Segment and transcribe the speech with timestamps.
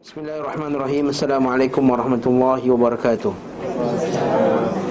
[0.00, 1.12] Bismillahirrahmanirrahim.
[1.12, 3.36] Assalamualaikum warahmatullahi wabarakatuh.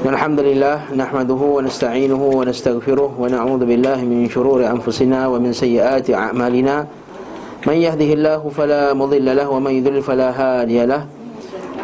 [0.05, 6.13] Alhamdulillah nahmaduhu wa nasta'inuhu wa nastaghfiruh wa na'udzu billahi min shururi anfusina wa min sayyiati
[6.13, 6.85] a'malina.
[7.65, 11.09] Man yahdihillahu fala mudilla lahu wa man yudlil fala hadiya lahu.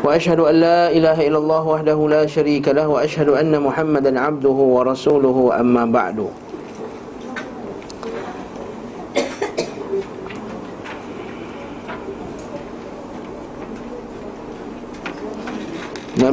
[0.05, 4.77] Wa ashhadu an la ilaha illallah wahdahu la syarika lahu wa ashhadu anna Muhammadan 'abduhu
[4.77, 6.29] wa rasuluhu amma ba'du.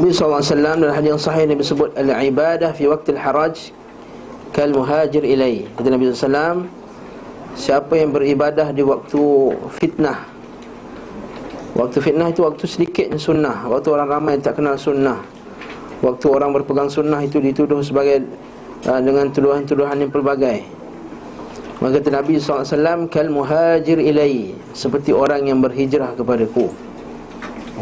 [0.03, 0.43] Nabi SAW
[0.83, 3.71] dalam hadis yang sahih Nabi sebut Al-ibadah fi waktu al-haraj
[4.51, 5.63] Kal muhajir ilai.
[5.79, 6.67] Kata Nabi SAW
[7.55, 9.23] Siapa yang beribadah di waktu
[9.79, 10.27] fitnah
[11.79, 15.23] Waktu fitnah itu waktu sedikit sunnah Waktu orang ramai tak kenal sunnah
[16.03, 18.27] Waktu orang berpegang sunnah itu dituduh sebagai
[18.91, 20.67] uh, Dengan tuduhan-tuduhan yang pelbagai.
[21.79, 26.92] Maka kata Nabi SAW Kal muhajir ilai Seperti orang yang berhijrah kepadaku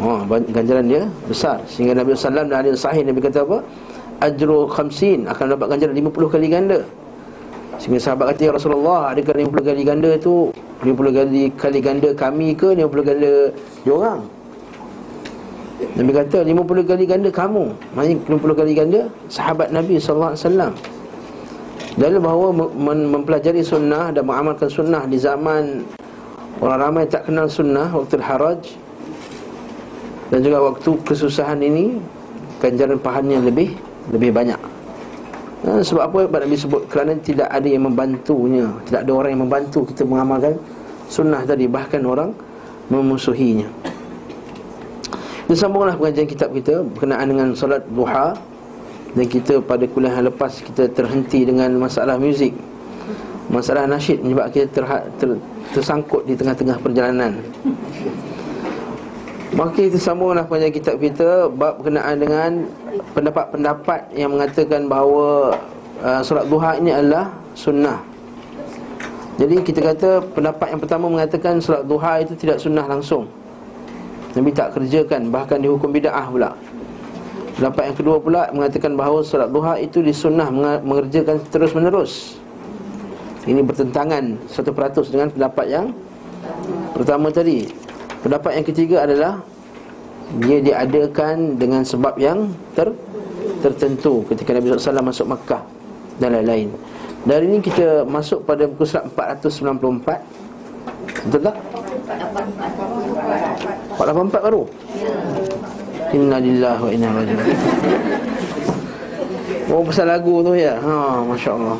[0.01, 1.61] Ha, ganjaran dia besar.
[1.69, 3.61] Sehingga Nabi SAW dan hadis sahih Nabi kata apa?
[4.25, 5.29] Ajru khamsin.
[5.29, 6.81] Akan dapat ganjaran 50 kali ganda.
[7.77, 10.53] Sehingga sahabat kata Ya Rasulullah Adakah 50 kali ganda tu?
[10.85, 12.77] 50 kali, kali ganda kami ke?
[12.77, 13.49] 50 ganda
[13.81, 14.21] diorang
[15.97, 17.73] Nabi kata 50 kali ganda kamu.
[17.97, 19.01] Maksudnya 50 kali ganda
[19.33, 20.37] Sahabat Nabi SAW
[21.97, 25.81] Dalil bahawa mempelajari sunnah Dan mengamalkan sunnah di zaman
[26.61, 28.61] Orang ramai tak kenal sunnah Waktu haraj
[30.31, 31.99] dan juga waktu kesusahan ini
[32.63, 33.75] ganjaran pahalanya lebih
[34.15, 34.57] lebih banyak.
[35.61, 36.19] Ha, sebab apa?
[36.25, 40.57] Sebab Nabi sebut kerana tidak ada yang membantunya, tidak ada orang yang membantu kita mengamalkan
[41.05, 42.33] sunnah tadi bahkan orang
[42.89, 43.67] memusuhinya.
[45.45, 48.33] Kita sambunglah pengajian kitab kita berkenaan dengan solat duha
[49.11, 52.55] dan kita pada kuliah yang lepas kita terhenti dengan masalah muzik.
[53.51, 55.29] Masalah nasyid menyebabkan kita ter,
[55.75, 57.35] tersangkut di tengah-tengah perjalanan.
[59.51, 62.51] Maka kita sambunglah pada kitab kita Bab berkenaan dengan
[63.11, 65.59] pendapat-pendapat yang mengatakan bahawa
[65.99, 67.99] uh, Solat duha ini adalah sunnah.
[69.35, 73.27] Jadi kita kata pendapat yang pertama mengatakan Solat duha itu tidak sunnah langsung.
[74.31, 76.55] Nabi tak kerjakan bahkan dihukum bida'ah pula.
[77.51, 80.47] Pendapat yang kedua pula mengatakan bahawa solat duha itu disunnah
[80.81, 82.39] mengerjakan terus menerus
[83.43, 85.85] Ini bertentangan 100% dengan pendapat yang
[86.95, 87.67] pertama tadi
[88.21, 89.41] Pendapat yang ketiga adalah
[90.45, 92.93] Dia diadakan dengan sebab yang ter,
[93.65, 95.65] tertentu Ketika Nabi SAW masuk Makkah
[96.21, 96.69] Dan lain-lain
[97.25, 100.21] Dari ini kita masuk pada buku surat 494
[101.25, 101.57] Betul tak?
[103.97, 104.69] 484 baru?
[106.13, 107.41] Inna lillah wa inna rajul
[109.71, 111.77] Oh pasal lagu tu ya ha, Masya Allah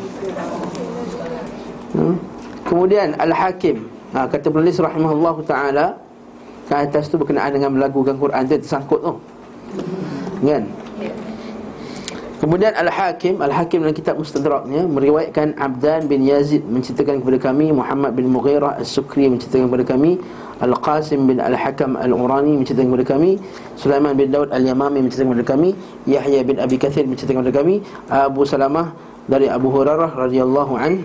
[1.93, 2.15] hmm?
[2.65, 3.83] Kemudian Al-Hakim
[4.15, 6.10] ha, Kata penulis rahimahullah ta'ala
[6.71, 9.13] Kat atas tu berkenaan dengan melagukan Quran Dia tersangkut tu.
[10.39, 10.63] Kan?
[12.39, 18.31] Kemudian Al-Hakim Al-Hakim dalam kitab Mustadraknya Meriwayatkan Abdan bin Yazid Menceritakan kepada kami Muhammad bin
[18.31, 20.15] Mughirah Al-Sukri Menceritakan kepada kami
[20.63, 23.31] Al-Qasim bin Al-Hakam Al-Urani Menceritakan kepada kami
[23.75, 25.69] Sulaiman bin Daud Al-Yamami Menceritakan kepada kami
[26.07, 27.75] Yahya bin Abi Kathir Menceritakan kepada kami
[28.07, 28.95] Abu Salamah
[29.27, 31.03] Dari Abu Hurairah radhiyallahu an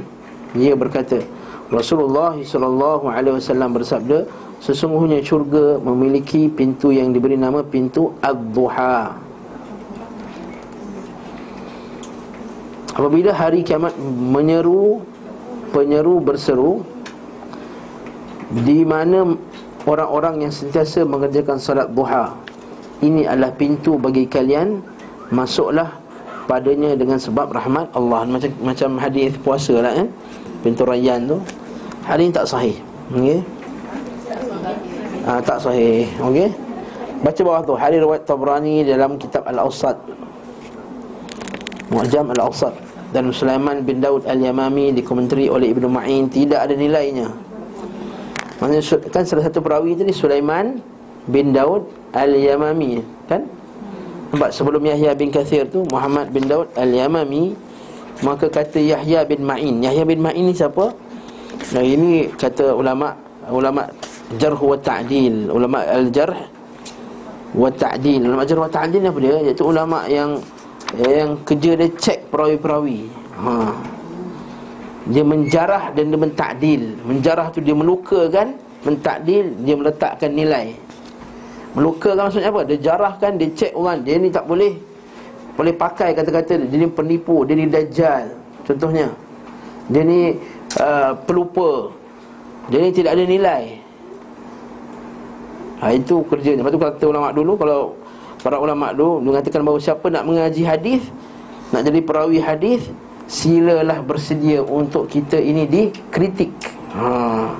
[0.54, 1.20] Dia berkata
[1.66, 9.12] Rasulullah sallallahu alaihi wasallam bersabda Sesungguhnya syurga memiliki pintu yang diberi nama pintu Ad-Duha
[12.96, 15.04] Apabila hari kiamat menyeru
[15.76, 16.80] Penyeru berseru
[18.64, 19.36] Di mana
[19.84, 22.32] orang-orang yang sentiasa mengerjakan salat duha
[23.04, 24.80] Ini adalah pintu bagi kalian
[25.28, 26.06] Masuklah
[26.46, 28.22] padanya dengan sebab rahmat Allah.
[28.22, 30.06] Macam macam hadis puasa lah eh?
[30.62, 31.42] Pintu Rayyan tu.
[32.06, 32.78] Hari ini tak sahih
[33.10, 33.55] Okay
[35.26, 36.06] ha, Tak sahih.
[36.22, 36.48] Okey.
[37.20, 39.96] Baca bawah tu Hari riwayat Tabrani dalam kitab Al-Awsat.
[41.90, 42.74] Mu'jam Al-Awsat.
[43.10, 47.30] Dan Sulaiman bin Daud Al-Yamami Dikomentari oleh Ibn Ma'in Tidak ada nilainya.
[48.56, 50.80] Maksudnya kan salah satu perawi tadi Sulaiman
[51.28, 51.86] bin Daud
[52.16, 53.46] Al-Yamami Kan?
[54.34, 57.54] Nampak sebelum Yahya bin Kathir tu Muhammad bin Daud Al-Yamami
[58.24, 59.84] Maka kata Yahya bin Ma'in.
[59.84, 60.92] Yahya bin Ma'in ni siapa?
[61.72, 63.14] Nah ini kata ulama
[63.46, 63.86] Ulama
[64.34, 65.46] jarh wa ta'dil.
[65.54, 66.34] Ulama al-jarh
[67.54, 68.26] wa ta'dil.
[68.26, 69.36] Ulama jarh wa ta'dil apa dia?
[69.46, 70.42] Iaitu ulama yang
[70.94, 73.10] yang kerja dia cek perawi-perawi.
[73.38, 73.52] Ha.
[75.06, 80.74] Dia menjarah dan dia mentakdil menjarah tu dia melukakan mentakdil dia meletakkan nilai.
[81.78, 82.66] Melukakan maksudnya apa?
[82.66, 84.02] Dia jarahkan dia cek orang.
[84.02, 84.74] Dia ni tak boleh
[85.54, 88.34] boleh pakai kata-kata dia ni penipu dia ni dajjal.
[88.66, 89.06] Contohnya
[89.86, 90.34] dia ni
[90.82, 91.94] uh, pelupa.
[92.66, 93.85] Dia ni tidak ada nilai
[95.80, 97.80] ha, Itu kerjanya Lepas tu kata ulama dulu Kalau
[98.40, 101.02] para ulama dulu Mengatakan bahawa siapa nak mengaji hadis
[101.72, 102.88] Nak jadi perawi hadis
[103.26, 106.54] Silalah bersedia untuk kita ini dikritik
[106.94, 107.50] ha.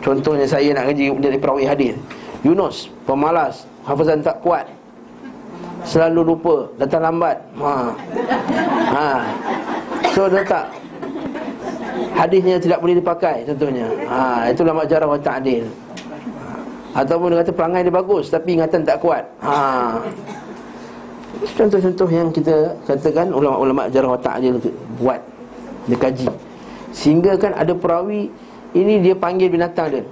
[0.00, 1.98] Contohnya saya nak ngaji jadi perawi hadis
[2.46, 4.70] Yunus, pemalas Hafazan tak kuat
[5.82, 7.90] Selalu lupa, datang lambat ha.
[8.94, 9.08] ha.
[10.14, 10.70] So dia tak
[12.14, 14.46] Hadisnya tidak boleh dipakai contohnya ha.
[14.46, 15.66] Itulah majarah wa ta'adil
[16.90, 19.98] Ataupun dia kata perangai dia bagus Tapi ingatan tak kuat ha.
[21.54, 24.58] Contoh-contoh yang kita katakan Ulama-ulama jarah wa ta'adil
[24.98, 25.20] buat
[25.86, 26.28] Dia kaji
[26.90, 28.26] Sehingga kan ada perawi
[28.74, 30.02] Ini dia panggil binatang dia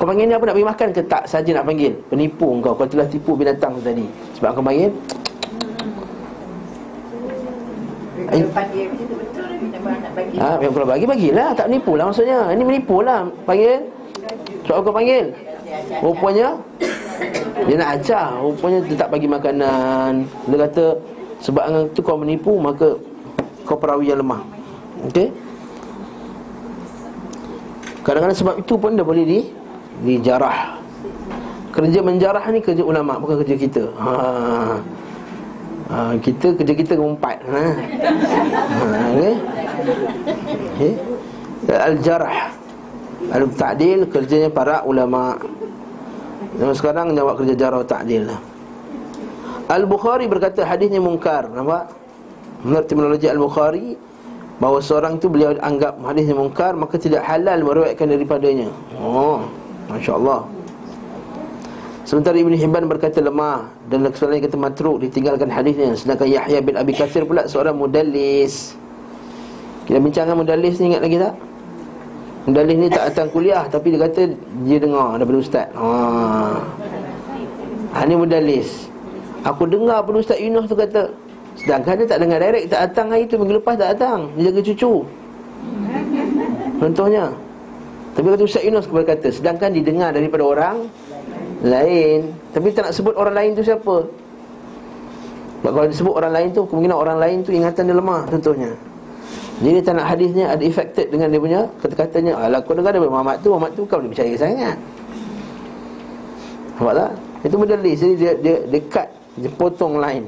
[0.00, 2.88] Kau panggil ni apa nak bagi makan ke tak saja nak panggil Penipu kau Kau
[2.88, 4.08] telah tipu binatang tu tadi
[4.40, 4.90] Sebab kau panggil
[8.32, 9.42] Dia panggil betul betul
[9.82, 10.36] nak bagi.
[10.38, 12.40] Ha, yang kalau bagi bagilah, tak menipu lah maksudnya.
[12.52, 13.20] Ini menipu lah.
[13.44, 14.01] Panggil.
[14.72, 15.28] Soal kau panggil.
[16.00, 16.56] Rupanya
[17.68, 20.24] dia nak ajar, rupanya dia tak bagi makanan.
[20.48, 20.96] Dia kata
[21.44, 22.96] sebab tu kau menipu maka
[23.68, 24.40] kau perawi yang lemah.
[25.12, 25.28] Okey?
[28.00, 29.40] Kadang-kadang sebab itu pun dia boleh di
[30.08, 30.80] dijarah.
[31.76, 33.84] Kerja menjarah ni kerja ulama bukan kerja kita.
[34.00, 34.12] Ha.
[35.92, 37.44] ha kita kerja kita ngumpat.
[37.44, 37.60] Ha.
[37.60, 39.34] ha okay?
[40.80, 40.92] okay?
[41.76, 42.61] Al-jarah
[43.32, 45.40] Al-ta'dil kerjanya para ulama.
[46.52, 48.40] Dan sekarang jawab kerja jarah ta'dil lah.
[49.72, 51.88] Al-Bukhari berkata hadisnya mungkar Nampak?
[52.60, 53.96] Menurut terminologi Al-Bukhari
[54.60, 58.68] Bahawa seorang itu beliau anggap hadisnya mungkar Maka tidak halal meruatkan daripadanya.
[59.00, 59.48] Oh,
[59.88, 60.44] Masya Allah
[62.04, 65.94] Sementara Ibn Hibban berkata lemah Dan kesalahan kata matruk ditinggalkan hadisnya.
[65.96, 68.76] Sedangkan Yahya bin Abi Kathir pula seorang mudallis
[69.82, 71.34] kita bincangkan mudalis ni ingat lagi tak?
[72.42, 74.22] Mudalis ni tak datang kuliah Tapi dia kata
[74.66, 75.66] dia dengar daripada ustaz.
[75.78, 76.58] Haa
[77.92, 78.90] Ha ni mudalis
[79.46, 81.12] Aku dengar pun ustaz Yunus tu kata
[81.54, 84.32] Sedangkan dia tak dengar direct Tak datang hari tu minggu lepas tak datang.
[84.34, 84.92] Dia jaga cucu.
[86.82, 87.24] Contohnya.
[88.18, 90.76] Tapi kata ustaz Yunus berkata Sedangkan didengar daripada orang
[91.62, 94.02] Lain Tapi tak nak sebut orang lain tu siapa?
[95.62, 98.74] Kalau disebut orang lain tu Kemungkinan orang lain tu ingatan dia lemah Contohnya
[99.60, 102.32] jadi tak nak hadisnya ada affected dengan dia punya kata-katanya.
[102.40, 104.76] Alah kau daripada Muhammad tu Muhammad tu kau boleh percaya sangat.
[106.80, 107.10] Nampak tak?
[107.46, 109.08] Itu medalis Jadi dia, dia, dia cut
[109.38, 110.26] Dia potong line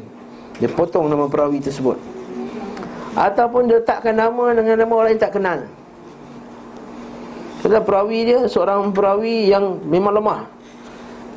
[0.62, 1.98] Dia potong nama perawi tersebut.
[3.14, 5.58] Ataupun dia letakkan nama dengan nama orang yang tak kenal.
[7.62, 10.46] Sebab perawi dia Seorang perawi yang memang lemah.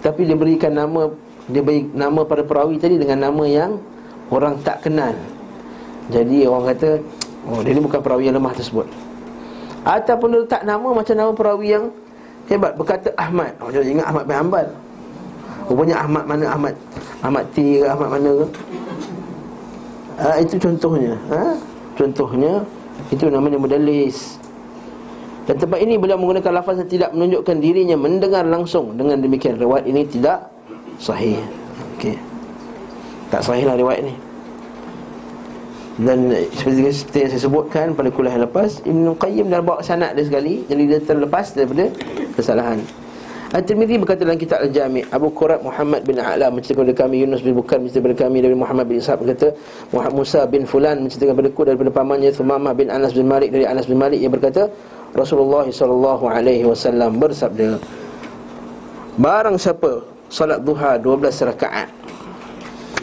[0.05, 1.09] Tapi dia berikan nama
[1.49, 3.73] Dia beri nama pada perawi tadi Dengan nama yang
[4.27, 5.15] Orang tak kenal.
[6.11, 6.99] Jadi orang kata
[7.45, 8.89] Oh, dia ni bukan perawi yang lemah tersebut.
[9.85, 11.93] Ataupun letak nama macam nama perawi yang
[12.49, 12.73] hebat.
[12.73, 13.53] Berkata Ahmad.
[13.61, 14.67] Oh, dia ingat Ahmad bin Hanbal.
[15.67, 16.45] Rupanya Ahmad mana?
[16.47, 16.73] Ahmad
[17.19, 18.45] Ahmad T ke Ahmad mana ke?
[20.17, 21.13] Ha, Itu contohnya.
[21.27, 21.43] Ha?
[21.99, 22.63] Contohnya
[23.11, 24.39] Itu namanya modalis
[25.43, 28.95] Dan tempat ini beliau menggunakan lafaz yang tidak menunjukkan dirinya Mendengar langsung.
[28.95, 30.47] Dengan demikian riwayat ini tidak
[31.03, 31.35] sahih.
[31.99, 32.15] Okey.
[33.27, 34.26] Tak sahih lah riwayat ini
[35.97, 40.13] dan seperti, seperti yang saya sebutkan pada kuliah yang lepas Ibn Qayyim dah bawa sanad
[40.13, 41.89] dia sekali Jadi dia terlepas daripada
[42.37, 42.77] kesalahan.
[43.47, 47.55] Al-Tirmidhi berkata dalam kitab Al-Jami' Abu Qurab Muhammad bin A'la menceritakan kepada kami Yunus bin
[47.55, 49.47] Bukan menceritakan kepada kami dari Muhammad bin Ishaq berkata
[49.95, 53.63] Muhammad Musa bin Fulan menceritakan kepada ku daripada pamannya Thumamah bin Anas bin Malik dari
[53.63, 54.67] Anas bin Malik yang berkata
[55.15, 55.63] Rasulullah
[56.67, 57.79] wasallam bersabda
[59.15, 61.87] Barang siapa salat duha 12 rakaat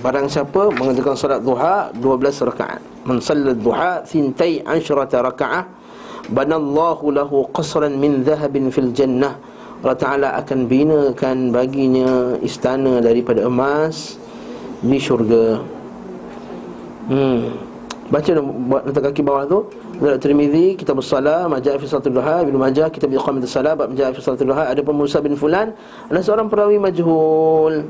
[0.05, 2.85] Barang siapa mengerjakan solat duha 12 rakaat.
[3.09, 5.65] Man sallat duha Thintai asyrata raka'ah
[6.29, 9.41] Banallahu lahu qasran min zahabin fil jannah.
[9.81, 14.21] Allah Ta'ala akan binakan baginya istana daripada emas
[14.85, 15.65] Di syurga.
[17.09, 17.57] Hmm.
[18.13, 18.31] Baca
[18.85, 19.59] letak kaki bawah tu.
[19.97, 24.21] Dalam Tirmidhi, Kitab Salah, Majah fi Salatul Duha, Ibn Majah, Kitab Iqamat Salah, Majah fi
[24.21, 25.73] Salatul Duha Ada pun Musa bin Fulan.
[26.13, 27.89] Ada seorang perawi majhul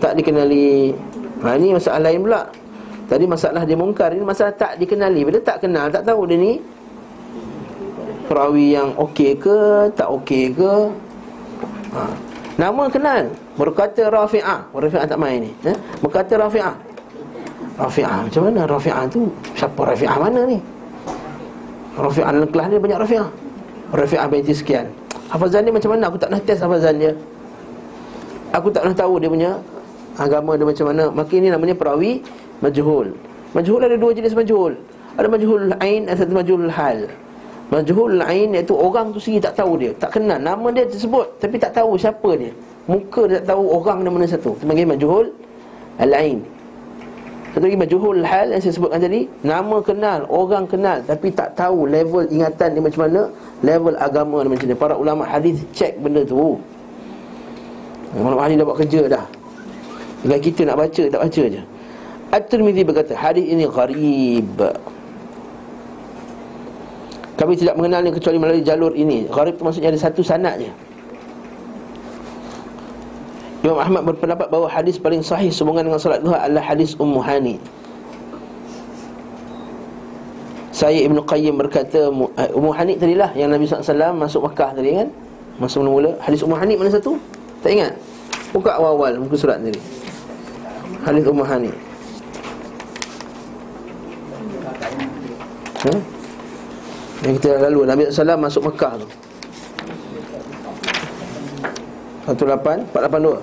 [0.00, 0.92] tak dikenali.
[1.44, 2.42] Ha, Ini masalah lain pula.
[3.06, 5.22] Tadi masalah dia mungkar Ini masalah tak dikenali.
[5.22, 6.58] Bila tak kenal Tak tahu dia ni.
[8.26, 10.74] Perawi yang okey ke Tak okey ke.
[11.94, 12.02] Ha.
[12.56, 13.30] Nama kenal.
[13.54, 14.72] Berkata Rafi'ah.
[14.72, 15.52] Rafi'ah tak main ni.
[15.68, 15.72] Ha?
[16.00, 16.74] Berkata Rafi'ah.
[17.76, 19.28] Rafi'ah Macam mana Rafi'ah tu?
[19.54, 20.58] Siapa Rafi'ah mana ni?
[21.96, 23.28] Rafi'ah dalam kelas ni banyak Rafi'ah.
[23.92, 24.88] Rafi'ah binti sekian.
[25.30, 26.08] Hafazan ni macam mana?
[26.08, 27.12] Aku tak nak test hafazan dia.
[28.56, 29.52] Aku tak nak tahu dia punya
[30.16, 31.04] agama dia macam mana.
[31.12, 32.24] Maka ini namanya perawi
[32.64, 33.12] majhul.
[33.52, 34.72] Majhul ada dua jenis majhul.
[35.16, 37.08] Ada majhul ain dan satu majhul hal.
[37.72, 40.38] Majhul ain iaitu orang tu sendiri tak tahu dia Tak kenal.
[40.38, 42.52] Nama dia tersebut Tapi tak tahu siapa dia.
[42.86, 44.54] Muka dia tak tahu orang dia mana satu.
[44.54, 45.26] Itu panggil majhul
[45.98, 46.38] Al-ain
[47.50, 51.90] Satu lagi majhul hal yang saya sebutkan tadi Nama kenal, orang kenal Tapi tak tahu
[51.90, 53.20] level ingatan dia macam mana
[53.66, 54.78] Level agama dia macam mana.
[54.78, 56.60] Para ulama hadis cek benda tu.
[58.14, 59.26] Ulama hadis dah buat kerja dah
[60.26, 61.62] Tinggal kita nak baca, tak baca je.
[62.34, 64.58] At-Tirmidhi berkata Hadis ini gharib.
[67.38, 69.30] Kami tidak mengenalnya kecuali melalui jalur ini.
[69.30, 70.70] Gharib tu maksudnya ada satu sanat je
[73.62, 77.62] Imam Ahmad berpendapat bahawa hadis paling sahih sehubungan dengan salat duha adalah hadis Ummu Hani.
[80.74, 85.08] Saya Ibn Qayyim berkata eh, Ummu Hani tadilah yang Nabi SAW masuk Mekah tadi kan?
[85.62, 86.18] Masuk mula-mula.
[86.18, 87.14] Hadis Ummu Hani mana satu?
[87.62, 87.94] Tak ingat?
[88.50, 90.05] Buka awal-awal muka surat tadi
[91.06, 91.70] Hadis Ummu Hani
[95.86, 95.94] ha?
[97.22, 99.06] Yang kita lalu Nabi SAW masuk Mekah tu.
[102.26, 103.38] 18 482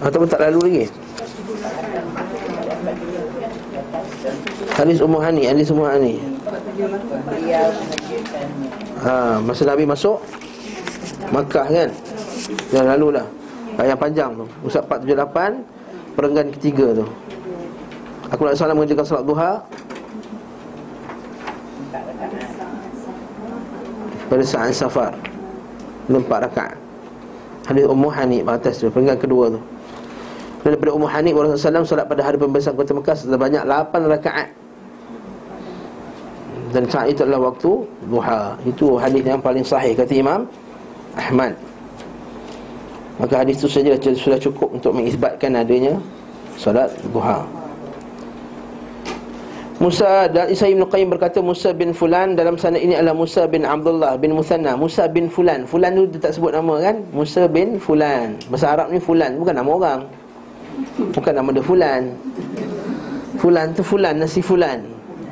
[0.00, 0.84] Ataupun tak lalu lagi?
[4.72, 6.16] Hadis Ummu Hani Hadis Ummu Hani.
[9.04, 10.16] Ha, masa Nabi masuk
[11.28, 11.92] Makkah kan?
[12.72, 13.28] Dah lalu dah
[13.78, 14.46] Yang panjang tu.
[14.66, 17.06] Usap 478 Perenggan ketiga tu.
[18.34, 19.52] Aku nak salam mengerjakan salat duha.
[24.26, 25.14] Pada saat safar.
[26.10, 26.76] Empat rakaat.
[27.70, 29.60] Hadis Ummu Hani Atas tu Perenggan kedua tu.
[30.66, 34.48] Daripada Ummu Hanif Rasulullah SAW Solat pada hari pembebasan kota Mekah Sebanyak 8 rakaat.
[36.74, 37.70] Dan saat itu adalah waktu
[38.10, 38.58] Duha.
[38.66, 40.42] Itu hadis yang paling sahih Kata Imam
[41.14, 41.67] Ahmad
[43.18, 45.98] Maka hadis itu saja sudah cukup Untuk mengisbatkan adanya
[46.58, 47.46] Solat Duha.
[49.78, 53.62] Musa dan Isa Ibn Qayyim berkata Musa bin Fulan dalam sana ini adalah Musa bin
[53.62, 54.74] Abdullah bin Musanna.
[54.74, 55.70] Musa bin Fulan.
[55.70, 56.98] Fulan tu dia tak sebut nama kan?
[57.14, 58.34] Musa bin Fulan.
[58.50, 60.00] Bahasa Arab ni Fulan Bukan nama orang.
[61.14, 62.02] Bukan nama dia Fulan.
[63.38, 64.82] Fulan tu Fulan nasi Fulan.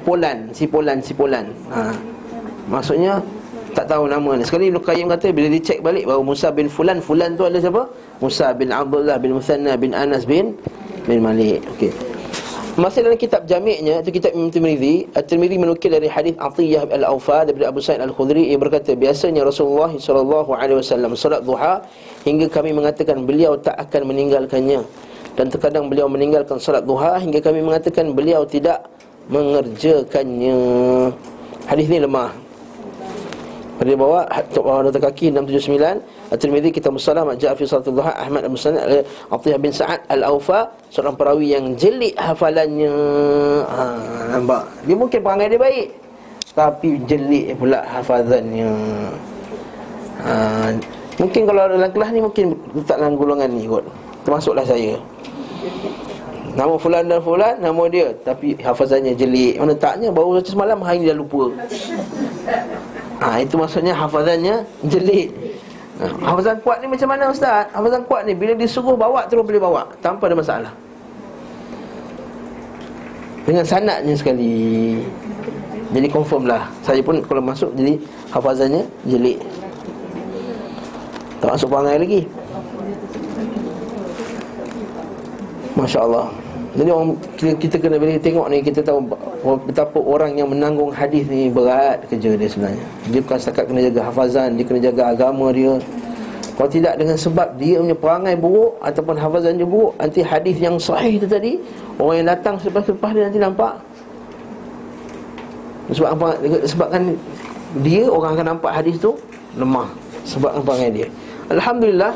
[0.07, 1.51] Polan Si Polan Si Polan.
[1.75, 1.91] Ha.
[2.71, 3.19] Maksudnya
[3.77, 7.05] Tak tahu nama ni Sekali Ibn Qayyim kata Bila dicek balik Bahawa Musa bin Fulan.
[7.05, 7.83] Fulan tu adalah siapa?
[8.25, 10.57] Musa bin Abdullah bin Musanna bin Anas bin
[11.05, 11.61] Bin Malik.
[11.77, 11.93] Okey.
[12.81, 17.69] Masih dalam kitab jamiknya Itu kitab Imam Tirmidhi At-Tirmidhi menukil dari hadis Atiyah al-Awfa Daripada
[17.69, 18.49] Abu Sa'id al-Khudri.
[18.49, 20.81] Ia berkata Biasanya Rasulullah SAW
[21.13, 21.85] Salat duha
[22.25, 24.81] Hingga kami mengatakan Beliau tak akan meninggalkannya.
[25.37, 28.89] Dan terkadang beliau meninggalkan salat duha hingga kami mengatakan beliau tidak
[29.29, 30.57] mengerjakannya.
[31.69, 32.46] Hadis ini lemah.
[33.77, 34.25] Pada bawah
[34.57, 39.61] bawah nota kaki 679 At-Tirmizi kitab Musallam Ja'a fi salat duha Ahmad bin Musnad Atiyah
[39.61, 42.97] bin Sa'ad Al-Aufa seorang perawi yang jelik hafalannya.
[43.69, 43.83] Ha,
[44.33, 44.65] nampak.
[44.89, 45.89] Dia mungkin perangai dia baik
[46.57, 48.73] tapi jelik pula hafazannya.
[50.25, 50.33] Ha,
[51.21, 53.85] mungkin kalau dalam kelas ni mungkin letak dalam golongan ni kot.
[54.25, 54.97] Termasuklah saya.
[56.57, 61.13] Nama fulan dan fulan Nama dia Tapi hafazannya jelik Mana taknya Baru semalam Hari ni
[61.13, 61.53] dah lupa
[63.27, 65.35] ha, Itu maksudnya hafazannya jelik
[65.99, 67.67] ha, Hafazan kuat ni macam mana Ustaz?
[67.75, 69.83] Hafazan kuat ni Bila disuruh bawa Terus boleh bawa.
[69.99, 70.73] Tanpa ada masalah.
[73.47, 74.99] Dengan sanatnya sekali.
[75.95, 76.67] Jadi confirm lah.
[76.87, 77.99] Saya pun kalau masuk Jadi
[78.31, 79.43] hafazannya jelik
[81.43, 82.23] Tak masuk perangai lagi.
[85.77, 86.46] Masya Allah
[86.77, 89.09] Jadi orang kita, kita kena boleh tengok ni Kita tahu
[89.65, 94.01] betapa orang yang menanggung hadis ni Berat kerja dia sebenarnya Dia bukan setakat kena jaga
[94.13, 95.81] hafazan Dia kena jaga agama dia
[96.61, 100.77] Kalau tidak dengan sebab dia punya perangai buruk Ataupun hafazan dia buruk Nanti hadis yang
[100.77, 101.57] sahih tu tadi
[101.97, 103.73] Orang yang datang selepas-lepas dia nanti nampak
[105.95, 106.29] sebab apa?
[106.67, 107.15] Sebabkan
[107.87, 109.15] dia orang akan nampak hadis tu
[109.55, 109.87] lemah
[110.27, 111.09] sebab perangai dia.
[111.47, 112.13] Alhamdulillah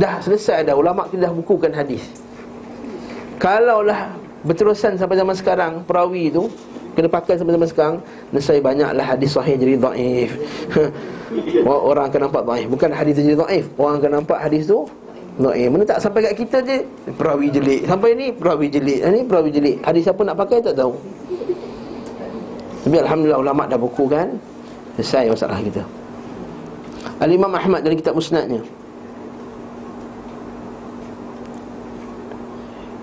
[0.00, 2.00] dah selesai dah ulama kita dah bukukan hadis.
[3.40, 4.12] Kalaulah
[4.44, 6.52] berterusan sampai zaman sekarang Perawi tu
[6.92, 7.96] Kena pakai sampai zaman sekarang
[8.36, 10.30] Nesai banyaklah hadis sahih jadi da'if
[11.88, 14.84] Orang akan nampak da'if Bukan hadis jadi da'if Orang akan nampak hadis tu
[15.40, 16.84] da'if Mana tak sampai kat kita je.
[17.16, 17.88] Perawi jelik.
[17.88, 19.00] Sampai ni perawi jelik.
[19.00, 19.76] Ini perawi jelik.
[19.80, 20.92] Hadis siapa nak pakai tak tahu.
[22.84, 24.28] Tapi Alhamdulillah ulama' dah buku kan
[25.00, 25.80] Selesai masalah kita.
[27.24, 28.60] Al-Imam Ahmad dari kitab musnadnya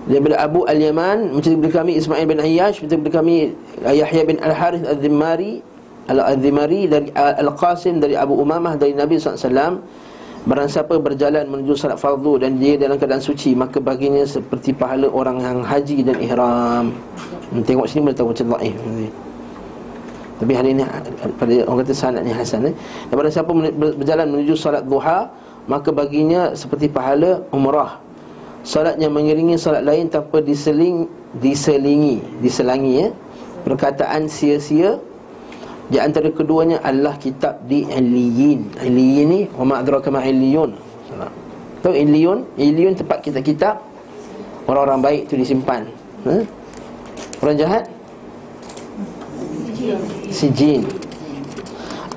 [0.08, 3.52] daripada Abu Al-Yaman menceritakan kami Ismail bin Ayyash menceritakan kami
[3.84, 5.60] Yahya bin Al-Harith Al-Dhimari
[6.08, 9.84] Al-Dhimari dari Al-Qasim dari Abu Umamah dari Nabi SAW
[10.48, 15.10] Barang siapa berjalan menuju salat fardu dan dia dalam keadaan suci Maka baginya seperti pahala
[15.10, 16.94] orang yang haji dan ihram
[17.52, 18.76] hmm, Tengok sini boleh tahu macam dhaif
[20.40, 20.88] Tapi hari ini
[21.36, 22.74] pada orang kata sanadnya hasan eh.
[23.12, 25.28] Daripada siapa berjalan menuju salat duha
[25.68, 28.00] maka baginya seperti pahala umrah.
[28.66, 33.08] Salat yang mengiringi salat lain tanpa diseling diselingi, diselangi ya.
[33.64, 34.96] Perkataan sia-sia
[35.88, 38.76] di antara keduanya adalah kitab di Iliyin.
[38.84, 40.76] Iliyin ni wa ma adraka ma Iliyun.
[41.80, 42.44] Tahu Iliyun?
[42.58, 43.80] Iliyun tempat kitab-kitab
[44.68, 45.88] orang-orang baik tu disimpan.
[46.28, 46.44] Ha?
[47.40, 47.88] Orang jahat?
[50.28, 50.84] Sijin.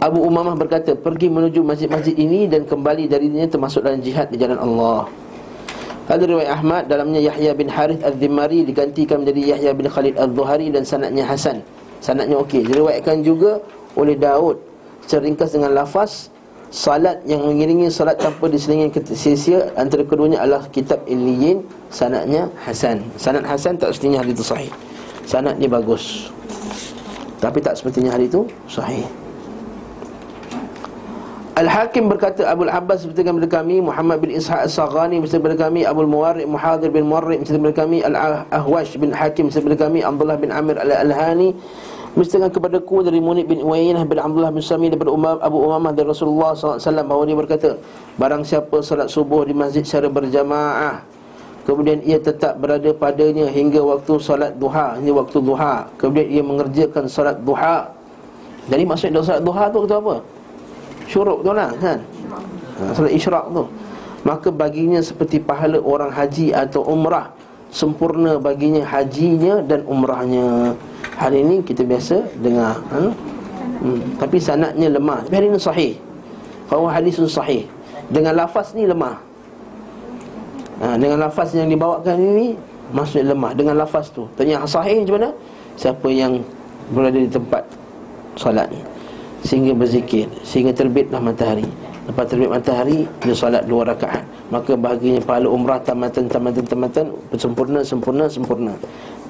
[0.02, 4.58] Abu Umamah berkata, pergi menuju masjid-masjid ini dan kembali darinya termasuk dalam jihad di jalan
[4.58, 5.06] Allah.
[6.12, 10.84] Ada riwayat Ahmad dalamnya Yahya bin Harith Al-Dhimari digantikan menjadi Yahya bin Khalid Al-Zuhari dan
[10.84, 11.64] sanadnya Hasan.
[12.04, 12.68] Sanadnya okey.
[12.68, 13.64] Diriwayatkan juga
[13.96, 14.60] oleh Daud
[15.08, 16.28] secara ringkas dengan lafaz
[16.68, 23.08] salat yang mengiringi salat tanpa diselingi sia-sia antara keduanya adalah kitab Iliyin sanadnya Hasan.
[23.16, 24.72] Sanad Hasan tak semestinya hadis itu sahih.
[25.24, 26.28] Sanad dia bagus.
[27.40, 29.08] Tapi tak sepertinya hadis itu sahih.
[31.52, 36.08] Al-Hakim berkata Abu Al-Abbas berkata kepada kami Muhammad bin Ishaq As-Saghani berkata kepada kami Abu
[36.08, 40.48] Al-Muwarri Muhadir bin Muwarri berkata kepada kami Al-Ahwash bin Hakim berkata kepada kami Abdullah bin
[40.56, 41.52] Amir Al-Alhani
[42.12, 46.12] Mestikan kepadaku dari Munib bin Uwainah bin Abdullah bin Sami daripada Umar, Abu Umamah dari
[46.12, 47.70] Rasulullah SAW bahawa dia berkata
[48.16, 51.04] Barang siapa salat subuh di masjid secara berjamaah
[51.68, 57.08] Kemudian ia tetap berada padanya hingga waktu salat duha Hingga waktu duha Kemudian ia mengerjakan
[57.12, 57.92] salat duha
[58.72, 60.16] Jadi maksud dari salat duha tu kata apa?
[61.08, 62.00] Syuruk tu lah kan?
[62.82, 63.64] Ha, salat isyraq tu.
[64.22, 67.34] Maka baginya seperti pahala orang haji atau umrah
[67.72, 70.76] Sempurna baginya hajinya dan umrahnya.
[71.16, 73.08] Hari ini kita biasa dengar ha?
[73.80, 74.20] hmm.
[74.20, 75.24] Tapi sanatnya lemah.
[75.24, 75.94] Tapi hari ini sahih.
[76.68, 77.64] Kalau hadis itu sahih.
[78.12, 79.16] Dengan lafaz ni lemah.
[80.84, 82.60] Ha, Dengan lafaz yang dibawakan ini
[82.92, 83.56] Maksudnya lemah.
[83.56, 84.28] Dengan lafaz tu.
[84.36, 85.30] Tanya sahih macam mana?
[85.80, 86.44] Siapa yang
[86.92, 87.64] berada di tempat
[88.36, 88.91] Salat ni
[89.42, 91.66] Sehingga berzikir Sehingga terbitlah matahari
[92.06, 97.06] Lepas terbit matahari Dia salat dua rakaat Maka bahaginya pahala umrah tamatan tamatan tamatan
[97.38, 98.74] Sempurna sempurna sempurna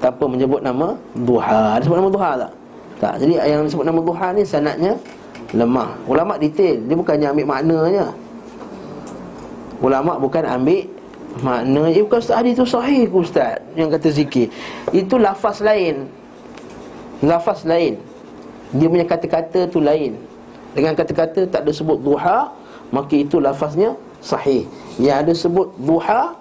[0.02, 1.78] tanpa menyebut nama duha.
[1.78, 2.52] Ada sebut nama duha tak?
[2.98, 3.14] Tak.
[3.22, 4.94] Jadi yang disebut nama duha ni sanadnya
[5.54, 5.94] lemah.
[6.10, 8.06] Ulama detail, dia bukannya ambil maknanya.
[9.82, 10.82] Ulama bukan ambil
[11.42, 14.50] makna Eh bukan ustaz hadis tu sahih ustaz yang kata zikir.
[14.90, 16.10] Itu lafaz lain.
[17.22, 18.02] Lafaz lain.
[18.72, 20.16] Dia punya kata-kata tu lain.
[20.72, 22.48] Dengan kata-kata tak ada sebut duha,
[22.96, 24.64] maka itu lafaznya sahih.
[24.96, 26.32] Yang ada sebut duha,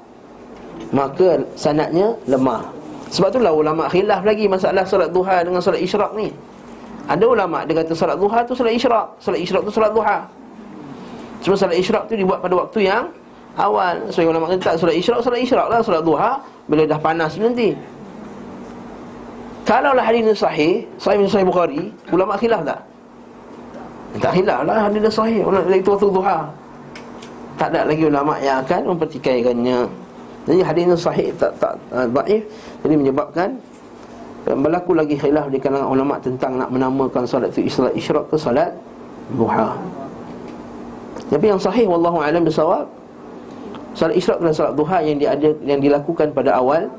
[0.95, 2.67] maka sanadnya lemah.
[3.11, 6.31] Sebab itulah ulama khilaf lagi masalah solat duha dengan solat isyraq ni.
[7.11, 10.19] Ada ulama dia kata solat duha tu solat isyraq, solat isyraq tu solat duha.
[11.43, 13.11] Cuma solat isyraq tu dibuat pada waktu yang
[13.59, 13.99] awal.
[14.15, 16.39] So ulama kata tak solat isyraq solat isyraq lah solat duha
[16.71, 17.75] bila dah panas nanti.
[19.71, 22.83] Kalau lah hadis ini sahih, sahih sahih Bukhari, ulama khilaf tak?
[24.19, 26.39] Tak khilaf lah hadis ini sahih, ulama itu waktu duha.
[27.55, 29.87] Tak ada lagi ulama yang akan mempertikaikannya.
[30.51, 32.43] Jadi hadis ini sahih tak tak uh, dhaif.
[32.83, 33.49] Jadi menyebabkan
[34.43, 38.75] berlaku lagi khilaf di kalangan ulama tentang nak menamakan solat itu solat isyraq ke solat
[39.39, 39.79] duha.
[41.31, 42.91] Tapi yang sahih wallahu alam bisawab
[43.95, 45.31] solat isyraq dan solat duha yang dia
[45.63, 46.91] yang dilakukan pada awal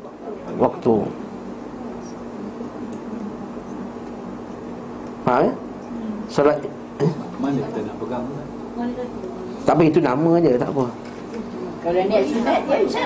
[0.55, 1.03] waktu.
[5.31, 5.53] Ha ya?
[6.27, 7.11] Solat eh?
[7.39, 8.23] Mana kita nak pegang
[9.63, 10.85] Tak apa itu nama aja tak apa.
[11.81, 13.03] Kalau niat sunat dia bisa.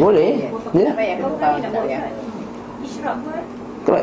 [0.00, 0.48] Boleh.
[0.72, 0.88] Ya.
[0.88, 1.16] Tak payah.
[3.84, 4.00] Kalau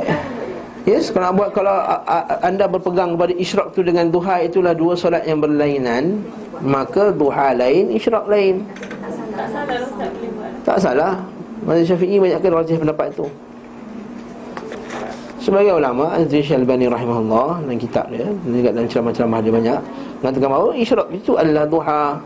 [0.86, 4.94] Yes, kalau buat kalau a, a, anda berpegang kepada isyraq tu dengan duha itulah dua
[4.94, 6.22] solat yang berlainan,
[6.62, 8.62] maka duha lain, isyraq lain.
[9.34, 11.14] Tak salah buat Tak salah.
[11.66, 13.26] Mazhab Syafi'i banyakkan rajih pendapat itu.
[15.46, 19.80] Sebagai ulama, Azri Syalbani rahimahullah dalam kitab dia, dan dalam ceramah-ceramah dia banyak,
[20.26, 22.18] mengatakan bahawa isyraq itu adalah duha.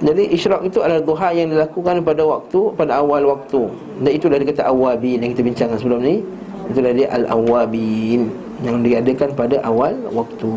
[0.00, 3.68] Jadi isyraq itu adalah duha yang dilakukan pada waktu pada awal waktu.
[4.00, 6.24] Dan itulah dikata awabin yang kita bincangkan sebelum ni.
[6.72, 8.32] Itulah dia al-awabin
[8.64, 10.48] yang diadakan pada awal waktu.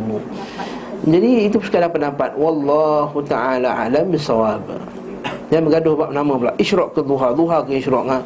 [1.12, 4.64] Jadi itu sekadar pendapat wallahu taala alam bisawab.
[5.52, 8.24] Yang bergaduh bab nama pula isyraq ke duha, duha ke isyraq ha?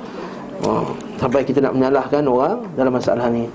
[0.65, 3.45] Oh, sampai kita nak menyalahkan orang dalam masalah ni.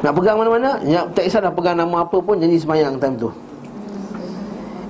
[0.00, 3.30] Nak pegang mana-mana, ya, tak kisah pegang nama apa pun jadi semayang time tu.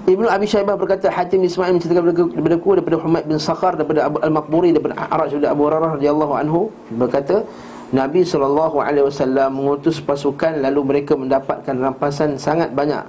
[0.06, 4.22] Ibnu Abi Syaibah berkata Hatim Ismail menceritakan daripada aku daripada Humaid bin Sakhar daripada Abu
[4.22, 6.60] Al-Maqburi daripada Araj daripada Abu Hurairah radhiyallahu anhu
[6.94, 7.42] berkata
[7.90, 13.02] Nabi sallallahu alaihi wasallam mengutus pasukan lalu mereka mendapatkan rampasan sangat banyak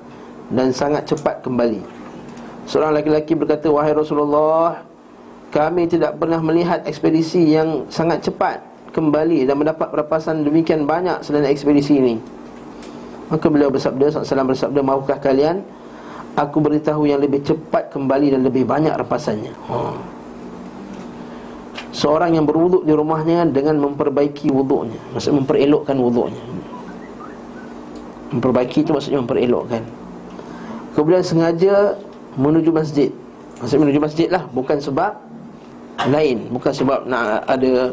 [0.50, 1.86] dan sangat cepat kembali.
[2.65, 4.82] Seorang laki-laki berkata wahai Rasulullah
[5.49, 8.60] kami tidak pernah melihat ekspedisi yang sangat cepat
[8.91, 12.15] kembali dan mendapat perapasan demikian banyak selain ekspedisi ini.
[13.27, 15.60] Maka beliau bersabda SAW bersabda Maukah kalian
[16.38, 19.49] Aku beritahu yang lebih cepat kembali dan lebih banyak rapasannya?
[19.73, 19.77] Ha.
[21.89, 26.43] Seorang yang berwuduk di rumahnya dengan memperbaiki wuduknya Maksudnya memperelokkan wuduknya.
[28.38, 29.81] Memperbaiki itu maksudnya memperelokkan.
[30.93, 31.97] Kemudian sengaja
[32.38, 33.10] menuju masjid.
[33.57, 35.17] Maksudnya menuju masjid lah Bukan sebab
[36.05, 36.38] lain.
[36.53, 37.89] Bukan sebab nak ada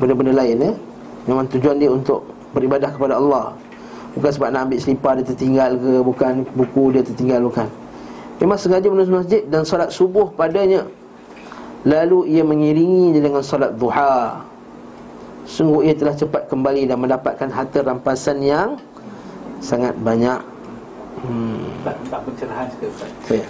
[0.00, 0.72] benda-benda lain ya.
[1.28, 2.24] Memang tujuan dia untuk
[2.56, 3.52] beribadah kepada Allah.
[4.16, 6.32] Bukan sebab nak ambil selipar dia tertinggal ke Bukan.
[6.56, 7.68] Buku dia tertinggal bukan.
[8.40, 10.88] Memang sengaja menuju masjid dan solat subuh padanya.
[11.84, 14.40] Lalu ia mengiringinya dengan solat duha.
[15.46, 18.80] Sungguh ia telah cepat kembali dan mendapatkan harta rampasan yang
[19.60, 20.40] Sangat banyak.
[21.24, 21.64] Hmm.
[21.80, 23.10] Tak, tak pencerahan sikit Ustaz.
[23.24, 23.44] Saya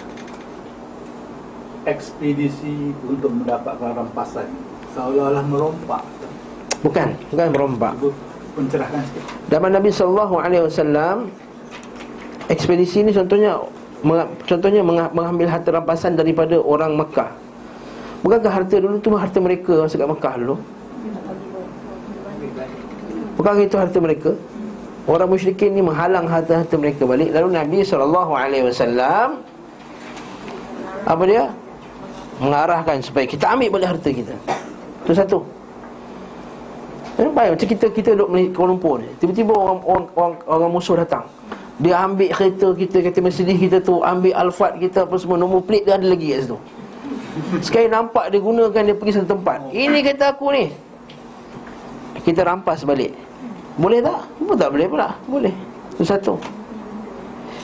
[1.87, 4.51] Ekspedisi untuk mendapatkan rampasan
[4.91, 6.03] Seolah-olah merompak
[6.83, 7.93] Bukan, bukan merompak
[9.07, 9.23] sikit
[9.55, 11.31] Zaman Nabi SAW
[12.51, 13.61] Ekspedisi ini contohnya
[14.45, 17.31] Contohnya mengambil harta rampasan daripada orang Mekah
[18.27, 20.57] Bukankah harta dulu tu harta mereka masa kat Mekah dulu?
[23.37, 24.31] Bukankah itu harta mereka?
[25.07, 28.27] Orang musyrikin ni menghalang harta-harta mereka balik Lalu Nabi SAW
[31.07, 31.47] Apa dia?
[32.37, 34.35] Mengarahkan supaya kita ambil balik harta kita
[35.05, 35.39] Itu satu
[37.17, 39.09] Eh, baik macam kita kita duduk di Kuala Lumpur ni.
[39.17, 41.25] Tiba-tiba orang, orang orang orang musuh datang.
[41.81, 45.89] Dia ambil kereta kita, kereta Mercedes kita tu, ambil Alphard kita apa semua, nombor plate
[45.89, 46.59] dia ada lagi kat situ.
[47.65, 49.65] Sekali nampak dia gunakan dia pergi satu tempat.
[49.73, 50.69] Ini kereta aku ni.
[52.21, 53.17] Kita rampas balik.
[53.81, 54.21] Boleh tak?
[54.37, 55.09] Boleh tak boleh pula?
[55.25, 55.55] Boleh.
[55.97, 56.35] Itu satu.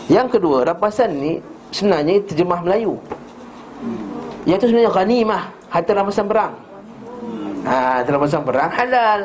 [0.09, 1.33] Yang kedua, rampasan ni
[1.73, 2.97] sebenarnya terjemah Melayu.
[4.43, 6.53] Yang tu sebenarnya ghanimah, harta rampasan perang.
[7.63, 9.21] Ha, dalam masa perang halal.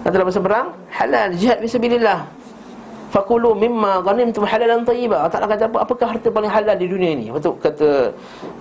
[0.00, 2.24] Dalam masa perang halal jihad fisabilillah.
[3.12, 5.20] Fakulu mimma ghanimtum halalan tayyiba.
[5.20, 5.78] Allah Taala kata apa?
[5.84, 7.28] Apakah harta paling halal di dunia ini?
[7.28, 7.88] Waktu kata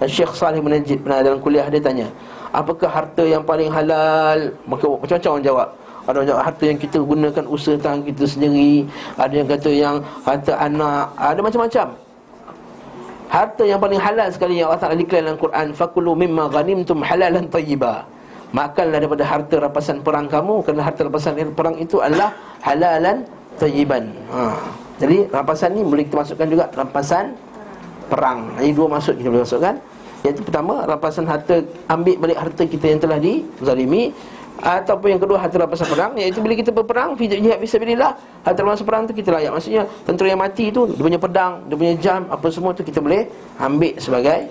[0.04, 2.08] Syekh Salih bin Najib pernah dalam kuliah dia tanya,
[2.52, 4.52] apakah harta yang paling halal?
[4.68, 5.70] Maka macam-macam orang jawab.
[6.06, 8.86] Ada jawab harta yang kita gunakan usaha tangan kita sendiri,
[9.18, 11.88] ada yang kata yang harta anak, ada macam-macam.
[13.30, 17.46] Harta yang paling halal sekali yang Allah Taala declare dalam Quran, fakulu mimma ghanimtum halalan
[17.50, 18.06] tayyiba.
[18.56, 22.32] Makanlah daripada harta rampasan perang kamu Kerana harta rampasan perang itu adalah
[22.64, 23.28] Halalan
[23.60, 24.56] tayyiban ha.
[24.96, 27.36] Jadi rampasan ni boleh kita masukkan juga Rampasan
[28.08, 29.76] perang Ini dua maksud kita boleh masukkan
[30.24, 31.60] Yang pertama rampasan harta
[31.92, 34.16] Ambil balik harta kita yang telah dizalimi
[34.66, 38.86] Ataupun yang kedua harta rampasan perang Iaitu bila kita berperang Fijak jihad bisabilillah Harta rampasan
[38.90, 39.54] perang tu kita layak.
[39.54, 42.98] Maksudnya tentera yang mati tu Dia punya pedang Dia punya jam Apa semua tu kita
[42.98, 43.30] boleh
[43.62, 44.50] Ambil sebagai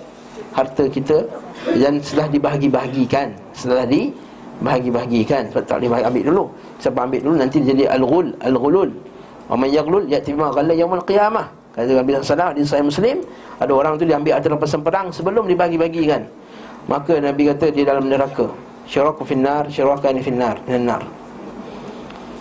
[0.55, 1.27] harta kita
[1.75, 3.27] dan setelah dibahagi-bahagikan.
[3.51, 6.43] Setelah dibahagi-bahagikan sebab tak boleh ambil dulu.
[6.79, 8.89] Siapa ambil dulu nanti jadi al-ghul al-ghulul.
[9.51, 11.47] Wa man yaghlul ya'ti bima ghalla yaumil qiyamah.
[11.75, 13.17] Kata Nabi sallallahu alaihi wasallam Muslim
[13.59, 16.23] ada orang tu diambil harta rampasan perang sebelum dibahagi-bagikan
[16.87, 18.47] maka Nabi kata dia dalam neraka
[18.85, 21.03] syaraku finnar syarakani finnar finnar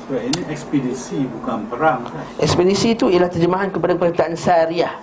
[0.05, 2.21] So, ini ekspedisi bukan perang kan?
[2.37, 5.01] Ekspedisi itu ialah terjemahan kepada perkataan syariah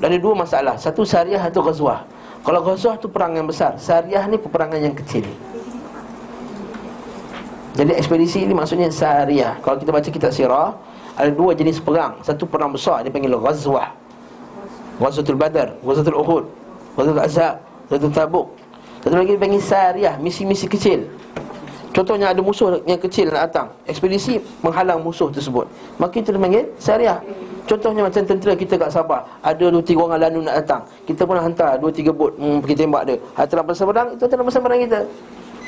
[0.00, 0.80] Ada dua masalah.
[0.80, 2.08] Satu syariah atau ghazwah.
[2.40, 5.28] Kalau ghazwah tu perang yang besar Syariah ni peperangan yang kecil.
[7.76, 10.72] Jadi ekspedisi ni maksudnya syariah Kalau kita baca kitab sirah
[11.20, 12.16] Ada dua jenis perang.
[12.24, 13.92] Satu perang besar dia panggil ghazwah.
[15.00, 16.44] Ghazwatul Badar Ghazwatul Uhud
[16.96, 17.54] Ghazwatul Azhab
[17.92, 18.46] Ghazwatul Tabuk
[19.00, 21.08] Satu lagi panggil syariah Misi-misi kecil.
[21.90, 23.66] Contohnya ada musuh yang kecil nak datang.
[23.88, 25.66] Ekspedisi menghalang musuh tersebut.
[25.98, 27.18] Maka itu dipanggil syariah
[27.66, 29.22] Contohnya macam tentera kita kat Sabah.
[29.46, 30.82] Ada dua tiga orang lalu nak datang.
[31.06, 33.16] Kita pun hantar dua tiga bot hmm, pergi tembak dia.
[33.38, 35.00] Harta rampasan perang Itu harta rampasan perang kita.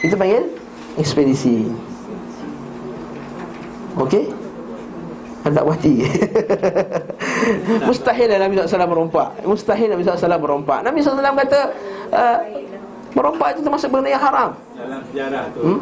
[0.03, 0.43] Itu panggil
[0.99, 1.71] ekspedisi.
[4.03, 4.25] Okey?
[5.43, 6.07] Anda mati.
[7.91, 9.29] Mustahil lah Nabi SAW merompak.
[9.43, 10.79] Mustahil Nabi SAW merompak.
[10.87, 11.61] Nabi SAW kata
[12.15, 12.39] uh,
[13.13, 15.81] Merompak itu termasuk benda yang haram Dalam sejarah tu Hmm?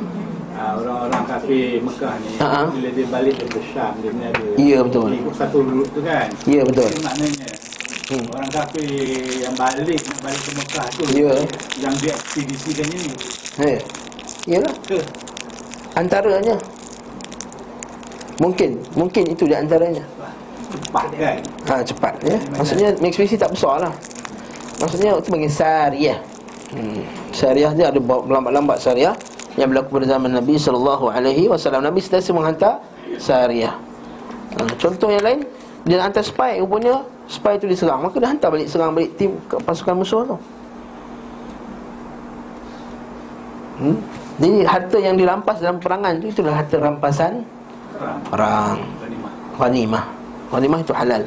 [0.53, 2.63] ah, Orang-orang kafir Mekah ni Ha-ha.
[2.69, 5.09] Bila dia balik dari Syam Dia ni ada Ya, betul.
[5.15, 6.89] Ikut satu route tu kan Ya, betul.
[6.89, 7.49] Itu maknanya
[8.11, 8.27] Hmm.
[8.27, 8.91] Orang kafir
[9.39, 11.31] yang balik Nak balik ke Mekah tu Ya.
[11.79, 13.11] Yang dia ekspedisikan ini
[13.63, 13.79] Eh,
[14.49, 14.99] Yalah Ke
[15.95, 16.59] Antaranya
[18.39, 20.03] Mungkin Mungkin itu di antaranya
[20.71, 22.35] cepat kan Ha cepat ya.
[22.53, 23.95] Maksudnya ekspedisi tak besar lah
[24.79, 26.19] Maksudnya itu panggil syariah
[26.75, 27.03] hmm.
[27.35, 29.15] Syariah dia ada melambat-lambat syariah
[29.59, 32.75] Yang berlaku pada zaman Nabi SAW Nabi sentiasa menghantar
[33.19, 33.75] syariah.
[34.57, 35.41] Ha, Contoh yang lain
[35.85, 38.03] Dia nak hantar spy rupanya Spy itu diserang.
[38.03, 40.37] Maka dia hantar balik Serang balik tim ke pasukan musuh tu.
[43.81, 43.97] Hmm?
[44.41, 47.47] Jadi harta yang dirampas dalam perangan tu Itulah harta rampasan
[48.31, 48.81] Perang.
[49.61, 50.05] Ghanimah.
[50.49, 51.23] Ghanimah itu halal.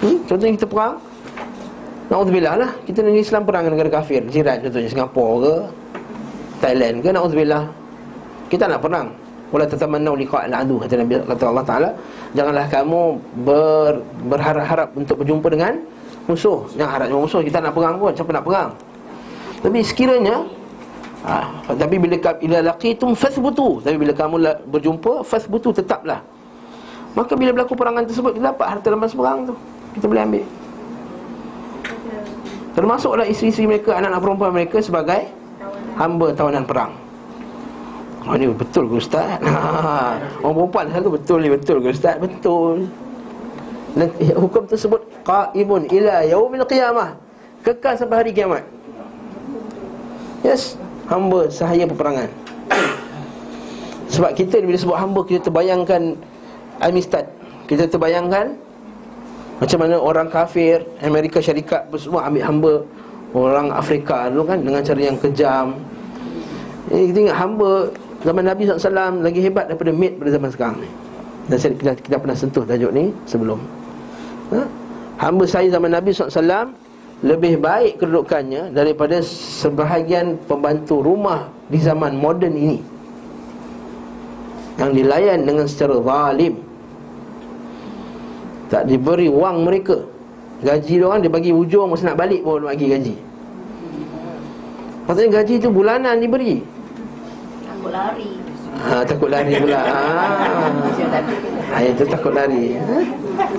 [0.00, 0.16] Hmm?
[0.24, 0.94] Contohnya kita perang
[2.08, 2.70] Na'udzubillah lah.
[2.88, 4.24] Kita negeri Islam perang dengan negara kafir.
[4.32, 5.54] Jiran contohnya Singapura ke
[6.64, 7.62] Thailand ke Na'udzubillah.
[8.48, 9.12] Kita nak perang.
[9.48, 11.90] Wala tatamannau liqa' al-adu kata Nabi kata Allah Taala.
[12.32, 13.00] Janganlah kamu
[13.44, 13.92] ber,
[14.28, 15.80] berharap-harap untuk berjumpa dengan
[16.28, 16.64] musuh.
[16.76, 17.40] Yang harap dengan musuh.
[17.44, 18.12] Kita nak perang pun.
[18.16, 18.68] Siapa nak perang?
[19.58, 20.36] Tapi sekiranya
[21.26, 24.36] ha, tapi bila bila laqitum fathbutu tapi bila kamu
[24.70, 26.22] berjumpa fathbutu tetaplah.
[27.18, 29.54] Maka bila berlaku perangan tersebut kita dapat harta rampas perang tu?
[29.98, 30.44] Kita boleh ambil
[32.78, 35.26] termasuklah isteri-isteri mereka anak-anak perempuan mereka sebagai
[35.98, 36.94] hamba tawanan perang
[38.28, 39.40] Oh ni betul ke ustaz?
[40.44, 42.20] Orang perempuan selalu betul ni betul ke ustaz?
[42.20, 42.84] Betul.
[43.96, 47.16] Dan eh, hukum tersebut qaimun ila yaumil qiyamah.
[47.64, 48.68] Kekal sampai hari kiamat.
[50.44, 50.76] Yes,
[51.08, 52.28] hamba sahaya peperangan.
[54.12, 56.12] Sebab kita bila sebut hamba kita terbayangkan
[56.84, 57.26] Amistad.
[57.64, 58.60] Kita terbayangkan
[59.58, 62.74] macam mana orang kafir Amerika Syarikat semua ambil hamba.
[63.36, 65.76] Orang Afrika dulu kan dengan cara yang kejam.
[66.88, 67.92] Eh, kita ingat hamba
[68.26, 70.90] Zaman Nabi SAW lagi hebat daripada maid pada zaman sekarang ni.
[71.48, 73.62] Dan saya, kita, kita pernah sentuh tajuk ni sebelum.
[74.50, 74.62] Ha?
[75.22, 76.74] Hamba saya zaman Nabi SAW
[77.18, 82.78] Lebih baik kedudukannya daripada sebahagian pembantu rumah di zaman moden ini.
[84.78, 86.62] Yang dilayan dengan secara zalim
[88.68, 90.04] Tak diberi wang mereka.
[90.60, 93.14] Gaji dia orang dia bagi ujung masa nak balik pun bagi gaji.
[95.08, 96.60] Maksudnya gaji tu bulanan diberi.
[97.64, 98.30] Takut lari.
[98.78, 99.80] Ha, takut lari pula.
[99.80, 99.98] Ha.
[101.72, 102.76] ha, Itu takut lari.
[102.76, 102.98] Ha?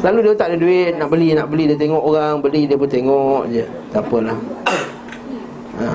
[0.05, 2.87] Lalu dia tak ada duit Nak beli, nak beli Dia tengok orang Beli dia pun
[2.87, 3.63] tengok je.
[3.91, 4.37] Tak apalah.
[5.79, 5.87] Ha.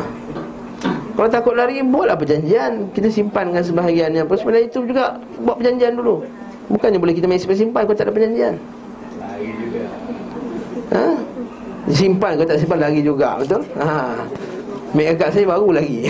[1.15, 2.93] Kalau takut lari Buatlah perjanjian.
[2.93, 4.29] Kita simpankan sebahagiannya.
[4.29, 6.25] Apa Sebenarnya itu juga Buat perjanjian dulu.
[6.69, 8.57] Bukannya boleh kita main simpan-simpan Kalau tak ada perjanjian
[10.95, 11.05] ha?
[11.93, 13.63] Simpan kalau tak simpan lagi juga Betul?
[13.77, 14.25] Ha.
[14.95, 16.07] Mek akak saya baru lagi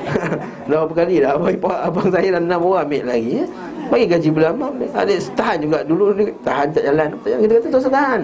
[0.66, 3.46] berapa kali dah Abang, abang saya dah enam orang ambil lagi ya?
[3.86, 4.52] Bagi gaji bulan
[4.98, 5.78] Adik tahan juga.
[5.86, 7.08] Dulu ni tahan tak jalan.
[7.22, 8.20] Kita kata tak tahan.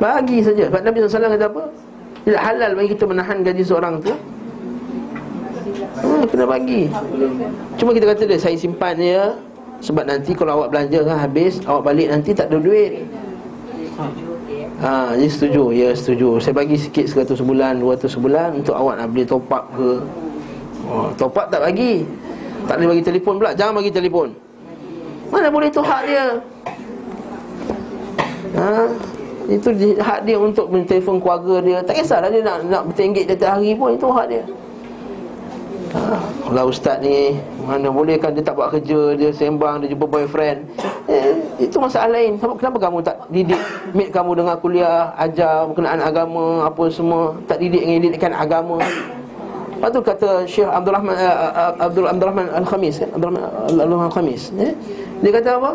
[0.00, 0.64] Bagi saja.
[0.72, 1.62] Sebab Nabi SAW kata apa?
[2.24, 4.12] Tidak halal bagi kita menahan gaji seorang tu
[6.04, 6.88] hmm, Kena bagi.
[7.80, 9.32] Cuma kita kata dia Saya simpan dia
[9.80, 13.08] Sebab nanti kalau awak belanja kan habis Awak balik nanti tak ada duit
[14.80, 16.40] Ha, dia setuju, ya setuju.
[16.40, 19.90] Saya bagi sikit 100 sebulan, 200 sebulan Untuk awak nak beli top up ke.
[20.88, 22.08] Oh, Top up tak bagi.
[22.64, 24.28] Tak boleh bagi telefon pula, jangan bagi telefon.
[25.28, 26.24] Mana boleh tu hak dia?
[28.56, 28.88] Ha,
[29.52, 29.68] Itu
[30.00, 31.78] hak dia untuk telefon keluarga dia.
[31.84, 33.94] Tak kisahlah dia nak, nak bertenggek tiap hari pun.
[33.94, 34.44] Itu hak dia
[35.94, 40.06] ha, Kalau ustaz ni Mana boleh kan dia tak buat kerja Dia sembang, dia jumpa
[40.06, 40.66] boyfriend.
[41.10, 42.38] Eh, Itu masalah lain.
[42.38, 43.60] Kenapa kamu tak didik
[43.94, 47.34] Mate kamu dengan kuliah Ajar berkenaan agama Apa semua?
[47.50, 48.78] Tak didik dengan agama.
[49.80, 54.52] Lepas tu kata Syekh Abdul Rahman uh, Abdul Abdul Rahman Al-Khamis kan Abdul Rahman Al-Khamis
[54.60, 54.76] eh?
[55.24, 55.72] Dia kata apa?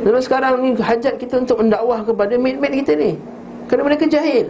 [0.00, 3.20] Dalam sekarang ni hajat kita untuk mendakwah kepada mate-mate kita ni.
[3.68, 4.48] Kerana mereka jahil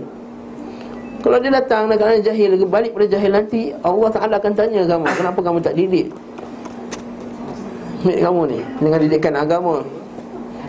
[1.22, 5.06] kalau dia datang dan kerana jahil Balik pada jahil nanti Allah Ta'ala akan tanya kamu
[5.14, 6.11] Kenapa kamu tak didik?
[8.02, 9.87] Mate kamu ni Dengan didikan agama.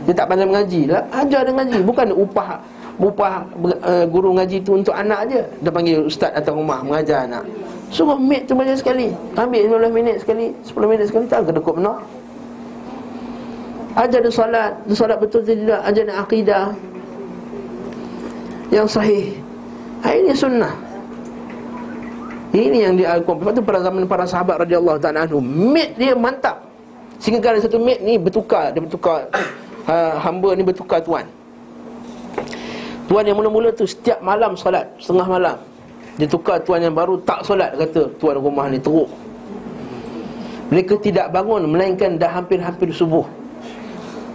[0.05, 1.81] Dia tak pandai mengaji lah Ajar dia mengaji.
[1.81, 2.61] Bukan upah
[3.01, 3.41] Upah
[3.81, 5.41] uh, guru mengaji tu untuk anak je.
[5.65, 7.43] Dia panggil ustaz datang rumah Mengajar anak.
[7.89, 9.09] Suruh mate tu baca sekali.
[9.33, 12.05] Ambil 15 minit sekali 10 minit sekali Tak kedekut benar.
[13.97, 16.65] Ajar dia solat Dia solat betul tidak Ajar dia akidah.
[18.69, 19.42] Yang sahih
[20.03, 20.73] Ini sunnah.
[22.53, 26.13] Ini yang dia Al-Quran Lepas tu pada zaman para sahabat radhiyallahu ta'ala anhu Mate dia
[26.13, 26.61] mantap.
[27.17, 28.69] Sehingga kalau satu mate ni bertukar.
[28.75, 29.25] Dia bertukar
[29.89, 31.25] ha, Hamba ni bertukar tuan.
[33.09, 35.57] Tuan yang mula-mula tu setiap malam solat Setengah malam.
[36.19, 39.09] Dia tukar tuan yang baru tak solat Kata tuan rumah ni teruk.
[40.69, 43.25] Mereka tidak bangun Melainkan dah hampir-hampir subuh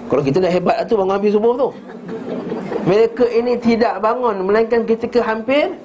[0.09, 1.68] Kalau kita dah hebat tu Bangun hampir subuh tu.
[2.88, 5.77] Mereka ini tidak bangun Melainkan ketika hampir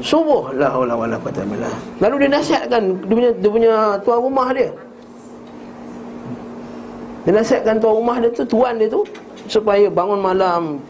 [0.00, 0.56] Subuh.
[0.56, 1.74] La haula wala quwata billah.
[2.00, 4.72] Lalu dia nasihatkan dia punya, dia punya tuan rumah dia.
[7.28, 9.04] Dia nasihatkan tuan rumah dia tu Tuan dia tu
[9.44, 10.80] Supaya bangun malam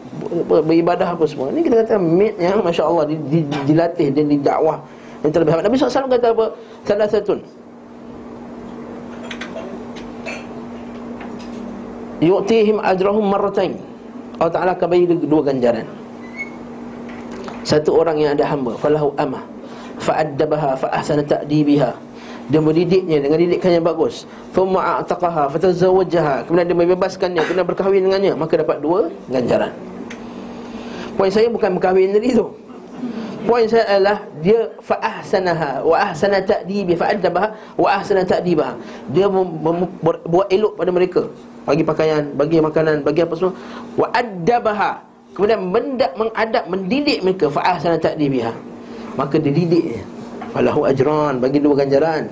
[0.47, 1.51] Beribadah apa semua.
[1.51, 4.79] Ini kita kata Mate yang Masya Allah di, di, Dilatih dan didakwah.
[5.27, 6.45] Yang terlebih Nabi SAW kata apa?
[6.87, 7.35] Salah satu
[12.21, 13.75] Yu'tihim ajrahum marratain
[14.37, 15.85] Allah Ta'ala akan bagi dua ganjaran.
[17.61, 19.45] Satu orang yang ada hamba Falahu amah
[20.01, 21.93] Fa'addabaha fa'ahsana ta'dibiha.
[22.49, 24.25] Dia mendidiknya dengan didikan yang bagus.
[24.49, 26.49] Thumma a'taqaha fatazawwajaha.
[26.49, 28.33] Kemudian dia membebaskannya kemudian berkahwin dengannya.
[28.33, 29.69] Maka dapat dua ganjaran.
[31.13, 32.49] Poin saya bukan berkahwin tadi tu.
[33.45, 38.77] Poin saya adalah dia fa ahsanaha wa ahsana ta'dibi fa adabaha wa ahsana ta'dibaha
[39.09, 39.25] dia
[40.29, 41.25] buat elok pada mereka
[41.61, 43.53] bagi pakaian bagi makanan bagi apa semua.
[43.97, 45.01] Wa adabaha
[45.37, 47.45] kemudian mendak mengadap mendidik mereka.
[47.53, 48.51] Fa ahsana ta'dibiha.
[49.19, 50.01] Maka dia didik
[50.55, 51.37] falahu ajran.
[51.37, 52.25] Bagi dua ganjaran.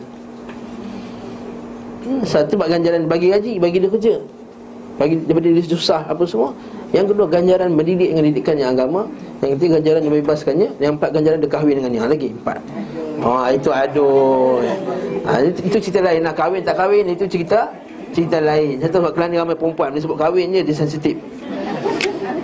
[1.99, 4.15] Hmm, Satu buat ganjaran bagi gaji Bagi dia kerja.
[4.95, 6.51] Bagi daripada dia susah apa semua.
[6.89, 9.01] Yang kedua ganjaran mendidik dengan didikannya agama.
[9.45, 10.69] Yang ketiga ganjaran yang membebaskannya.
[10.81, 12.59] Yang empat ganjaran dia kahwin dengannya Ha, Lagi empat.
[13.19, 14.63] Oh itu aduh
[15.27, 16.23] ha, itu, itu cerita lain.
[16.23, 17.67] Nak kahwin tak kahwin itu cerita
[18.15, 21.15] Cerita lain Satu sebab kerana ramai perempuan Dia sebut kahwin je dia sensitif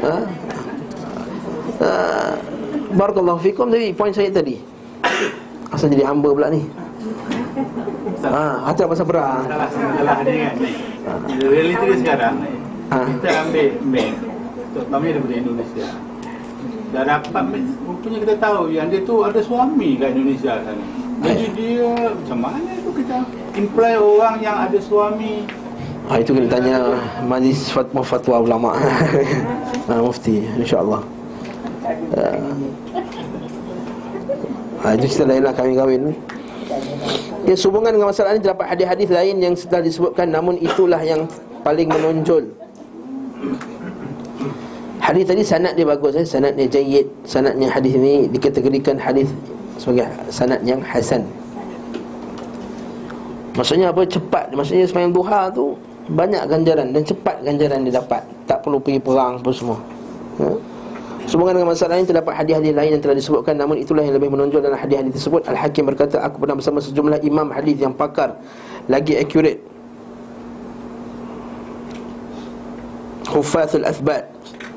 [0.06, 0.16] ha?
[1.76, 1.90] Ha,
[2.96, 4.58] Barakallahu fikum tadi Poin saya tadi
[5.74, 6.64] Asal jadi hamba pula ni
[8.26, 10.56] Ha, hati pasal perang Salah salah dia kan.
[11.38, 12.36] Realiti dia sekarang.
[12.90, 13.06] Ah.
[13.06, 14.14] Kita ambil bank
[14.74, 15.88] terutamanya daripada Indonesia.
[16.94, 17.44] Dah dapat
[17.86, 20.86] rupanya kita tahu yang dia tu ada suami kat Indonesia sana.
[21.26, 23.18] Jadi dia macam mana tu kita
[23.56, 25.48] imply orang yang ada suami
[26.06, 26.78] Ha, itu kena tanya
[27.26, 28.78] majlis fatwa fatwa ulama.
[28.78, 31.02] ha, mufti insya-Allah.
[34.86, 36.14] Ha, itu cerita lain lah kahwin-kahwin ni.
[37.50, 41.26] Ya, sehubungan dengan masalah ini terdapat hadis-hadis lain yang setelah disebutkan namun itulah yang
[41.66, 42.54] paling menonjol.
[45.02, 47.10] Hadis tadi sanad dia bagus eh, sanad dia jayyid.
[47.26, 49.30] Sanadnya hadis ini dikategorikan hadis
[49.82, 51.26] sebagai sanad yang hasan.
[53.56, 54.04] Maksudnya apa?
[54.04, 54.52] Cepat.
[54.52, 55.80] Maksudnya semayang duha tu
[56.12, 58.22] banyak ganjaran dan cepat ganjaran dia dapat.
[58.46, 59.80] Tak perlu pergi perang apa semua.
[60.44, 60.48] Ha?
[61.26, 64.62] Sehubungan dengan masalah ini terdapat hadis-hadis lain yang telah disebutkan namun itulah yang lebih menonjol
[64.62, 65.42] dalam hadis-hadis tersebut.
[65.50, 68.38] Al-Hakim berkata aku pernah bersama sejumlah imam hadis yang pakar
[68.86, 69.58] lagi accurate.
[73.26, 74.32] Hufathul Athbat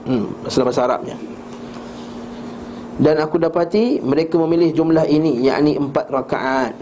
[0.09, 1.17] hmm, Masalah bahasa Arabnya
[2.99, 6.75] Dan aku dapati Mereka memilih jumlah ini yakni empat rakaat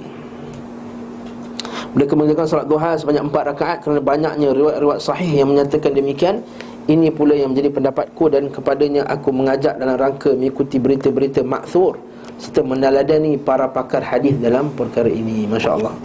[1.96, 6.44] Mereka mengerjakan salat duha sebanyak empat rakaat Kerana banyaknya riwayat-riwayat sahih yang menyatakan demikian.
[6.86, 11.96] Ini pula yang menjadi pendapatku Dan kepadanya aku mengajak dalam rangka Mengikuti berita-berita makthur
[12.36, 15.48] Serta meneladani para pakar hadis dalam perkara ini.
[15.48, 15.96] Masya Allah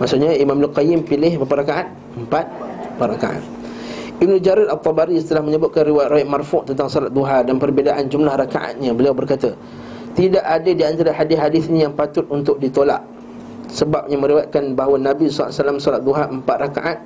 [0.00, 1.86] Maksudnya Imam Al-Qayyim pilih berapa rakaat?
[2.16, 2.48] Empat
[2.96, 3.44] rakaat.
[4.22, 9.10] Ibn Jarir Al-Tabari setelah menyebutkan riwayat-riwayat marfu' tentang salat duha dan perbezaan jumlah rakaatnya beliau
[9.10, 9.50] berkata
[10.14, 13.02] tidak ada di antara hadis-hadis ini yang patut untuk ditolak
[13.72, 16.98] sebabnya meriwayatkan bahawa Nabi SAW salat duha empat rakaat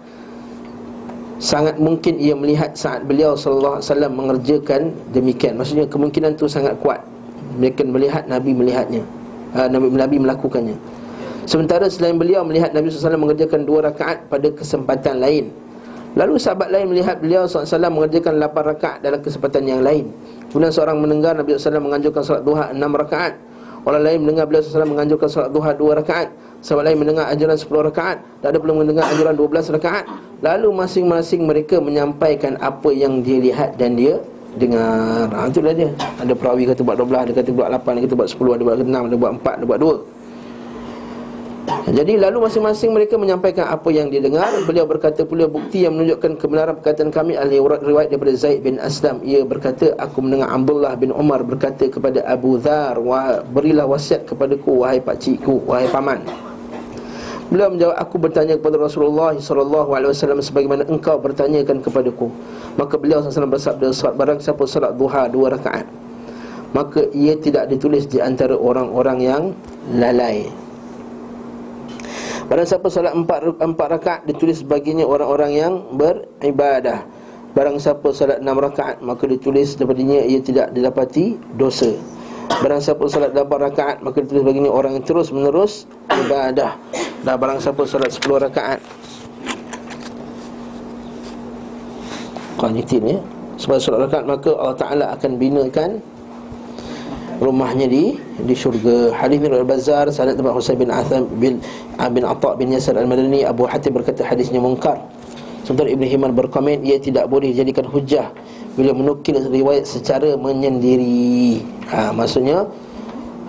[1.39, 5.55] sangat mungkin ia melihat saat beliau SAW mengerjakan demikian.
[5.55, 7.01] Maksudnya kemungkinan itu sangat kuat.
[7.57, 9.07] Mereka melihat Nabi melihatnya.
[9.55, 10.77] Uh, Nabi, Nabi melakukannya.
[11.47, 15.55] Sementara selain beliau melihat Nabi SAW mengerjakan dua rakaat pada kesempatan lain.
[16.17, 20.09] Lalu sahabat lain melihat beliau SAW mengerjakan 8 rakaat dalam kesempatan yang lain.
[20.49, 23.37] Kemudian seorang mendengar Nabi SAW menganjurkan salat duha 6 rakaat
[23.87, 26.29] Orang lain mendengar beliau SAW menganjurkan salat duha 2 rakaat.
[26.59, 28.19] Sahabat lain mendengar anjuran 10 rakaat.
[28.43, 30.05] Dan ada pula mendengar anjuran 12 rakaat.
[30.43, 34.19] Lalu masing-masing mereka menyampaikan apa yang dia lihat dan dia
[34.59, 35.31] dengar.
[35.31, 35.95] Ha, Itulah dia.
[36.19, 38.77] Ada perawi kata buat 12, ada kata buat 8, ada kata buat 10, ada buat
[38.83, 40.16] 6, ada buat 4, ada buat 2
[41.87, 46.41] jadi lalu masing-masing mereka menyampaikan apa yang dia dengar Beliau berkata pula bukti yang menunjukkan
[46.41, 49.23] kebenaran perkataan kami adalah riwayat daripada Zaid bin Aslam.
[49.23, 54.83] Ia berkata aku mendengar Abdullah bin Umar berkata kepada Abu Dhar Wah, Berilah wasiat kepadaku
[54.83, 56.27] wahai pakcikku, wahai paman
[57.47, 62.27] Beliau menjawab aku bertanya kepada Rasulullah SAW Sebagaimana engkau bertanyakan kepadaku.
[62.75, 65.87] Maka beliau SAW bersabda Barang siapa salat duha dua rakaat
[66.75, 69.43] Maka ia tidak ditulis di antara orang-orang yang
[69.95, 70.66] lalai
[72.47, 77.03] Barang siapa salat empat, empat rakaat Ditulis baginya orang-orang yang beribadah.
[77.59, 81.91] Barang siapa salat enam rakaat Maka ditulis daripadanya ia tidak didapati dosa.
[82.63, 86.79] Barang siapa salat lapan rakaat Maka ditulis baginya orang yang terus menerus ibadah.
[87.27, 88.79] Dan barang siapa salat sepuluh rakaat
[92.63, 93.19] Kau nyetin ya?
[93.59, 95.99] Sebab salat rakaat maka Allah Ta'ala akan binakan
[97.39, 99.13] rumahnya di di syurga.
[99.13, 101.61] Hadis riwayat Bazar, sanad Ibn Husain bin Atham bin
[102.13, 105.01] bin Atha bin Yasar Al-Madani, Abu Hatim berkata hadisnya mungkar.
[105.67, 108.31] Sementara Ibn Himan berkomen ia tidak boleh dijadikan hujah
[108.79, 111.59] bila menukil riwayat secara menyendiri.
[111.91, 112.71] Ha, maksudnya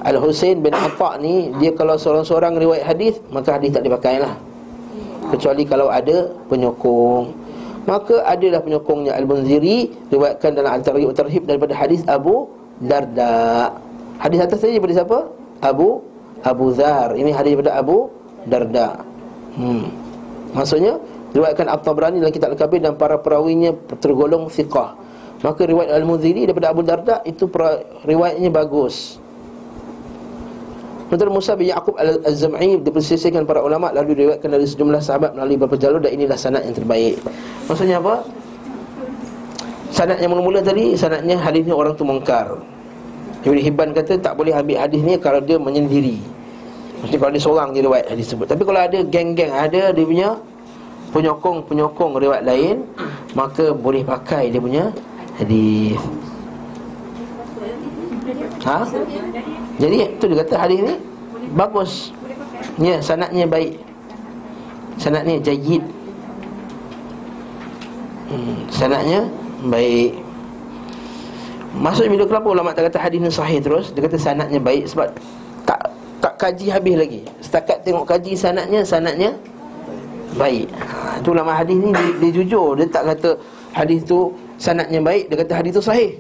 [0.02, 4.34] Al-Husain bin Atha ni dia kalau seorang-seorang riwayat hadis maka hadis tak dipakailah.
[5.30, 7.46] Kecuali kalau ada penyokong.
[7.88, 13.74] Maka adalah penyokongnya Al-Munziri riwayatkan dalam Al-Targhib Tarhib daripada hadis Abu Darda.
[14.18, 15.18] Hadis atas tadi daripada siapa?
[15.62, 16.02] Abu
[16.46, 17.18] Abu Zar.
[17.18, 18.10] Ini hadis daripada Abu
[18.46, 19.02] Darda.
[19.58, 19.90] Hmm.
[20.54, 21.02] Maksudnya
[21.34, 24.96] riwayatkan At-Tabrani dalam kitab Al-Kabir dan para perawinya tergolong thiqah.
[25.42, 29.22] Maka riwayat Al-Mudhiri daripada Abu Darda itu pra, riwayatnya bagus.
[31.08, 35.80] Menurut Musa bin Yaqub Al-Zam'i dipersisihkan para ulama lalu diriwayatkan dari sejumlah sahabat melalui beberapa
[35.80, 37.16] jalur dan inilah sanad yang terbaik.
[37.70, 38.28] Maksudnya apa?
[39.88, 42.60] Sanad yang mula-mula tadi sanadnya hadisnya orang tu mungkar.
[43.48, 46.20] Ibn Hibban kata tak boleh ambil hadis ni kalau dia menyendiri.
[47.00, 48.48] Maksudnya kalau dia seorang je riwayat hadis tersebut.
[48.52, 50.30] Tapi kalau ada geng-geng ada dia punya
[51.16, 52.84] penyokong-penyokong riwayat lain,
[53.38, 54.92] maka boleh pakai dia punya
[55.40, 55.96] hadis.
[58.68, 58.84] Ha?
[59.80, 60.96] Jadi tu dia kata hadis ni
[61.56, 62.12] bagus.
[62.82, 63.80] Ya, sanadnya baik.
[65.00, 65.86] Sanadnya jayyid.
[68.28, 69.24] Hmm, sanadnya
[69.66, 70.12] baik.
[71.78, 73.94] Maksud bila kenapa ulama tak kata hadis ni sahih terus?
[73.94, 75.14] Dia kata sanadnya baik sebab
[75.66, 75.80] tak
[76.18, 77.22] tak kaji habis lagi.
[77.42, 79.32] Setakat tengok kaji sanadnya, sanadnya
[80.38, 80.70] baik.
[80.74, 83.38] Ha, tu ulama hadis ni dia, dia jujur, dia tak kata
[83.74, 86.18] hadis tu sanadnya baik, dia kata hadis tu sahih.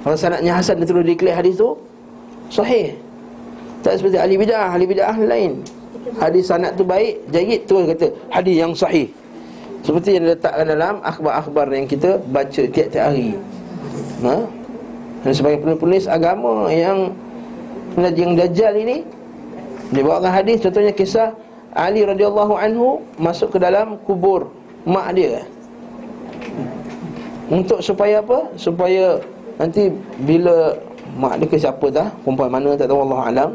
[0.00, 1.76] Kalau sanadnya hasan dia terus declare hadis tu
[2.48, 2.96] sahih.
[3.80, 5.60] Tak seperti ahli bidah, ahli bidah lain.
[6.16, 9.08] Hadis sanad tu baik, jayyid tu kata hadis yang sahih.
[9.80, 13.32] Seperti yang diletakkan dalam akhbar-akhbar yang kita baca tiap-tiap hari.
[14.24, 14.36] Ha?
[15.24, 17.12] Dan sebagai penulis agama yang
[17.96, 19.02] yang dajjal ini
[19.90, 21.34] dia bawakan hadis contohnya kisah
[21.74, 24.50] Ali radhiyallahu anhu masuk ke dalam kubur
[24.86, 25.46] mak dia.
[27.50, 28.46] Untuk supaya apa?
[28.54, 29.18] Supaya
[29.58, 29.90] nanti
[30.22, 30.78] bila
[31.18, 33.50] mak dia ke siapa dah, perempuan mana tak tahu Allah alam.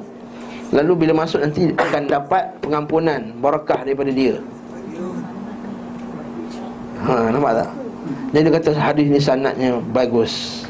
[0.76, 4.36] Lalu bila masuk nanti akan dapat pengampunan, barakah daripada dia.
[7.06, 7.70] Ha, nampak tak?
[8.34, 10.66] Jadi dia kata hadis ni sanadnya bagus.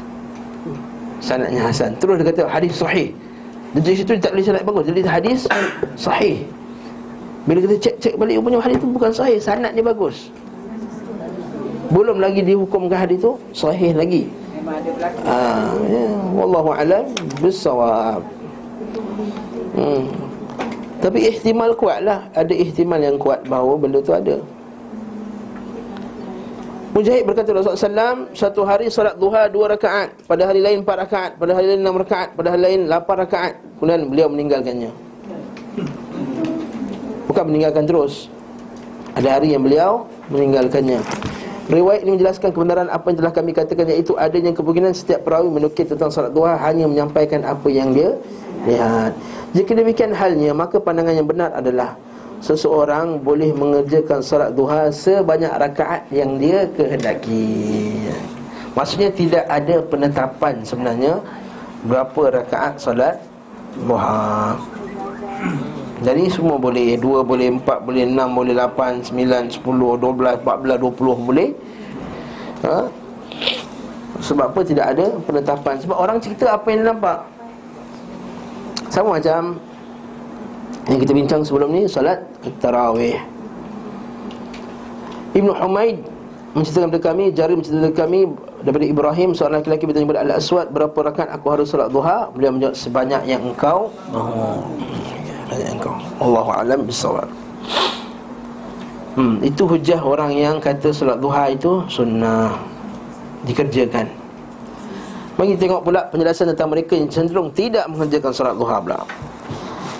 [1.18, 1.96] Sanadnya hasan.
[1.96, 3.08] Terus dia kata hadis sahih.
[3.76, 4.84] Jadi situ dia tak boleh sanad bagus.
[4.88, 5.40] Jadi hadis
[5.96, 6.44] sahih.
[7.46, 10.30] Bila kita cek-cek balik rupanya hadis tu bukan sahih, sanad dia bagus.
[11.88, 14.26] Belum lagi dihukumkan hadis tu sahih lagi.
[15.22, 17.06] Ah, ya, wallahu alam
[17.38, 18.18] bisawab.
[19.78, 20.10] Hmm.
[20.98, 24.42] Tapi ihtimal kuatlah, ada ihtimal yang kuat bahawa benda tu ada.
[26.96, 31.30] Mujahid berkata Rasulullah SAW Satu hari solat duha dua rakaat Pada hari lain empat rakaat
[31.36, 33.52] Pada hari lain enam rakaat Pada hari lain lapan rakaat.
[33.76, 34.90] Kemudian beliau meninggalkannya.
[37.28, 38.32] Bukan meninggalkan terus.
[39.12, 41.04] Ada hari yang beliau meninggalkannya.
[41.68, 45.84] Riwayat ini menjelaskan kebenaran apa yang telah kami katakan Iaitu adanya kemungkinan setiap perawi menukir
[45.84, 48.16] tentang solat duha Hanya menyampaikan apa yang dia
[48.64, 49.12] lihat.
[49.52, 51.92] Jika demikian halnya Maka pandangan yang benar adalah
[52.40, 58.08] seseorang boleh mengerjakan solat duha sebanyak rakaat yang dia kehendaki.
[58.76, 61.16] Maksudnya tidak ada penetapan sebenarnya
[61.88, 63.16] berapa rakaat solat
[63.88, 64.52] duha.
[65.96, 70.56] Jadi semua boleh Dua boleh, empat boleh, enam boleh, lapan, sembilan, sepuluh, dua belas, empat
[70.60, 71.48] belas, dua puluh boleh
[72.68, 72.84] ha?
[74.20, 77.18] Sebab apa tidak ada penetapan Sebab orang cerita apa yang dia nampak
[78.92, 79.56] Sama macam
[80.86, 82.22] yang kita bincang sebelum ni Salat
[82.62, 83.18] Tarawih
[85.34, 85.98] Ibn Humaid
[86.54, 88.20] Menceritakan kepada kami Jari menceritakan kepada kami
[88.62, 92.78] Daripada Ibrahim Seorang lelaki bertanya kepada Al-Aswad Berapa rakaat aku harus salat duha Beliau menjawab
[92.78, 94.62] Sebanyak yang engkau oh.
[95.50, 97.26] Sebanyak yang engkau Allahu alam bisawab
[99.16, 102.52] Hmm, itu hujah orang yang kata solat duha itu sunnah
[103.48, 104.04] dikerjakan.
[105.40, 109.08] Bagi tengok pula penjelasan tentang mereka yang cenderung tidak mengerjakan solat duha pula.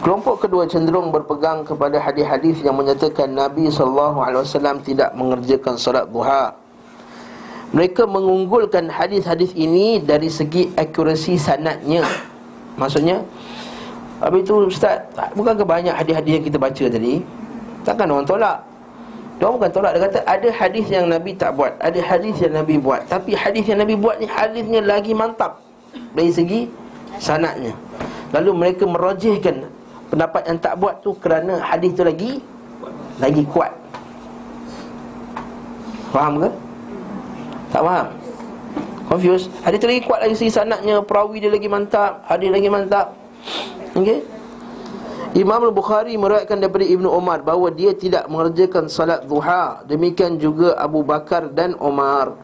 [0.05, 4.45] Kelompok kedua cenderung berpegang kepada hadis-hadis yang menyatakan Nabi SAW
[4.85, 6.53] tidak mengerjakan solat duha.
[7.75, 12.07] Mereka mengunggulkan hadis-hadis ini dari segi akurasi sanadnya.
[12.77, 13.25] Maksudnya,
[14.17, 15.05] Habis itu Ustaz,
[15.37, 17.21] bukankah banyak hadis-hadis yang kita baca tadi?
[17.85, 18.59] Takkan orang tolak?
[19.37, 22.81] Dia bukan tolak Dia kata ada hadis yang Nabi tak buat Ada hadis yang Nabi
[22.81, 25.61] buat Tapi hadis yang Nabi buat ni Hadisnya lagi mantap
[26.17, 26.61] Dari segi
[27.21, 27.77] sanatnya
[28.33, 29.69] Lalu mereka merojihkan
[30.13, 32.43] Pendapat yang tak buat tu Kerana hadis tu lagi
[33.19, 33.73] Lagi kuat
[36.15, 36.49] Faham ke?
[37.75, 38.07] Tak faham?
[39.07, 39.51] Confused?
[39.63, 43.15] Hadis tu lagi kuat lagi segi sanatnya Perawi dia lagi mantap Hadis lagi mantap
[43.99, 44.37] Okey
[45.37, 49.85] Imam Al-Bukhari meriwayatkan daripada Ibnu Umar bahawa dia tidak mengerjakan salat duha.
[49.85, 52.41] Demikian juga Abu Bakar dan Umar.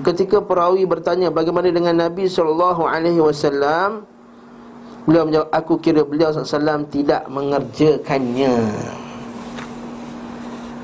[0.00, 4.08] Ketika perawi bertanya bagaimana dengan Nabi sallallahu alaihi wasallam,
[5.04, 8.54] beliau menjawab aku kira beliau sallallahu tidak mengerjakannya.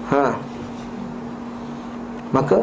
[0.08, 0.26] Ha.
[2.32, 2.58] Maka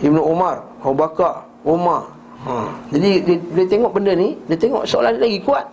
[0.00, 2.08] Ibnu Umar, Abu Bakar, Umar.
[2.46, 2.72] Ha.
[2.94, 5.66] Jadi dia, dia tengok benda ni, dia tengok soalan lagi kuat.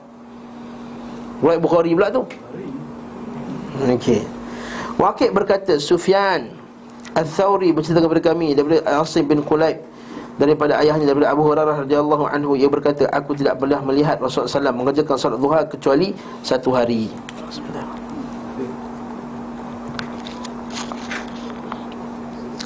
[1.37, 2.25] Riwayat Bukhari pula tu
[3.77, 4.25] Okey.
[4.97, 6.49] Waqid berkata Sufyan
[7.13, 9.77] Al-Thawri bercerita kepada kami daripada Asim bin Qulaib
[10.37, 14.77] daripada ayahnya daripada Abu Hurairah radhiyallahu anhu ia berkata aku tidak pernah melihat Rasulullah SAW
[14.77, 16.13] mengerjakan salat duha kecuali
[16.45, 17.09] satu hari.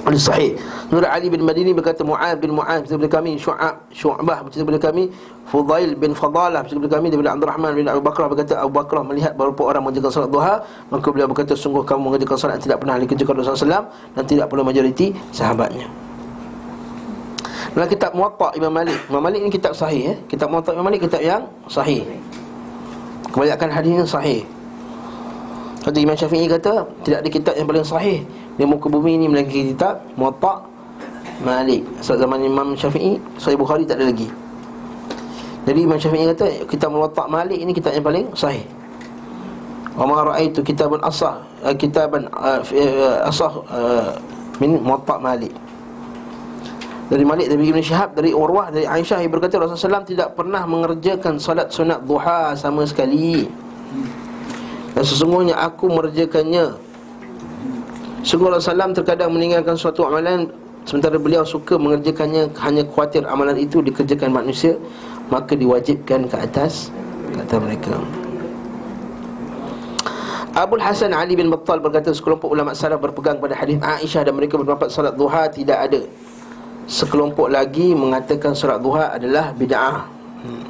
[0.01, 0.59] Al sahih.
[0.91, 5.07] Nur Ali bin Madini berkata Mu'ad bin Mu'ad kepada kami Syu'ab Syu'bah bercerita kepada kami
[5.47, 9.07] Fudail bin Fadalah bercerita kepada kami daripada Abdul Rahman bin Abu Bakrah berkata Abu Bakrah
[9.07, 12.99] melihat beberapa orang mengerjakan salat duha maka beliau berkata sungguh kamu mengerjakan yang tidak pernah
[12.99, 13.87] dikerjakan Rasulullah SAW
[14.19, 16.10] dan tidak pernah majoriti sahabatnya.
[17.71, 18.99] Dalam kitab Muwatta Imam Malik.
[19.07, 20.17] Imam Malik ni kitab sahih eh?
[20.27, 22.03] Kitab Muwatta Imam Malik kitab yang sahih.
[23.31, 24.43] Kebanyakan hadisnya sahih.
[25.81, 28.21] Kata Imam Syafi'i kata Tidak ada kitab yang paling sahih
[28.53, 30.67] Di muka bumi ni melainkan kitab Muwatta
[31.41, 31.87] Malik.
[32.03, 34.27] Saat zaman Imam Syafi'i Sahih Bukhari tak ada lagi.
[35.63, 38.67] Jadi Imam Syafi'i kata Kitab Muwatta Malik ini kitab yang paling sahih.
[39.95, 42.63] Wa ma ra'aitu kitabun asah uh, Kitaban uh,
[43.27, 44.11] asah uh,
[44.59, 45.51] Min Muwatta Malik
[47.11, 50.63] dari Malik dari Ibn Syihab dari Urwah dari Aisyah yang berkata Rasulullah SAW tidak pernah
[50.63, 53.51] mengerjakan salat sunat duha sama sekali.
[54.95, 56.71] Dan sesungguhnya aku mengerjakannya.
[58.23, 60.45] Sungguh Rasulullah terkadang meninggalkan suatu amalan
[60.85, 64.77] Sementara beliau suka mengerjakannya Hanya khawatir amalan itu dikerjakan manusia
[65.33, 66.93] Maka diwajibkan ke atas
[67.33, 67.97] Kata mereka.
[70.53, 74.61] Abu Hasan Ali bin Battal berkata Sekelompok ulama salaf berpegang pada hadis Aisyah Dan mereka
[74.61, 76.05] berpendapat salat duha tidak ada
[76.91, 80.03] Sekelompok lagi mengatakan surat duha adalah bid'ah
[80.43, 80.63] hmm.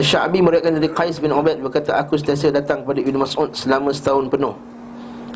[0.00, 4.30] Sya'bi meriwayatkan dari Qais bin Ubaid berkata aku sentiasa datang kepada Ibnu Mas'ud selama setahun
[4.32, 4.56] penuh.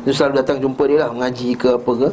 [0.03, 2.07] Dia selalu datang jumpa dia lah mengaji ke apa ke.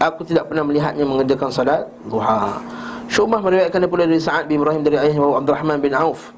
[0.00, 2.60] Aku tidak pernah melihatnya mengerjakan salat duha.
[3.08, 6.32] Syubah meriwayatkan pula dari Sa'ad bin Ibrahim dari ayahnya Abdul Rahman bin Auf.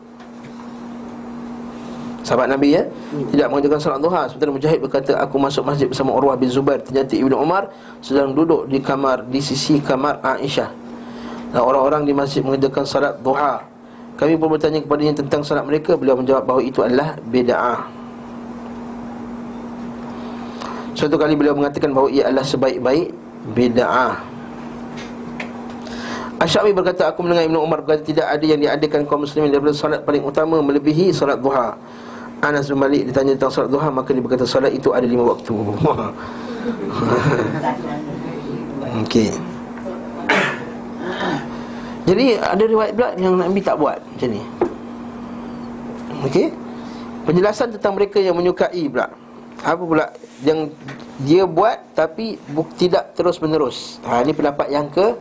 [2.26, 2.82] Sahabat Nabi ya?
[3.30, 4.26] Tidak mengerjakan salat duha.
[4.26, 7.70] Sementara Mujahid berkata Aku masuk masjid bersama Urwah bin Zubair Ternyata Ibnu Umar
[8.02, 10.66] Sedang duduk di kamar Di sisi kamar Aisyah.
[11.54, 13.62] Dan orang-orang di masjid mengerjakan salat duha.
[14.18, 15.94] Kami pun bertanya kepadanya tentang salat mereka.
[15.94, 17.86] Beliau menjawab bahawa itu adalah Beda'ah
[20.98, 23.14] Suatu kali beliau mengatakan bahawa ia adalah sebaik-baik
[23.54, 24.18] Beda'ah
[26.42, 30.02] Asyabi berkata Aku mendengar Ibnu Umar berkata Tidak ada yang diadakan kaum muslimin Daripada salat
[30.02, 31.78] paling utama Melebihi salat duha
[32.44, 35.54] Anas bin Malik ditanya tentang solat duha Maka dia berkata solat itu ada lima waktu.
[39.06, 39.30] Okey.
[42.06, 44.42] Jadi ada riwayat pula yang Nabi tak buat macam ni.
[46.28, 46.52] Okey.
[47.26, 49.10] Penjelasan tentang mereka yang menyukai pula.
[49.64, 50.12] Apa pula
[50.44, 50.76] Yang
[51.24, 52.36] dia buat tapi
[52.76, 55.16] tidak terus menerus ha, Ini pendapat yang ke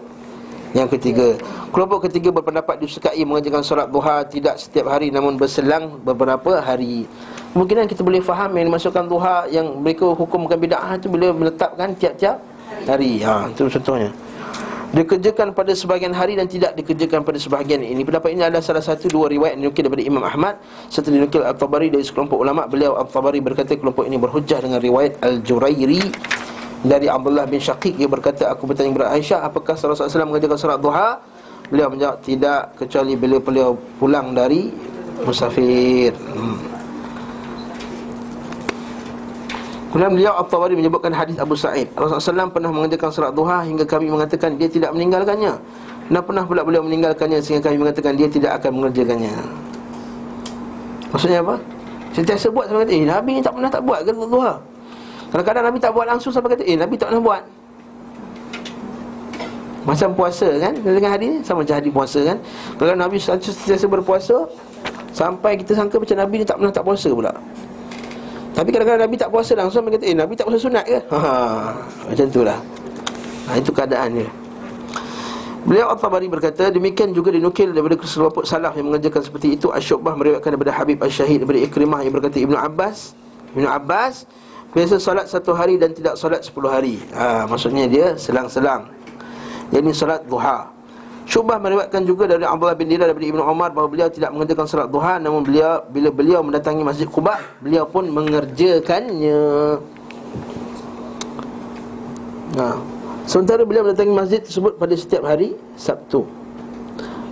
[0.75, 1.39] Yang ketiga
[1.75, 7.03] Kelompok ketiga berpendapat disukai mengerjakan solat duha tidak setiap hari namun berselang beberapa hari.
[7.51, 12.39] Kemungkinan kita boleh faham yang dimasukkan duha yang mereka hukumkan bid'ah itu bila menetapkan tiap-tiap
[12.87, 13.19] hari.
[13.27, 14.07] Ha, itu contohnya.
[14.95, 18.07] Dikerjakan pada sebahagian hari dan tidak dikerjakan pada sebahagian ini.
[18.07, 20.55] Pendapat ini adalah salah satu dua riwayat yang daripada Imam Ahmad
[20.87, 22.71] serta dinukil Al-Tabari dari sekelompok ulama.
[22.71, 25.99] Beliau Al-Tabari berkata kelompok ini berhujjah dengan riwayat Al-Jurairi
[26.85, 30.79] dari Abdullah bin Syaqiq ia berkata aku bertanya kepada Aisyah apakah Rasulullah SAW mengerjakan salat
[30.79, 31.19] duha
[31.65, 34.69] Beliau menjawab tidak kecuali bila beliau pulang dari
[35.25, 36.13] musafir.
[36.13, 36.61] Hmm.
[39.89, 44.11] Kemudian beliau At-Tawari menyebutkan hadis Abu Sa'id Rasulullah SAW pernah mengerjakan salat duha hingga kami
[44.11, 45.55] mengatakan dia tidak meninggalkannya
[46.11, 49.31] Dan pernah pula beliau meninggalkannya sehingga kami mengatakan dia tidak akan mengerjakannya
[51.15, 51.55] Maksudnya apa?
[52.11, 54.53] Sentiasa buat sampai kata, eh Nabi ni tak pernah tak buat ke duha
[55.35, 57.43] Kadang-kadang Nabi tak buat langsung sampai kata, eh Nabi tak pernah buat.
[59.85, 62.37] Macam puasa kan Dengan hadis Sama macam hadis puasa kan.
[62.79, 64.47] Kalau Nabi sentiasa berpuasa
[65.13, 67.31] Sampai kita sangka macam Nabi ni tak pernah tak puasa pula.
[68.55, 70.99] Tapi kadang-kadang Nabi tak puasa langsung Mereka kata eh Nabi tak puasa sunat ke?
[71.11, 71.19] Ha,
[72.07, 72.59] Macam tu lah.
[73.45, 74.29] Ha, Itu keadaan dia.
[75.67, 79.69] Beliau Al-Tabari berkata Demikian juga dinukil daripada keseluruh salaf Yang mengerjakan seperti itu.
[79.69, 83.13] Asyubah meriwayatkan daripada Habib Al-Syahid Daripada Ikrimah yang berkata Ibnu Abbas
[83.53, 84.25] Ibnu Abbas
[84.75, 88.91] Biasa solat satu hari dan tidak solat sepuluh hari ha, Maksudnya dia selang-selang
[89.71, 90.67] yakni salat duha.
[91.25, 94.93] Syubah meriwayatkan juga dari Abdullah bin Dinar daripada Ibnu Umar bahawa beliau tidak mengerjakan salat
[94.93, 99.41] duha namun beliau bila beliau mendatangi Masjid Quba beliau pun mengerjakannya.
[102.55, 102.77] Nah,
[103.25, 106.23] sementara beliau mendatangi masjid tersebut pada setiap hari Sabtu.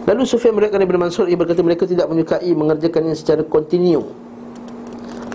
[0.03, 4.03] Lalu Sufyan meriwayatkan daripada Mansur ia berkata mereka tidak menyukai mengerjakannya secara kontinu.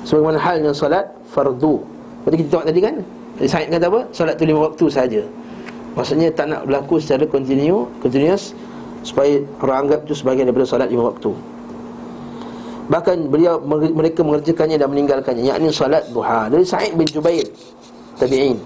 [0.04, 1.97] Sebagaimana halnya salat fardu.
[2.28, 2.94] Seperti kita tengok tadi kan?
[3.48, 4.00] Said kata apa?
[4.12, 5.24] Salat tu lima waktu saja.
[5.96, 8.52] Maksudnya tak nak berlaku secara kontinu, continuous
[9.00, 11.32] supaya orang anggap itu sebagai daripada solat lima waktu.
[12.92, 16.52] Bahkan beliau mereka mengerjakannya dan meninggalkannya yakni salat duha.
[16.52, 17.48] Dari Sa'id bin Jubair
[18.20, 18.60] tabi'in.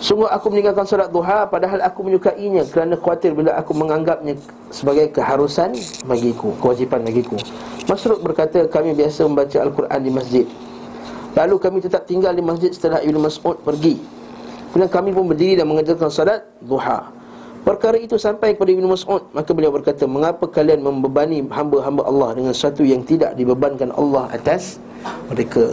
[0.00, 4.40] Sungguh aku meninggalkan salat duha padahal aku menyukainya kerana khawatir bila aku menganggapnya
[4.72, 5.76] sebagai keharusan
[6.08, 7.36] bagiku, kewajipan bagiku.
[7.84, 10.48] Masruk berkata kami biasa membaca Al-Quran di masjid.
[11.34, 13.98] Lalu kami tetap tinggal di masjid setelah Ibnu Mas'ud pergi.
[14.70, 17.10] Kemudian kami pun berdiri dan mengerjakan salat duha.
[17.66, 19.26] Perkara itu sampai kepada Ibnu Mas'ud.
[19.34, 24.76] Maka beliau berkata Mengapa kalian membebani hamba-hamba Allah Dengan sesuatu yang tidak dibebankan Allah atas
[25.32, 25.72] mereka?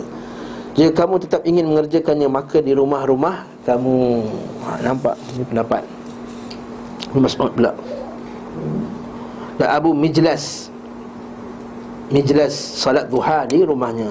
[0.71, 4.23] Jika kamu tetap ingin mengerjakannya Maka di rumah-rumah kamu.
[4.63, 5.83] Ha, Nampak ini pendapat.
[7.11, 7.75] Ibnu Mas'ud pula.
[9.59, 10.71] Dan Abu Mijlas
[12.09, 14.09] Mijlas salat duha di rumahnya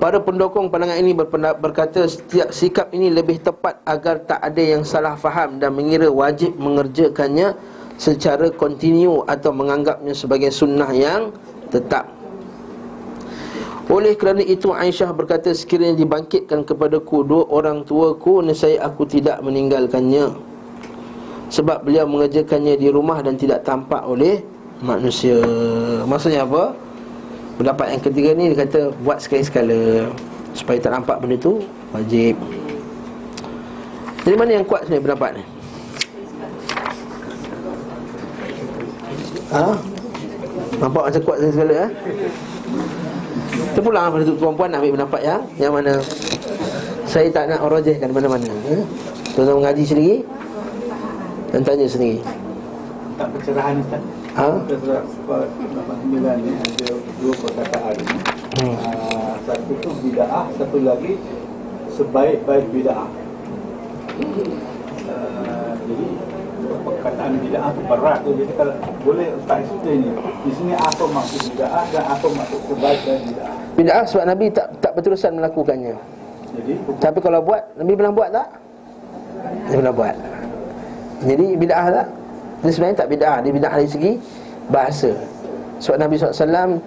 [0.00, 1.12] Para pendukung pandangan ini
[1.60, 6.56] berkata setiap sikap ini lebih tepat agar tak ada yang salah faham dan mengira wajib
[6.56, 7.52] mengerjakannya
[8.00, 11.36] secara kontinu atau menganggapnya sebagai sunnah yang
[11.68, 12.08] tetap.
[13.92, 20.32] Oleh kerana itu Aisyah berkata sekiranya dibangkitkan kepadaku dua orang tuaku nescaya aku tidak meninggalkannya.
[21.52, 24.40] Sebab beliau mengerjakannya di rumah dan tidak tampak oleh
[24.80, 25.44] manusia.
[26.08, 26.72] Maksudnya apa?
[27.60, 30.08] Pendapat yang ketiga ni dia kata buat sekali-sekala
[30.56, 31.60] supaya tak nampak benda tu
[31.92, 32.32] wajib.
[34.24, 35.44] Jadi mana yang kuat sebenarnya pendapat ni?
[39.52, 39.76] Ha?
[40.80, 41.90] Nampak macam kuat sekali-sekala eh?
[43.76, 45.92] Kita pulang pada tu perempuan nak ambil pendapat yang Yang mana
[47.04, 48.82] Saya tak nak orojehkan mana-mana eh?
[49.36, 50.16] Tuan-tuan mengaji sendiri
[51.52, 52.24] Dan tanya sendiri
[53.20, 54.48] Tak pencerahan Ustaz Ha?
[54.56, 55.04] Surat
[56.00, 56.88] sembilan ni ada
[57.20, 57.96] dua perkataan
[58.50, 58.74] Hmm.
[58.82, 61.14] Ah, Satu tu bida'ah, satu lagi
[61.92, 63.06] sebaik-baik bida'ah
[65.06, 66.06] Ah, Jadi
[66.80, 68.74] perkataan bida'ah tu berat tu Jadi kalau
[69.04, 74.02] boleh Ustaz explain ni Di sini apa maksud bida'ah dan apa maksud sebaik-baik bida'ah Bid'ah
[74.08, 75.94] sebab Nabi tak tak berterusan melakukannya
[76.56, 78.48] Jadi Tapi kalau buat Nabi pernah buat tak?
[79.68, 80.14] Dia pernah buat
[81.22, 82.06] Jadi bid'ah tak?
[82.60, 84.12] Dia sebenarnya tak bid'ah Dia bid'ah dari segi
[84.68, 85.10] bahasa
[85.80, 86.78] Sebab Nabi SAW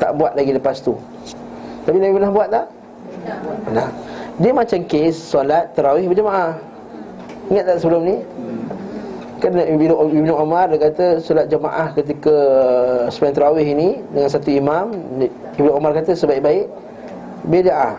[0.00, 0.96] Tak buat lagi lepas tu
[1.84, 2.66] Tapi Nabi pernah buat tak?
[3.68, 3.88] Pernah
[4.40, 6.56] Dia macam kes Solat terawih berjemaah
[7.50, 8.16] Ingat tak sebelum ni?
[9.40, 12.36] Kan Ibnu Ibnu Umar dia kata solat jemaah ketika
[13.08, 14.92] sembahyang tarawih ini dengan satu imam
[15.56, 16.68] Ibnu Umar kata sebaik-baik
[17.48, 17.96] bid'ah.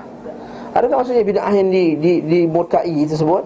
[0.78, 3.44] Adakah maksudnya bid'ah yang di di dimurkai tersebut?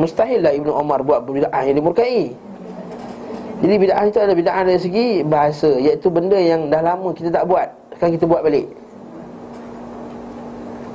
[0.00, 2.32] Mustahil lah Ibnu Umar buat bid'ah yang dimurkai.
[3.56, 7.48] Jadi bid'ah itu adalah bid'ah dari segi bahasa iaitu benda yang dah lama kita tak
[7.48, 8.68] buat, kan kita buat balik.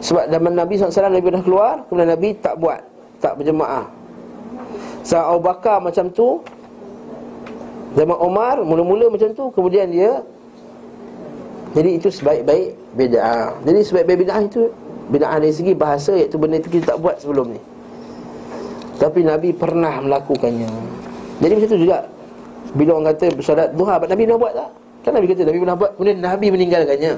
[0.01, 2.81] Sebab zaman Nabi SAW Nabi dah keluar Kemudian Nabi tak buat
[3.21, 3.85] Tak berjemaah.
[5.05, 6.41] Saat Abu Bakar macam tu
[7.93, 10.25] Zaman Omar Mula-mula macam tu Kemudian dia
[11.77, 14.73] Jadi itu sebaik-baik Bida'ah Jadi sebaik-baik bida'ah itu
[15.13, 17.61] Bida'ah dari segi bahasa Iaitu benda itu kita tak buat sebelum ni.
[18.95, 20.69] Tapi Nabi pernah melakukannya.
[21.41, 21.97] Jadi macam tu juga
[22.71, 24.69] Bila orang kata bersolat duha Nabi dah buat tak?
[25.03, 25.91] Kan Nabi kata Nabi pernah buat.
[25.99, 27.13] Kemudian Nabi meninggalkannya.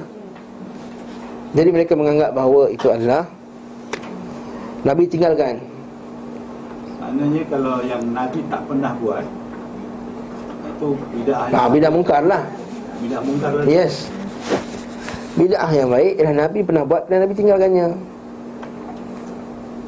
[1.54, 3.30] Jadi mereka menganggap bahawa itu adalah
[4.82, 5.62] Nabi tinggalkan.
[6.98, 9.24] Maknanya kalau yang Nabi tak pernah buat
[10.74, 12.42] Itu bida'ah Nah, bidah mungkar lah.
[12.98, 13.64] Bidah mungkar lah.
[13.70, 14.10] Yes.
[15.38, 17.86] Bid'ah yang baik ialah Nabi pernah buat dan Nabi tinggalkannya.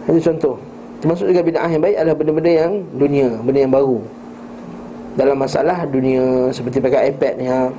[0.06, 0.56] Itu contoh.
[1.02, 4.00] Termasuk juga bid'ah yang baik adalah benda-benda yang dunia Benda yang baru
[5.16, 7.72] Dalam masalah dunia Seperti pakai iPad ni ha.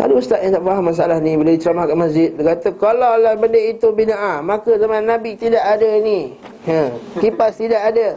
[0.00, 3.36] Ada ustaz yang tak faham masalah ni Bila ceramah kat masjid Dia kata Kalau lah
[3.36, 6.32] benda itu bida'ah Maka zaman Nabi tidak ada ni.
[6.64, 6.88] Ha.
[7.20, 8.16] Kipas tidak ada.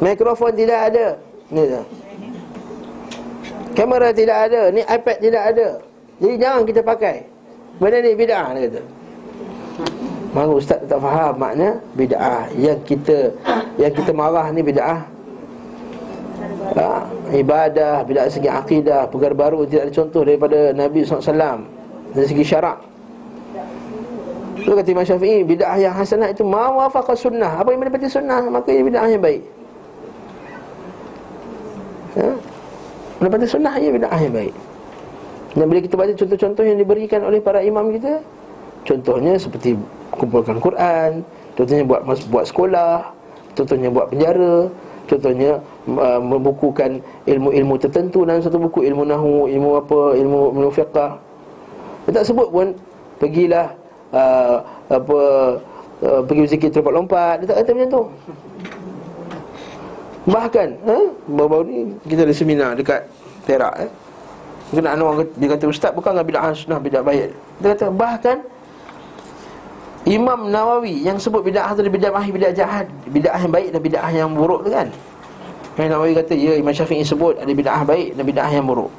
[0.00, 1.06] Mikrofon tidak ada.
[1.52, 1.82] Ni tu
[3.76, 4.72] Kamera tidak ada.
[4.72, 5.68] Ni iPad tidak ada.
[6.16, 7.16] Jadi jangan kita pakai.
[7.76, 8.82] Benda ni bida'ah dia kata.
[10.32, 13.18] Maka ustaz tak faham makna bida'ah Yang kita
[13.78, 15.13] Yang kita marah ni bida'ah
[16.72, 17.04] ha,
[17.36, 21.60] ibadah, bila segi akidah, perkara baru tidak ada contoh daripada Nabi SAW
[22.16, 22.78] dari segi syarak.
[24.54, 27.60] Itu kata Imam Syafi'i, bid'ah yang hasanah itu mawafaqah sunnah.
[27.60, 29.42] Apa yang mendapati sunnah, maka ia bid'ah yang baik.
[32.16, 32.28] Ha?
[33.20, 34.54] Mendapati sunnah, ia bid'ah yang baik.
[35.54, 38.24] Dan bila kita baca contoh-contoh yang diberikan oleh para imam kita,
[38.88, 39.76] contohnya seperti
[40.16, 41.22] kumpulkan Quran,
[41.54, 42.02] contohnya buat
[42.32, 43.12] buat sekolah,
[43.54, 44.66] contohnya buat penjara,
[45.04, 51.12] Contohnya uh, membukukan ilmu-ilmu tertentu dalam satu buku ilmu nahu, ilmu apa, ilmu ilmu fiqh.
[52.04, 52.76] Dia tak sebut pun
[53.16, 53.72] pergilah
[54.12, 54.56] uh,
[54.92, 55.20] apa
[56.04, 57.44] uh, pergi berzikir terlompat-lompat.
[57.44, 58.02] Dia tak kata macam tu.
[60.24, 60.96] Bahkan, ha?
[61.28, 63.04] baru-baru ni kita ada seminar dekat
[63.44, 63.90] Perak eh.
[64.72, 67.30] Ada orang kata, dia kata ustaz bukan dengan bid'ah sunnah bid'ah baik.
[67.60, 68.36] Dia kata bahkan
[70.04, 74.10] Imam Nawawi yang sebut bid'ah tu bid'ah mahir bid'ah jahat, bid'ah yang baik dan bid'ah
[74.10, 74.88] yang buruk tu kan.
[75.74, 78.94] Imam Nawawi kata ya Imam Syafi'i sebut ada bid'ah baik dan bid'ah yang buruk.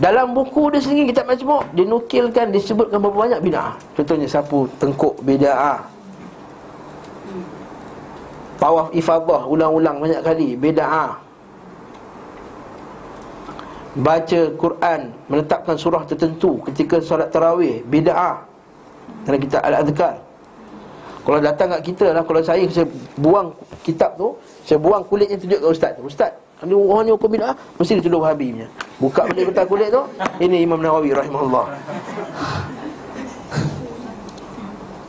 [0.00, 3.78] Dalam buku dia sendiri kitab majmuk dinukilkan disebutkan berapa banyak bid'ah.
[3.94, 5.84] Contohnya sapu tengkuk bid'ah.
[8.58, 11.20] Tawaf ifadah ulang-ulang banyak kali bid'ah.
[13.90, 18.42] Baca Quran menetapkan surah tertentu ketika solat tarawih bid'ah.
[19.28, 20.29] Dalam kitab Al-Adhkar.
[21.30, 23.54] Kalau datang kat kita lah Kalau saya saya buang
[23.86, 24.34] kitab tu
[24.66, 26.34] Saya buang kulitnya tunjuk ke ustaz Ustaz
[26.66, 28.66] Ini orang ni hukum bid'ah Mesti dia tuduh wahabi punya.
[28.98, 30.02] Buka balik kertas kulit tu
[30.42, 31.64] Ini Imam Nawawi rahimahullah.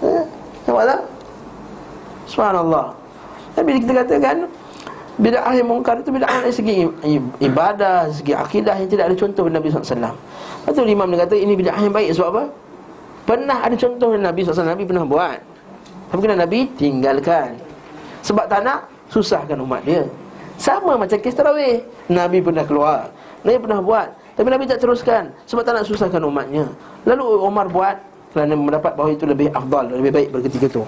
[0.06, 0.24] Eh,
[0.70, 1.02] Nampak tak?
[2.30, 2.86] Subhanallah.
[3.58, 4.46] Tapi kita katakan
[5.20, 6.88] Bid'ah yang mungkar itu bid'ah dari segi
[7.44, 11.54] ibadah, segi akidah yang tidak ada contoh Nabi SAW Lepas tu Imam dia kata ini
[11.54, 12.44] bid'ah yang baik sebab apa?
[13.28, 15.51] Pernah ada contoh Nabi SAW Nabi pernah buat
[16.12, 17.56] Tapi kena Nabi tinggalkan.
[18.22, 20.04] Sebab tak nak susahkan umat dia.
[20.60, 21.82] Sama macam kes tarawih.
[22.12, 23.10] Nabi pernah keluar.
[23.42, 24.08] Nabi pernah buat.
[24.36, 25.32] Tapi Nabi tak teruskan.
[25.48, 26.68] Sebab tak nak susahkan umatnya.
[27.08, 27.98] Lalu Omar buat
[28.32, 30.84] Kerana mendapat bahawa itu lebih afdal Lebih baik berketika itu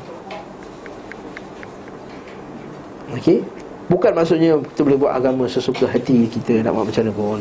[3.18, 3.42] Okey?
[3.92, 7.40] Bukan maksudnya kita boleh buat agama sesuka hati kita nak buat macam mana pun.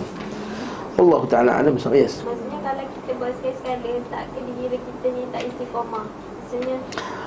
[1.00, 2.20] Allah Taala alam yes.
[2.20, 6.04] Maksudnya kalau kita buat sekali-sekala tak ke diri kita ni tak istiqamah.
[6.10, 6.76] Maksudnya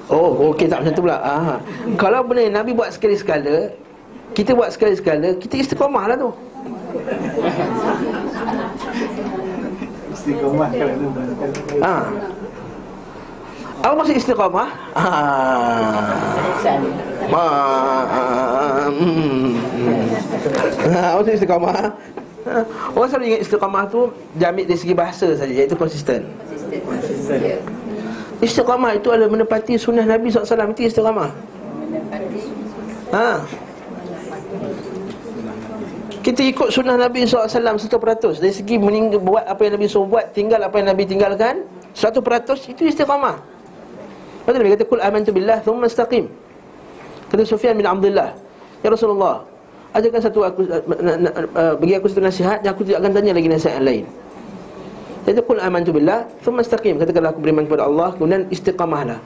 [0.06, 1.18] Oh, okey tak macam tu pula.
[1.18, 1.58] Ah.
[1.98, 3.74] Kalau benda Nabi buat sekali-sekala,
[4.38, 6.30] kita buat sekali-sekala, kita istiqamah lah tu.
[10.14, 11.08] Istiqomah kalau tu.
[11.82, 11.94] Ha.
[13.86, 14.70] Apa maksud istiqamah?
[14.94, 15.10] Ha.
[17.30, 17.46] Ma.
[18.94, 19.58] Hmm.
[20.86, 21.74] Ha, maksud istiqamah.
[22.46, 22.62] Ha.
[22.94, 26.30] Orang selalu ingat istiqamah tu jamik dari segi bahasa saja iaitu konsisten.
[28.44, 31.30] Istiqamah itu adalah menepati sunnah Nabi SAW Itu istiqamah.
[33.16, 33.30] Ha.
[36.20, 40.26] Kita ikut sunnah Nabi SAW 100% Dari segi meninggal, buat apa yang Nabi SAW buat
[40.36, 41.64] Tinggal apa yang Nabi tinggalkan
[41.96, 43.40] 100% itu istiqamah.
[44.44, 46.28] Lepas tu Nabi kata Kul amantu billah Thumma istaqim.
[47.32, 48.36] Kata Sufyan bin Abdullah
[48.84, 49.42] Ya Rasulullah
[49.96, 53.80] Ajarkan satu aku uh, Bagi aku satu nasihat Yang aku tidak akan tanya lagi nasihat
[53.80, 54.06] yang lain
[55.26, 59.18] Jadi Kul amantu billah Thumma istaqim Katakanlah aku beriman kepada Allah Kemudian istiqamahlah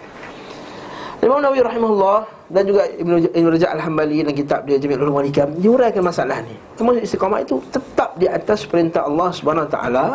[1.19, 5.51] Imam Nawawi rahimahullah dan juga Ibn, Ibn Rajab Al-Hambali dalam kitab dia Jami' Ulum Walikam
[5.59, 6.55] diuraikan masalah ni.
[6.79, 10.05] Termasuk istiqamah itu tetap di atas perintah Allah Subhanahu Wa Taala.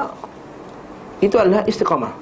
[1.20, 2.12] Itu adalah istiqamah.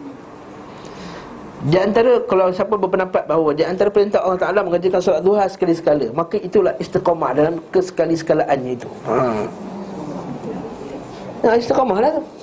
[1.62, 5.78] Di antara kalau siapa berpendapat bahawa di antara perintah Allah Taala mengajarkan solat duha sekali
[5.78, 8.88] sekala, maka itulah istiqamah dalam kesekali sekalaannya itu.
[9.06, 9.16] Ha.
[11.46, 12.41] Nah, istiqamah lah tu.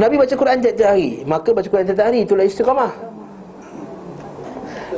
[0.00, 2.92] Nabi baca Quran tiap-tiap hari, maka baca Quran tiap-tiap hari itulah istiqamah.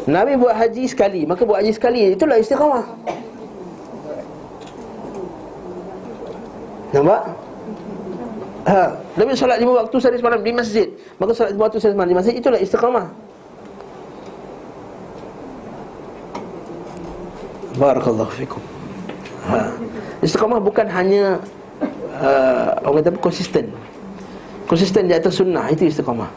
[0.06, 2.86] Nabi buat haji sekali, maka buat haji sekali itulah istiqamah.
[6.92, 7.22] Nampak?
[8.62, 10.86] Ha, Nabi solat lima waktu sehari semalam di masjid
[11.18, 13.06] Maka solat lima waktu sehari semalam di masjid Itulah istiqamah
[17.74, 18.62] Barakallahu fikum
[19.50, 19.66] ha.
[20.22, 21.42] Istiqamah bukan hanya
[22.22, 23.18] uh, Orang kata?
[23.18, 23.66] Konsisten
[24.72, 26.32] Konsisten di atas sunnah Itu istiqamah.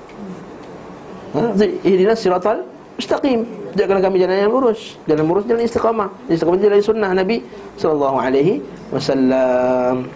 [1.39, 1.55] Ha?
[1.87, 2.67] Ihdinas siratal
[2.99, 3.47] mustaqim.
[3.79, 4.99] Jangan kami jalan yang lurus.
[5.07, 6.11] Jalan lurus jalan istiqamah.
[6.27, 7.39] Istiqamah jalan sunnah Nabi
[7.79, 8.59] Sallallahu alaihi
[8.91, 10.11] wasallam.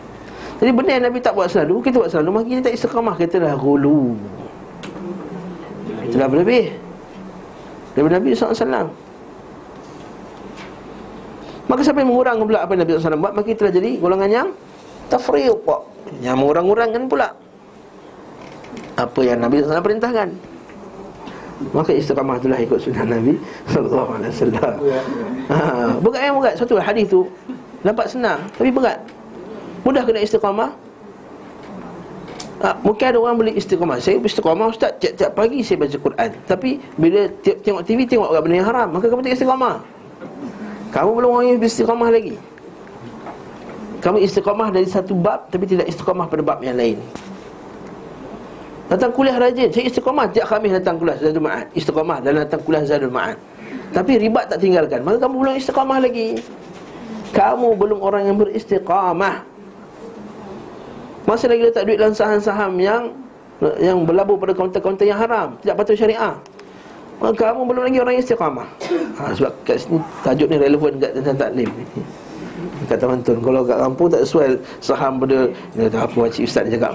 [0.59, 3.15] Jadi benda yang Nabi tak buat selalu Kita buat selalu Maka kita tak istiqamah.
[3.15, 4.19] Kita dah gulu
[6.03, 6.75] Itulah berlebih.
[7.95, 8.91] Daripada Nabi SAW
[11.71, 14.27] Maka siapa yang mengurang pula Apa yang Nabi SAW buat Maka kita telah jadi golongan
[14.27, 14.47] yang
[15.07, 15.63] Tafriq.
[16.19, 17.31] Yang mengurang-urangkan pula
[18.99, 20.27] Apa yang Nabi SAW perintahkan?
[21.71, 23.35] Maka istiqamah itulah ikut sunnah Nabi
[23.71, 24.73] Sallallahu alaihi wasallam.
[25.51, 25.57] Ha,
[25.99, 26.55] berat yang berat.
[26.59, 27.27] Satu hadis tu
[27.83, 28.99] nampak senang tapi berat.
[29.87, 30.71] Mudah kena istiqamah.
[32.59, 34.03] Ha, Mungkin ada orang boleh istiqamah.
[34.03, 36.29] Saya istiqamah ustaz Tiap-tiap pagi saya baca Quran.
[36.43, 36.69] Tapi
[36.99, 39.75] bila tengok TV Tengok orang benda yang haram Maka kamu tak istiqamah.
[40.91, 42.35] Kamu belum orang yang istiqamah lagi.
[44.03, 46.99] Kamu istiqamah dari satu bab Tapi tidak istiqamah pada bab yang lain
[48.89, 52.83] Datang kuliah rajin Saya istiqamah Tiap Khamis datang kuliah Zadul Ma'ad Istiqamah dan datang kuliah
[52.83, 53.37] Zadul Ma'ad
[53.93, 56.41] Tapi ribat tak tinggalkan Maka kamu belum istiqamah lagi
[57.29, 59.49] Kamu belum orang yang beristiqamah
[61.29, 63.13] masih lagi letak duit dalam saham-saham yang
[63.77, 66.33] yang berlabuh pada kaunter-kaunter yang haram, tidak patut syariah.
[67.21, 68.67] Maka kamu belum lagi orang yang istiqamah.
[69.19, 71.69] Ha, sebab kat sini tajuk ni relevan dekat tentang taklim.
[72.87, 74.51] Kata mantun Kalau kat kampung tak sesuai
[74.83, 76.93] Saham pada Dia kata apa Cik Ustaz dia cakap.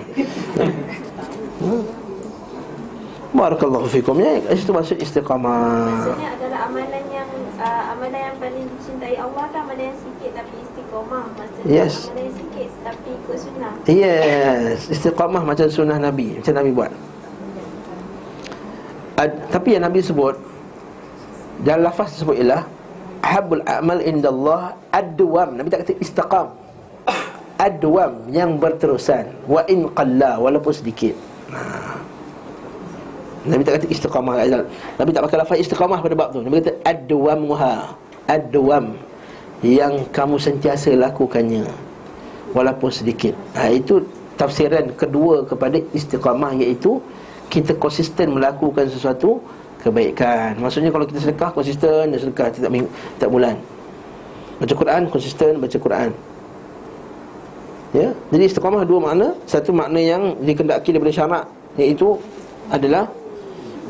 [3.35, 4.15] Barakallahu fikum.
[4.23, 5.91] Ya Itu maksud istiqamah.
[5.91, 7.27] Maksudnya adalah amalan yang
[7.59, 12.07] uh, Amalan yang paling dicintai Allah kan Amalan yang sikit tapi istiqomah Maksudnya Yes.
[12.07, 13.73] amalan yang sikit tapi ikut sunnah?
[13.91, 16.39] Yes Istiqamah macam sunnah Nabi.
[16.39, 16.93] Macam Nabi buat.
[19.19, 20.39] Ad, Tapi yang Nabi sebut
[21.67, 22.63] Dalam lafaz disebut ialah
[23.19, 26.55] Ahabul a'mal indallah Adwam Nabi tak kata istiqam.
[27.59, 29.25] Adwam Yang berterusan.
[29.51, 31.19] Wa in qalla Walaupun sedikit.
[31.51, 31.94] Ha.
[33.45, 34.35] Nabi tak kata istiqamah
[34.97, 36.41] Nabi tak pakai lafaz istiqamah pada bab tu.
[36.41, 37.93] Nabi kata adwamuha
[38.25, 38.97] Adwam
[39.61, 41.69] Yang kamu sentiasa lakukannya.
[42.57, 43.37] Walaupun sedikit.
[43.53, 44.05] Ha, Itu
[44.41, 47.01] tafsiran kedua kepada istiqamah Iaitu
[47.53, 49.41] Kita konsisten melakukan sesuatu
[49.85, 50.57] Kebaikan.
[50.65, 52.17] Maksudnya kalau kita sedekah Konsisten.
[52.17, 52.89] Dan sedekah Tiap, minggu,
[53.21, 53.57] tiap bulan.
[54.57, 56.11] Baca Quran Konsisten baca Quran.
[57.95, 59.39] Ya, jadi istiqamah dua makna.
[59.47, 61.45] Satu makna yang dikendaki daripada syarak
[61.79, 62.19] iaitu
[62.67, 63.07] adalah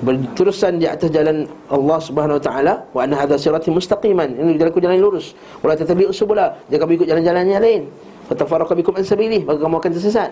[0.05, 4.37] berterusan di atas jalan Allah Subhanahu Wa Taala wa anna hadha sirati mustaqiman.
[4.37, 5.33] Ini jalanku jalan lurus.
[5.65, 6.53] Wala tatabi'u subula.
[6.69, 7.83] Jangan kamu ikut jalan-jalan yang lain.
[8.29, 9.41] Fatafarraqu bikum an sabilih.
[9.43, 10.31] Maka kamu akan tersesat.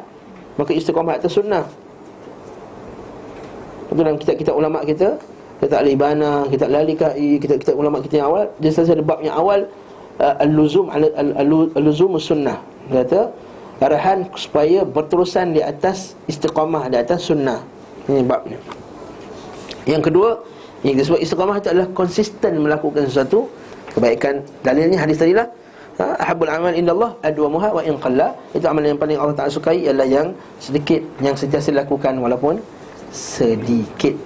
[0.60, 1.64] Maka istiqamah atas sunnah.
[3.88, 5.20] Itu dalam kitab-kitab ulama kita
[5.62, 9.60] Kitab Al-Ibana, Kitab Lalikai, kitab-kitab ulama kita yang awal Dia selalu ada bab yang awal
[10.16, 12.56] uh, Al-Luzum al- al- al- Al-Luzum sunnah
[12.88, 13.30] kata
[13.84, 17.60] Arahan supaya berterusan di atas Istiqamah di atas sunnah
[18.08, 18.58] Ini babnya
[19.86, 20.28] Yang kedua
[20.82, 23.46] Yang disebut istiqamah itu adalah Konsisten melakukan sesuatu
[23.92, 24.40] Kebaikan.
[24.64, 25.44] Dalilnya hadis tadi lah.
[26.00, 28.32] Ha, Ahabul amal indallah Adwamuha wa in qalla.
[28.56, 32.56] Itu amalan yang paling Allah Ta'ala sukai Ialah yang sedikit Yang sentiasa dilakukan Walaupun
[33.12, 34.16] Sedikit.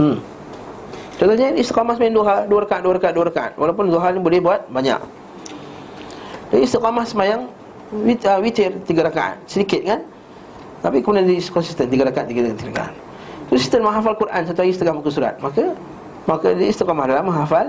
[0.00, 0.18] Hmm.
[1.22, 3.52] Contohnya istiqamah sembahyang duha Dua rakaat, dua rakaat, dua rakaat.
[3.54, 4.98] Walaupun duha ni boleh buat banyak.
[6.50, 7.42] Jadi istiqamah sembahyang
[8.02, 9.38] wit, uh, Witir tiga rakaat.
[9.46, 10.00] Sedikit kan?
[10.82, 12.84] Tapi kemudian dia konsisten Tiga rakaat, tiga rakaat, tiga
[13.52, 15.36] Konsisten menghafal Quran Satu hari setengah muka surat.
[15.44, 15.76] Maka
[16.24, 17.68] Maka dia istiqamah dalam menghafal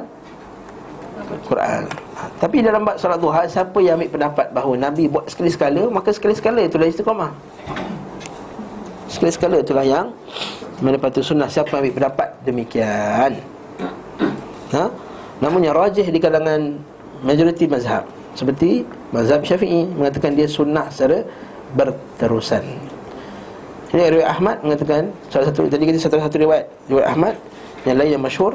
[1.43, 1.83] Quran.
[2.15, 6.15] Ha, Tapi dalam bab solat duha Siapa yang ambil pendapat bahawa Nabi buat sekali-sekala Maka
[6.15, 7.31] sekali-sekala itulah istiqamah.
[9.11, 10.07] Sekali-sekala itulah yang
[10.79, 11.51] Menepati sunnah.
[11.51, 12.27] Siapa ambil pendapat?
[12.47, 13.39] Demikian.
[14.71, 14.85] Ha?
[15.43, 16.79] Namun yang rajih di kalangan
[17.27, 18.07] Majoriti mazhab
[18.39, 21.27] Seperti mazhab syafi'i Mengatakan dia sunnah secara
[21.75, 22.63] berterusan
[23.93, 26.65] Ini riwayat Ahmad mengatakan Salah satu Tadi kita satu satu riwayat.
[26.89, 27.33] Riwayat Ahmad
[27.85, 28.53] Yang lain yang masyhur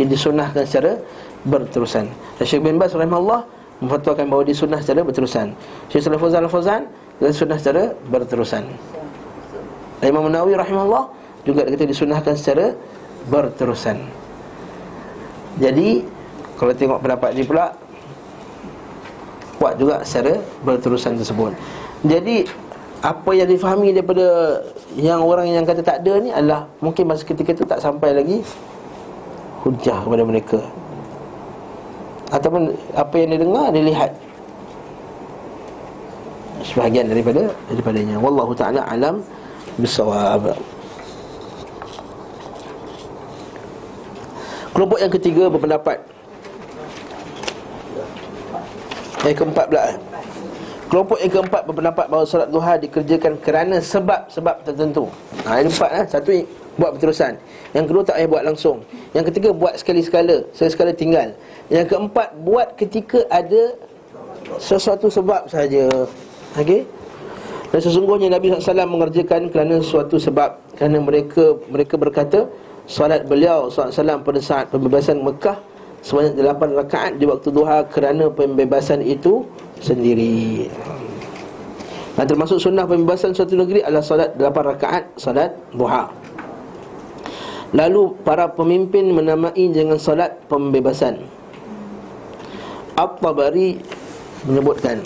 [0.00, 0.96] Yang disunnahkan secara
[1.44, 2.08] berterusan.
[2.40, 3.44] Dan Syekh bin Bas rahimahullah
[3.84, 5.54] Memfatwakan bahawa dia sunnah secara berterusan.
[5.92, 6.80] Syekh Salih Fawzan Al-Fawzan
[7.20, 8.64] Dia sunnah secara berterusan.
[10.00, 11.04] Dan Imam Nawawi rahimahullah
[11.44, 12.72] Juga kata disunnahkan secara
[13.28, 14.00] berterusan.
[15.60, 16.00] Jadi
[16.56, 17.76] Kalau tengok pendapat ni pula
[19.58, 21.50] Kuat juga secara berterusan tersebut.
[22.06, 22.46] Jadi
[22.98, 24.58] Apa yang difahami daripada
[24.98, 28.42] Yang orang yang kata tak ada ni adalah Mungkin masa ketika itu tak sampai lagi
[29.62, 30.58] Hujah kepada mereka.
[32.34, 34.10] Ataupun Apa yang dia dengar Dia lihat.
[36.66, 38.16] Sebahagian daripada Daripadanya.
[38.18, 39.22] Wallahu ta'ala alam
[39.78, 40.58] Bisawab.
[44.74, 45.98] Kelompok yang ketiga berpendapat.
[49.26, 49.82] Yang keempat pula.
[50.88, 55.04] Kelompok yang keempat berpendapat bahawa solat duha dikerjakan kerana sebab-sebab tertentu.
[55.44, 56.04] Ha, Ini empat eh.
[56.08, 56.30] Satu
[56.80, 57.36] buat berterusan.
[57.76, 58.76] Yang kedua tak payah buat langsung.
[59.12, 61.28] Yang ketiga buat sekali-sekala Sekali-sekala tinggal.
[61.68, 63.76] Yang keempat buat ketika ada
[64.56, 65.84] Sesuatu sebab saja.
[66.56, 66.88] Okey?
[67.68, 70.56] Dan sesungguhnya Nabi SAW mengerjakan kerana suatu sebab.
[70.80, 72.48] Kerana mereka mereka berkata
[72.88, 75.60] Salat beliau SAW pada saat pembebasan Mekah
[76.02, 79.44] Sebanyak 8 rakaat di waktu duha Kerana pembebasan itu
[79.82, 80.70] sendiri.
[82.18, 86.10] Dan termasuk sunnah pembebasan suatu negeri adalah salat 8 rakaat Salat duha.
[87.76, 91.20] Lalu para pemimpin menamai dengan salat pembebasan.
[92.98, 93.78] At-Tabari
[94.48, 95.04] menyebutkan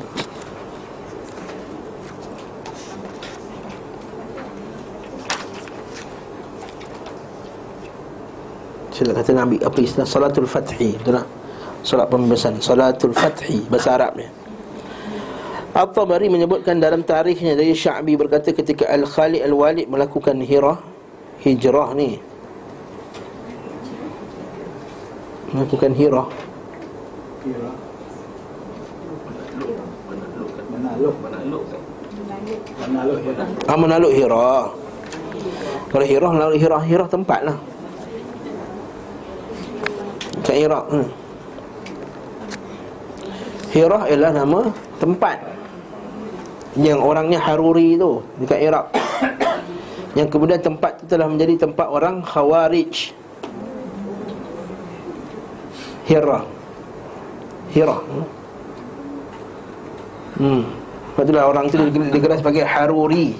[8.92, 10.04] Sila kata Nabi apa istilah?
[10.04, 10.92] Salatul Fathi.
[11.00, 11.26] Betul tak?
[11.82, 12.60] Salat pembebasan.
[12.60, 14.28] Salatul Fathi Bahasa Arabnya.
[15.72, 20.76] At-Tabari menyebutkan dalam tarikhnya dari Sya'bi berkata ketika Al-Khalid Al-Walid melakukan hijrah
[21.40, 22.20] hijrah ni.
[25.56, 26.28] Melakukan hijrah.
[30.68, 31.16] Menaluk
[32.84, 33.32] Menaluk ya
[33.72, 34.64] ah, menaluk hijrah.
[35.88, 37.56] Kalau hijrah menaluk hijrah hijrah tempat lah
[40.40, 41.08] kat Iraq hmm.
[43.72, 44.60] Hira ialah nama
[45.00, 45.40] tempat
[46.76, 48.86] Yang orangnya Haruri tu Dekat Iraq.
[50.18, 53.16] Yang kemudian tempat tu telah menjadi tempat orang Khawarij.
[56.04, 56.44] Hira.
[57.72, 57.96] Hira
[60.32, 60.64] Hmm.
[61.12, 61.76] Lepas itulah orang tu
[62.12, 63.36] digelar sebagai Haruri.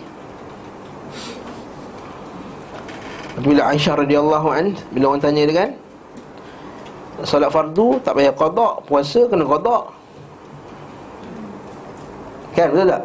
[3.41, 4.49] Bila Aisyah radhiyallahu
[4.93, 5.71] Bila orang tanya dia kan
[7.23, 9.79] Salat fardu tak payah qada Puasa kena qada
[12.53, 13.03] Kan betul tak?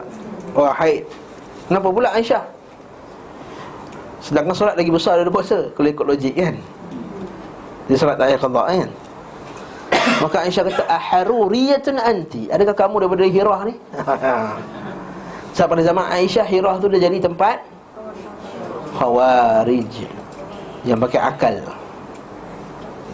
[0.58, 1.06] Oh haid
[1.70, 2.44] Kenapa pula Aisyah?
[4.24, 6.56] Sedangkan solat lagi besar daripada puasa Kalau ikut logik kan?
[7.88, 8.90] Dia solat tak payah qada kan?
[10.24, 12.50] Maka Aisyah kata Aharuriyatun anti.
[12.52, 13.76] Adakah kamu daripada Hirah ni?
[15.56, 17.62] Sebab pada zaman Aisyah Hirah tu dah jadi tempat
[18.98, 20.10] Khawarij.
[20.84, 21.56] Yang pakai akal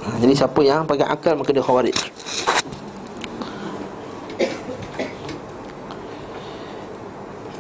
[0.04, 1.96] ha, Jadi siapa yang pakai akal Maka dia khawarij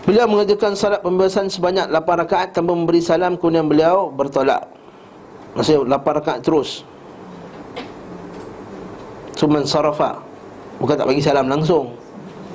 [0.03, 4.67] Beliau mengerjakan salat pembebasan sebanyak 8 rakaat tanpa memberi salam kemudian beliau bertolak.
[5.55, 6.83] Maksudnya 8 rakaat terus.
[9.39, 10.19] Cuma sarafa.
[10.83, 11.95] Bukan tak bagi salam langsung.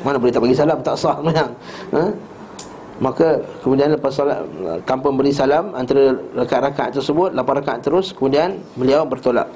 [0.04, 1.16] Mana boleh tak bagi salam tak sah.
[1.24, 2.04] Ha?
[3.00, 4.42] Maka kemudian lepas solat
[4.84, 9.48] tanpa memberi salam antara rakaat-rakaat tersebut 8 rakaat terus kemudian beliau bertolak.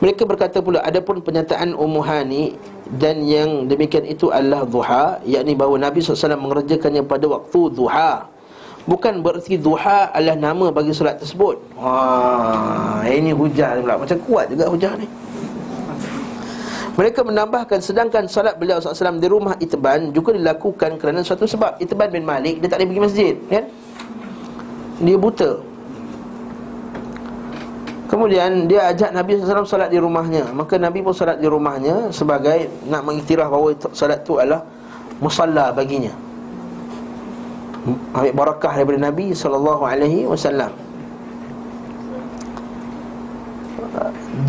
[0.00, 2.56] Mereka berkata pula adapun penyataan Ummu Hani
[2.96, 8.24] dan yang demikian itu adalah duha yakni bahawa Nabi SAW mengerjakannya pada waktu duha
[8.88, 11.60] bukan berarti duha adalah nama bagi solat tersebut.
[11.76, 15.06] Wah, ini hujah pula macam kuat juga hujah ni.
[16.98, 21.80] Mereka menambahkan sedangkan salat beliau SAW di rumah Itban juga dilakukan kerana suatu sebab.
[21.80, 23.64] Itban bin Malik dia tak boleh pergi masjid, kan?
[25.00, 25.69] Dia buta.
[28.10, 30.50] Kemudian dia ajak Nabi SAW salat di rumahnya.
[30.50, 34.66] Maka Nabi pun salat di rumahnya sebagai nak mengiktiraf bahawa salat itu adalah
[35.22, 36.10] musalla baginya.
[38.10, 40.90] Ambil barakah daripada Nabi SAW.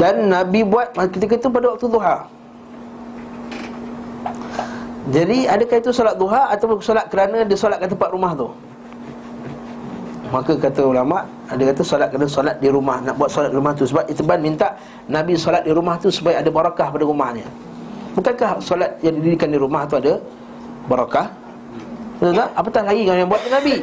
[0.02, 2.18] Dan Nabi buat ketika itu pada waktu duha
[5.12, 8.48] Jadi adakah itu solat duha Ataupun solat kerana dia solat kat tempat rumah tu
[10.32, 13.04] Maka kata ulama Ada kata solat kerana solat di rumah.
[13.04, 14.80] Nak buat solat di rumah tu Sebab Itiban minta
[15.12, 17.44] Nabi solat di rumah tu Supaya ada barakah pada rumahnya.
[18.16, 20.16] Bukankah solat yang didirikan di rumah tu ada
[20.88, 21.28] Barakah?
[22.18, 22.50] Betul tak?
[22.56, 23.76] Apatah lagi yang buat Nabi?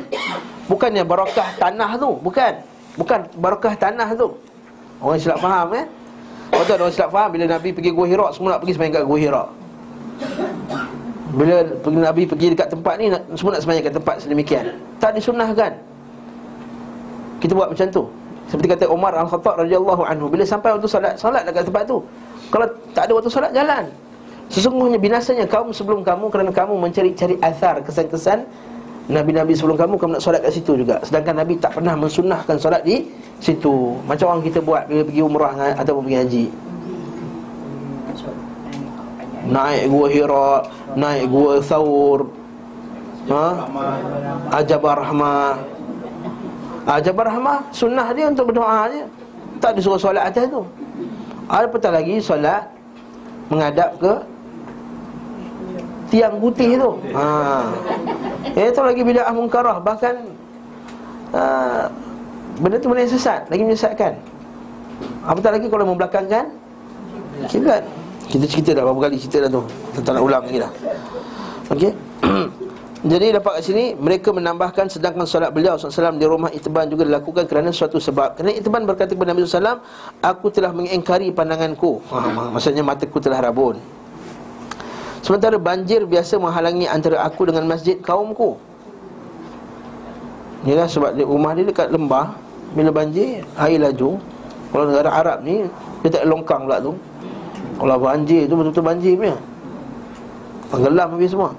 [0.66, 2.52] Bukannya barakah tanah tu Bukan.
[2.98, 4.28] Bukan barakah tanah tu.
[4.98, 5.86] Orang silap faham kan
[6.50, 7.28] Kau tahu orang silap faham.
[7.30, 9.44] Bila Nabi pergi Gua Hira Semua nak pergi semayang kat Gua Hira
[11.28, 11.56] Bila
[12.08, 14.64] Nabi pergi dekat tempat ni Semua nak semayang kat tempat sedemikian.
[14.98, 15.87] Tak disunahkan
[17.38, 18.02] Kita buat macam tu.
[18.48, 22.00] Seperti kata Umar Al-Khattab radhiyallahu anhu Bila sampai waktu salat Salat dekat tempat tu
[22.48, 22.64] Kalau
[22.96, 23.84] tak ada waktu salat Jalan.
[24.48, 28.48] Sesungguhnya binasanya kaum sebelum kamu Kerana kamu mencari-cari asar Kesan-kesan
[29.12, 31.00] Nabi-Nabi sebelum kamu Kamu nak solat kat situ juga.
[31.04, 33.08] Sedangkan Nabi tak pernah mensunahkan solat di
[33.40, 33.96] situ.
[34.04, 36.44] Macam orang kita buat Bila pergi umrah Ataupun pergi haji.
[39.48, 40.52] Naik gua Hira
[40.92, 42.28] Naik gua Thawr
[43.32, 43.46] ha?
[44.60, 45.77] Ajabar Rahmah
[46.88, 49.04] Ajabar Rahmah Sunnah dia untuk berdoa je.
[49.60, 50.64] Tak disuruh solat atas tu.
[51.48, 52.64] Ada petang lagi solat
[53.52, 54.12] Menghadap ke
[56.08, 56.90] Tiang putih tu.
[57.12, 57.24] Ha.
[58.56, 59.76] Itu lagi bida'ah mungkarah.
[59.84, 60.14] Bahkan
[61.36, 61.84] uh,
[62.58, 64.16] Benda tu yang sesat Lagi menyesatkan.
[65.28, 66.48] Apatah lagi kalau membelakangkan
[67.52, 67.84] Kiblat.
[68.28, 69.62] Kita cerita dah berapa kali cerita dah tu.
[69.92, 70.72] Kita tak nak ulang lagi dah.
[71.68, 71.92] Okey
[72.98, 77.46] Jadi dapat kat sini Mereka menambahkan Sedangkan solat beliau SAW di rumah Itban juga dilakukan
[77.46, 78.34] Kerana suatu sebab.
[78.34, 79.78] Kerana Itban berkata kepada Nabi SAW
[80.18, 82.02] Aku telah mengingkari pandanganku.
[82.10, 83.78] Ha, Maksudnya mataku telah rabun.
[85.22, 88.58] Sementara banjir biasa menghalangi antara aku dengan masjid kaumku.
[90.66, 92.34] Inilah sebab dia, rumah dia dekat lembah
[92.74, 94.18] Bila banjir, air laju.
[94.74, 95.70] Kalau negara Arab ni,
[96.02, 96.92] dia tak longkang pula tu.
[97.78, 99.38] Kalau banjir tu betul-betul banjir punya.
[100.68, 101.54] Tenggelam habis semua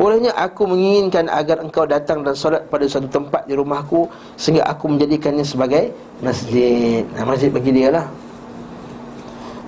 [0.00, 4.08] Olehnya aku menginginkan agar engkau datang dan solat pada satu tempat di rumahku
[4.40, 5.92] Sehingga aku menjadikannya sebagai
[6.24, 7.04] masjid.
[7.12, 8.08] Nah, Masjid bagi dia lah.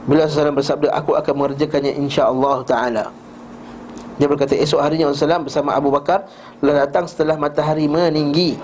[0.09, 3.05] Bila Rasulullah bersabda Aku akan mengerjakannya insyaAllah ta'ala.
[4.16, 6.24] Dia berkata esok harinya Rasulullah bersama Abu Bakar
[6.64, 8.57] Lalu datang setelah matahari meninggi.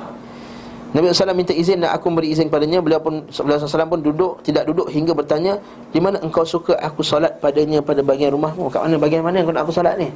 [0.97, 2.81] Nabi SAW minta izin dan aku beri izin padanya.
[2.81, 5.61] Beliau pun Beliau SAW pun duduk Tidak duduk hingga bertanya
[5.93, 8.73] Di mana engkau suka aku solat padanya pada bagian rumahmu?
[8.73, 10.09] Kat mana bagian mana engkau nak aku solat ni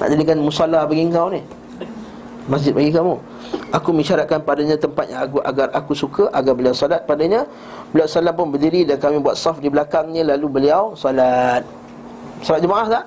[0.00, 1.40] Nak jadikan musalla bagi engkau ni
[2.44, 3.16] Masjid bagi kamu
[3.72, 7.48] Aku mengisyaratkan padanya tempat yang aku, agar aku suka Agar beliau solat padanya
[7.90, 11.64] Beliau SAW pun berdiri dan kami buat saf di belakangnya Lalu beliau solat
[12.44, 13.04] Solat jemaah tak?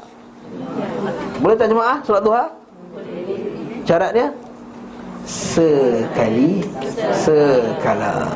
[1.37, 2.45] Boleh tak jemaah solat duha?
[3.87, 4.27] Syarat dia
[5.27, 6.63] sekali
[7.11, 8.31] sekala.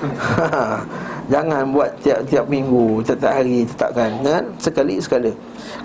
[1.32, 4.44] Jangan buat tiap-tiap minggu, tiap-tiap hari tetapkan kan?
[4.60, 5.32] Sekali sekala.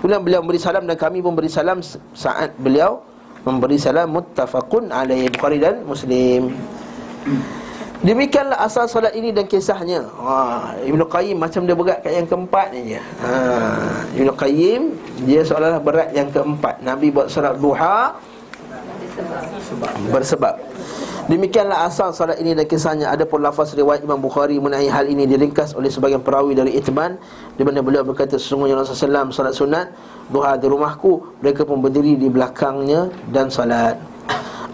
[0.00, 1.80] Kemudian beliau memberi salam dan kami pun beri salam
[2.12, 3.00] saat beliau
[3.46, 6.52] memberi salam muttafaqun alaihi Bukhari dan Muslim.
[8.04, 10.04] Demikianlah asal solat ini dan kisahnya.
[10.20, 13.00] Ha, Ibn Qayyim macam dia berat kat yang keempat ni je.
[13.24, 13.32] Ha,
[14.20, 14.82] Ibn Qayyim
[15.24, 16.84] dia seolah-olah berat yang keempat.
[16.84, 18.12] Nabi buat solat duha
[20.12, 20.60] bersebab.
[21.26, 23.10] Demikianlah asal solat ini dan kisahnya.
[23.10, 27.18] Ada pun lafaz riwayat Imam Bukhari mengenai hal ini Diringkas oleh sebagian perawi dari Itban
[27.58, 29.86] Di mana beliau berkata sesungguhnya Rasulullah SAW solat sunat
[30.30, 33.98] Duha di rumahku Mereka pun berdiri di belakangnya dan solat.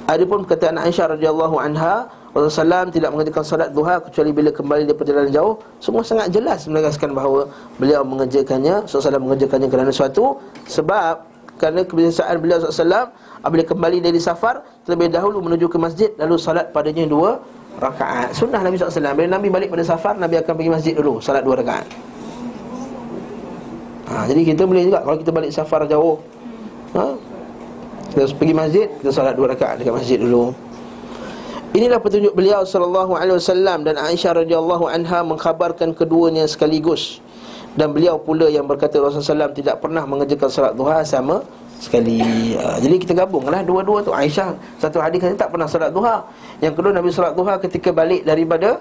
[0.05, 4.97] Ada pun perkataan Aisyah radhiyallahu anha Rasulullah tidak mengerjakan solat duha Kecuali bila kembali dari
[5.01, 5.57] perjalanan jauh.
[5.81, 7.49] Semua sangat jelas menegaskan bahawa
[7.81, 10.37] Beliau mengerjakannya Rasulullah mengerjakannya kerana suatu
[10.69, 11.32] Sebab
[11.63, 13.15] kerana kebiasaan beliau SAW
[13.47, 17.39] Apabila kembali dari safar Terlebih dahulu menuju ke masjid Lalu salat padanya dua
[17.79, 18.35] rakaat.
[18.35, 21.63] Sunnah Nabi SAW Bila Nabi balik pada safar Nabi akan pergi masjid dulu Salat dua
[21.63, 21.87] rakaat.
[24.11, 26.19] Ha, Jadi kita boleh juga Kalau kita balik safar jauh.
[26.99, 27.15] Ha,
[28.11, 30.51] Kita pergi masjid Kita salat dua rakaat dekat masjid dulu.
[31.73, 37.25] Inilah petunjuk beliau sallallahu alaihi wasallam dan Aisyah radhiyallahu anha mengkhabarkan keduanya sekaligus.
[37.73, 41.41] Dan beliau pula yang berkata Rasulullah SAW tidak pernah mengerjakan salat duha sama
[41.81, 42.21] sekali.
[42.53, 44.13] Uh, Jadi kita gabunglah dua-dua tu.
[44.13, 46.21] Aisyah satu hadis tak pernah salat duha.
[46.61, 48.77] Yang kedua Nabi salat duha ketika balik daripada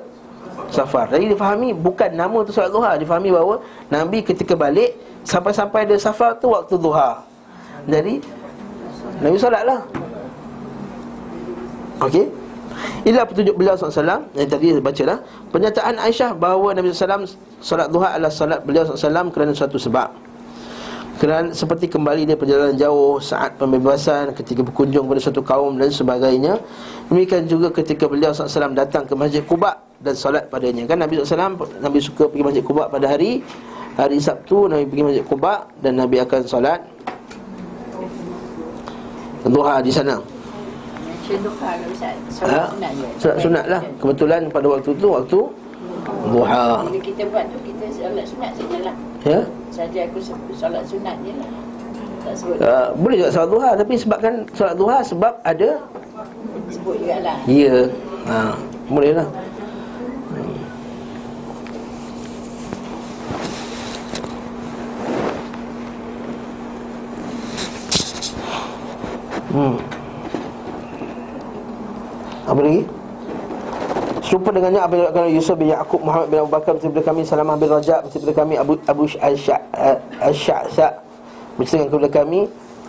[0.68, 1.08] safar.
[1.08, 3.00] Jadi difahami bukan nama tu salat duha.
[3.00, 7.22] Difahami bahawa Nabi ketika balik Sampai-sampai dia safar tu waktu duha.
[7.86, 8.22] Jadi
[9.22, 9.80] Nabi salat lah
[12.02, 12.26] Okey
[13.02, 15.18] Inilah petunjuk beliau SAW Yang tadi baca lah
[15.50, 17.26] Pernyataan Aisyah bahawa Nabi SAW
[17.62, 20.32] Salat duha adalah salat beliau SAW Kerana suatu sebab
[21.22, 26.58] kerana seperti kembali dia perjalanan jauh saat pembebasan ketika berkunjung pada satu kaum dan sebagainya.
[27.14, 30.90] Demikian juga ketika beliau SAW datang ke Masjid Quba dan solat padanya.
[30.90, 33.46] Kan Nabi SAW Nabi suka pergi Masjid Quba pada hari
[34.02, 36.82] hari Sabtu Nabi pergi Masjid Quba dan Nabi akan solat
[39.46, 40.41] duha di sana.
[41.32, 42.64] Ha?
[43.22, 43.82] Solat sunat lah.
[44.02, 45.40] Kebetulan pada waktu tu Waktu
[46.32, 46.66] Duha.
[46.86, 49.40] Bila kita buat tu Kita solat sunat sajalah Ya?
[49.72, 50.20] Saja aku
[50.52, 51.50] solat sunat je lah.
[52.62, 55.70] Uh, Boleh juga solat duha Tapi sebabkan solat duha Sebab ada
[56.72, 57.38] Sebut jugalah.
[57.50, 57.90] Ya.
[58.28, 58.56] Ha,
[58.88, 59.28] Boleh lah.
[69.52, 69.76] Hmm.
[72.46, 72.82] Apa lagi?
[74.22, 77.58] Serupa dengannya apa yang dilakukan Yusuf bin Yaakob Muhammad bin Abu Bakar Bersama kami Salamah
[77.58, 80.88] bin Rajab Bersama kami Abu Abu Al-Sya'sa
[81.58, 82.46] Bersama kepada kami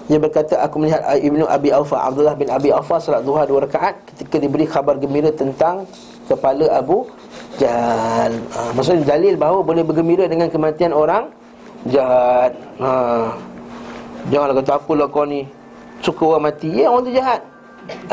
[0.06, 3.96] Dia berkata aku melihat Ibnu Abi Aufa Abdullah bin Abi Aufa Salat duha dua rakaat
[4.12, 5.88] Ketika diberi khabar gembira tentang
[6.28, 7.08] Kepala Abu
[7.56, 11.32] Jahal ha, Maksudnya dalil bahawa boleh bergembira Dengan kematian orang
[11.88, 13.34] Jahat ha.
[14.30, 15.48] Janganlah kata apalah kau ni
[16.04, 17.40] Suka orang mati Ya orang tu jahat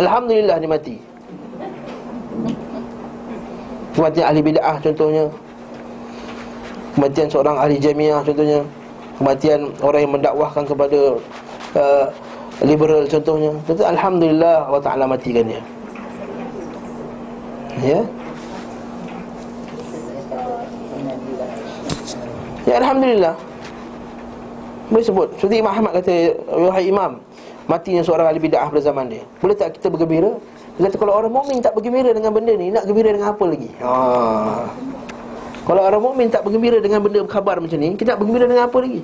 [0.01, 1.08] Alhamdulillah dia mati
[3.99, 5.27] Kematian ahli bid'ah contohnya.
[6.95, 8.63] Kematian seorang ahli jamiah contohnya.
[9.19, 11.19] Kematian orang yang mendakwahkan kepada
[11.75, 12.07] uh,
[12.63, 13.51] Liberal contohnya.
[13.67, 15.59] Contoh, Alhamdulillah Allah Ta'ala matikan dia.
[17.83, 17.99] Ya?
[22.63, 23.35] Ya Alhamdulillah.
[24.87, 25.27] Boleh sebut?
[25.43, 27.19] Seperti Imam Ahmad kata Wahai Imam
[27.67, 29.27] Matinya seorang ahli bid'ah pada zaman dia.
[29.43, 30.39] Boleh tak kita bergembira
[30.79, 33.69] kata kalau orang mukmin tak bergembira dengan benda ni Nak gembira dengan apa lagi?
[33.83, 33.91] Ha.
[35.67, 38.77] Kalau orang mukmin tak bergembira dengan benda khabar macam ni Kita nak bergembira dengan apa
[38.79, 39.01] lagi?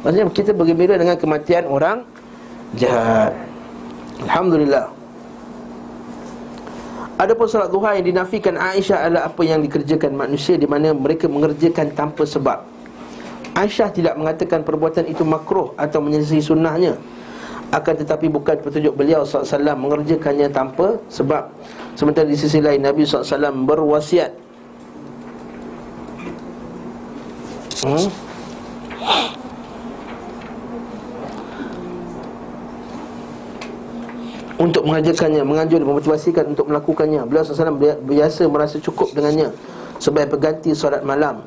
[0.00, 2.08] Maksudnya kita bergembira dengan kematian orang
[2.72, 3.36] jahat
[4.24, 5.00] Alhamdulillah
[7.20, 11.92] Adapun salat duha yang dinafikan Aisyah adalah apa yang dikerjakan manusia di mana mereka mengerjakan
[11.92, 12.64] tanpa sebab.
[13.52, 16.96] Aisyah tidak mengatakan perbuatan itu makruh atau menyelesaikan sunnahnya
[17.70, 21.46] akan tetapi bukan petunjuk beliau SAW mengerjakannya tanpa sebab
[21.94, 24.34] sementara di sisi lain Nabi SAW berwasiat
[27.86, 28.30] hmm?
[34.60, 37.24] untuk mengajarkannya, menganjur, memotivasikan untuk melakukannya.
[37.24, 39.48] Beliau SAW biasa merasa cukup dengannya
[39.96, 41.40] sebagai pengganti solat malam.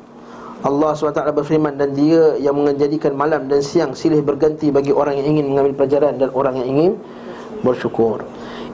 [0.64, 5.36] Allah SWT berfirman dan dia yang menjadikan malam dan siang silih berganti bagi orang yang
[5.36, 6.92] ingin mengambil pelajaran dan orang yang ingin
[7.60, 8.24] bersyukur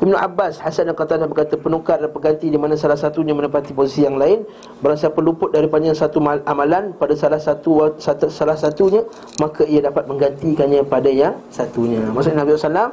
[0.00, 4.06] Ibnu Abbas Hasan dan Qatadah berkata penukar dan pengganti di mana salah satunya menempati posisi
[4.06, 4.46] yang lain
[4.80, 9.04] barang siapa luput daripada satu mal- amalan pada salah satu, satu salah satunya
[9.42, 12.90] maka ia dapat menggantikannya pada yang satunya maksudnya Nabi SAW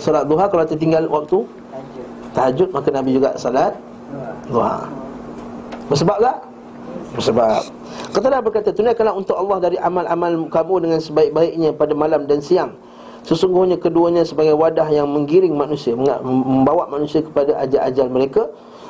[0.00, 1.46] solat duha kalau tertinggal waktu
[2.32, 3.76] tahajud maka Nabi juga salat
[4.48, 4.88] duha
[5.86, 6.51] bersebab tak?
[7.12, 7.62] Bersebab
[8.12, 12.76] Qatadah berkata tunaikanlah untuk Allah dari amal-amal kamu dengan sebaik-baiknya pada malam dan siang
[13.22, 18.42] Sesungguhnya keduanya sebagai wadah yang menggiring manusia Membawa manusia kepada ajal-ajal mereka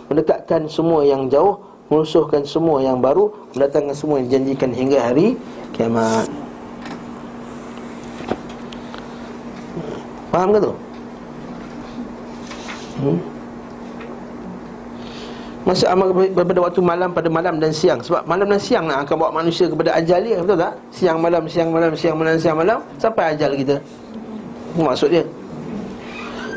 [0.09, 1.61] Mendekatkan semua yang jauh
[1.93, 5.37] Merusuhkan semua yang baru Mendatangkan semua yang dijanjikan hingga hari
[5.77, 6.27] kiamat
[10.33, 10.73] Faham ke tu?
[13.05, 13.32] Hmm?
[15.63, 18.03] Masa amal pada waktu malam pada malam dan siang.
[18.03, 20.75] Sebab malam dan siang nak akan bawa manusia kepada ajal dia Betul tak?
[20.91, 23.77] Siang malam, siang malam, siang malam, siang malam Sampai ajal kita.
[24.75, 25.23] Maksud dia.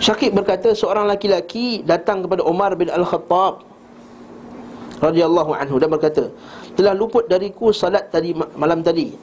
[0.01, 3.63] Syakib berkata seorang laki-laki datang kepada Umar bin Al-Khattab
[4.99, 6.23] radhiyallahu anhu dan berkata
[6.75, 9.15] telah luput dariku salat tadi malam tadi.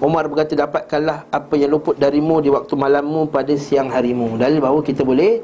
[0.00, 4.40] Umar berkata dapatkanlah apa yang luput darimu di waktu malammu pada siang harimu.
[4.40, 5.40] Dalil bahawa kita boleh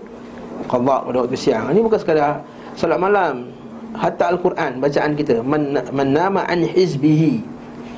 [0.64, 1.72] qada pada waktu siang.
[1.72, 2.40] Ini bukan sekadar
[2.76, 3.55] salat malam
[3.96, 7.56] hatta al-Quran bacaan kita man, nama an hizbihi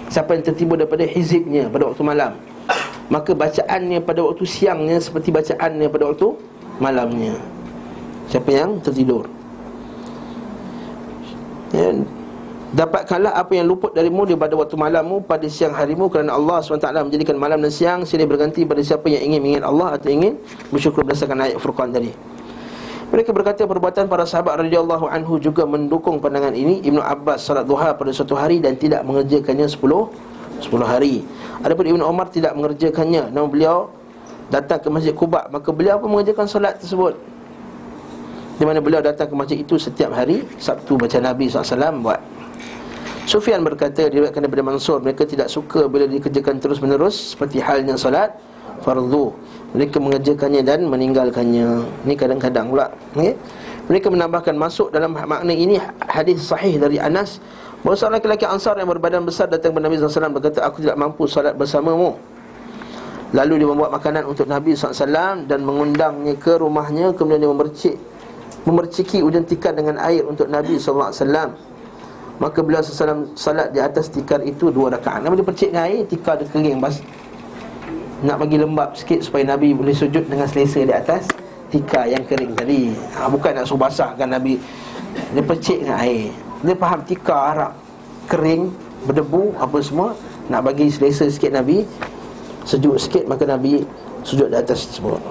[0.09, 2.33] siapa yang tertimbun daripada hizibnya pada waktu malam.
[3.09, 6.29] Maka bacaannya pada waktu siangnya Seperti bacaannya pada waktu
[6.77, 7.35] malamnya.
[8.29, 9.25] Siapa yang tertidur?
[11.73, 11.97] Ya,
[12.69, 17.41] Dapatkanlah apa yang luput darimu pada waktu malammu Pada siang harimu Kerana Allah SWT menjadikan
[17.41, 20.37] malam dan siang Silih berganti pada siapa yang ingin mengingat Allah Atau ingin
[20.69, 22.13] bersyukur berdasarkan ayat Furqan tadi
[23.09, 26.85] mereka berkata perbuatan para sahabat radhiyallahu anhu juga mendukung pandangan ini.
[26.85, 29.81] Ibnu Abbas salat duha pada suatu hari dan tidak mengerjakannya 10
[30.61, 31.25] 10 hari.
[31.65, 33.33] Adapun Ibn Umar tidak mengerjakannya.
[33.33, 33.89] Namun beliau
[34.53, 37.17] datang ke Masjid Kubak Maka beliau pun mengerjakan solat tersebut.
[38.61, 42.21] Di mana beliau datang ke masjid itu setiap hari Sabtu baca Nabi SAW buat.
[43.25, 48.33] Sufyan berkata diriwayatkan daripada Mansur Mereka tidak suka bila dikerjakan terus menerus Seperti halnya solat
[48.83, 49.33] fardu
[49.77, 51.69] Mereka mengerjakannya dan meninggalkannya
[52.07, 53.35] Ini kadang-kadang pula okay?
[53.89, 57.41] Mereka menambahkan masuk dalam makna ini Hadis sahih dari Anas
[57.81, 61.25] Bahawa seorang lelaki Ansar yang berbadan besar datang kepada Nabi SAW berkata Aku tidak mampu
[61.31, 62.19] salat bersamamu
[63.37, 67.97] Lalu dia membuat makanan untuk Nabi SAW Dan mengundangnya ke rumahnya Kemudian dia memercik
[68.67, 71.69] Memerciki ujung tikar dengan air untuk Nabi SAW
[72.39, 72.87] Maka beliau
[73.35, 76.79] salat di atas tikar itu dua rakaat Nabi dia percik dengan air, tikar dia kering.
[78.19, 81.31] Nak bagi lembab sikit supaya Nabi boleh sujud dengan selesa di atas
[81.71, 82.91] tikar yang kering tadi.
[83.15, 84.59] Ha, Bukan nak suruh basahkan Nabi.
[85.37, 86.35] Dia percik dengan air.
[86.67, 87.73] Dia faham tika Arab
[88.27, 88.75] Kering,
[89.07, 90.19] berdebu, apa semua
[90.51, 91.87] Nak bagi selesa sikit Nabi
[92.67, 93.87] Sejuk sikit, maka Nabi
[94.27, 95.23] Sujud di atas tersebut.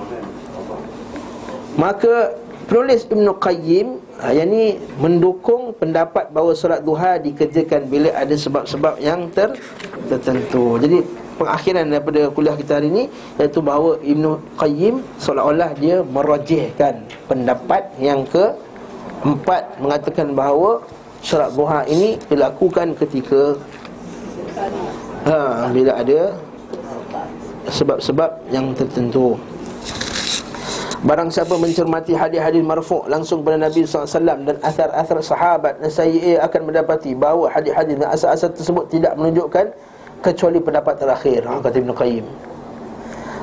[1.76, 2.40] Maka
[2.72, 3.88] Penulis Ibn Qayyim
[4.24, 4.64] ha, Yang ni
[5.04, 9.52] mendukung pendapat bahawa Solat duha dikerjakan bila ada sebab-sebab yang ter,
[10.08, 10.80] tertentu.
[10.80, 13.04] Jadi pengakhiran daripada kuliah kita hari ini
[13.38, 14.24] Iaitu bahawa Ibn
[14.58, 18.52] Qayyim Seolah-olah dia merajihkan pendapat yang ke
[19.22, 20.82] Empat mengatakan bahawa
[21.22, 23.58] Salat duha ini dilakukan ketika
[25.26, 26.34] ha, Bila ada
[27.68, 29.36] Sebab-sebab yang tertentu.
[31.06, 36.74] Barang siapa mencermati hadis-hadis marfu' langsung kepada Nabi SAW dan asar-asar sahabat dan saya akan
[36.74, 39.70] mendapati bahawa hadis-hadis dan asar-asar tersebut tidak menunjukkan
[40.22, 42.26] kecuali pendapat terakhir ha, kata Ibn Qayyim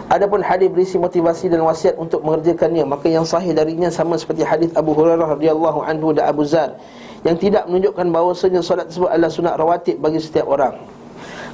[0.05, 4.69] Adapun hadis berisi motivasi dan wasiat untuk mengerjakannya maka yang sahih darinya sama seperti hadis
[4.77, 6.77] Abu Hurairah radhiyallahu anhu dan Abu Zar
[7.25, 10.77] yang tidak menunjukkan bahawasanya solat tersebut adalah sunat rawatib bagi setiap orang.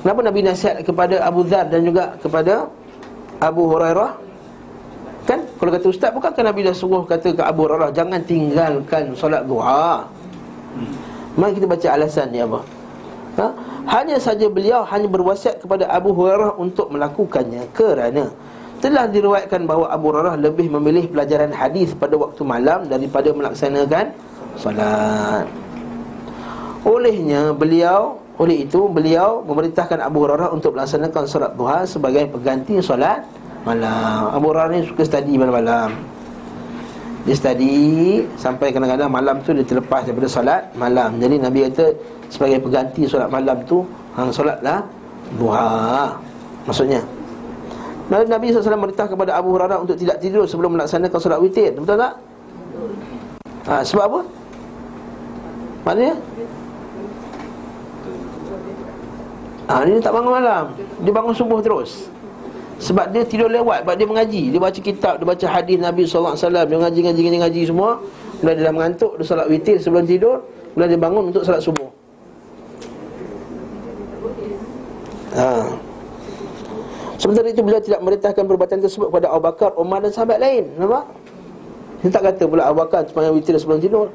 [0.02, 2.66] Kenapa Nabi nasihat kepada Abu Dhar dan juga kepada
[3.38, 4.18] Abu Hurairah?
[5.30, 5.46] Kan?
[5.46, 10.02] Kalau kata ustaz, bukankah Nabi dah suruh kata ke Abu Hurairah jangan tinggalkan solat duha?
[11.38, 12.66] Mari kita baca alasan dia apa?
[13.38, 13.46] Ha?
[13.86, 18.30] Hanya saja beliau hanya berwasiat kepada Abu Hurairah untuk melakukannya kerana
[18.80, 24.10] telah diriwayatkan bahawa Abu Hurairah lebih memilih pelajaran hadis pada waktu malam daripada melaksanakan
[24.56, 25.46] salat.
[26.82, 33.20] Olehnya beliau oleh itu beliau memerintahkan Abu Hurairah untuk melaksanakan solat duha sebagai pengganti solat
[33.68, 34.32] malam.
[34.32, 35.92] Abu Hurairah ni suka study malam-malam.
[37.28, 37.76] Dia study
[38.40, 41.20] sampai kadang-kadang malam tu dia terlepas daripada solat malam.
[41.20, 41.92] Jadi Nabi kata
[42.30, 43.82] sebagai pengganti solat malam tu
[44.14, 44.86] hang solatlah
[45.36, 46.14] duha.
[46.64, 47.02] Maksudnya
[48.10, 51.70] Lalu Nabi SAW memerintah kepada Abu Hurairah untuk tidak tidur sebelum melaksanakan solat witir.
[51.78, 52.18] Betul tak?
[53.70, 54.20] Ha, sebab apa?
[55.86, 56.14] Maknanya
[59.70, 62.10] Ha, dia tak bangun malam Dia bangun subuh terus
[62.82, 66.34] Sebab dia tidur lewat Sebab dia mengaji Dia baca kitab Dia baca hadis Nabi SAW
[66.34, 68.02] Dia ngaji, ngaji, ngaji, ngaji semua
[68.42, 70.42] Bila dia dah mengantuk Dia salat witir sebelum tidur
[70.74, 71.99] Bila dia bangun untuk salat subuh
[75.36, 75.70] Ha.
[77.20, 80.72] Sementara itu beliau tidak merintahkan perbuatan tersebut kepada Abu Bakar, Umar dan sahabat lain.
[80.80, 81.04] Nampak?
[82.00, 84.08] Dia tak kata pula Abu Bakar sepanjang witir sebelum tidur.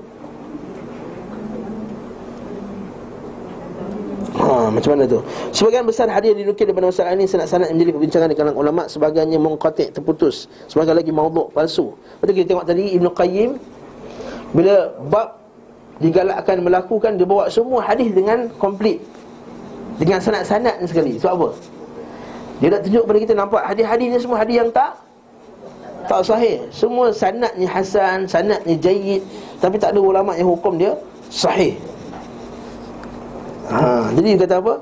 [4.36, 5.24] Ha, macam mana tu?
[5.56, 9.38] Sebagian besar hadis dinukil daripada masalah ini sanad-sanad yang menjadi perbincangan di kalangan ulama sebagainya
[9.40, 11.96] munqati' terputus, sebagai lagi maudhu' palsu.
[12.20, 13.50] Betul kita tengok tadi Ibnu Qayyim
[14.52, 15.40] bila bab
[16.04, 19.00] digalakkan melakukan dia bawa semua hadis dengan komplit.
[19.96, 21.16] Dengan sanad-sanad sekali.
[21.20, 21.50] Sebab apa?
[22.60, 24.92] Dia nak tunjuk kepada kita nampak hadis-hadis ni semua hadis yang tak
[26.06, 26.62] tak sahih.
[26.70, 29.26] Semua sanadnya hasan, sanadnya jayyid,
[29.58, 30.94] tapi tak ada ulama yang hukum dia
[31.34, 31.74] sahih.
[33.66, 34.74] Ha, jadi dia kata apa?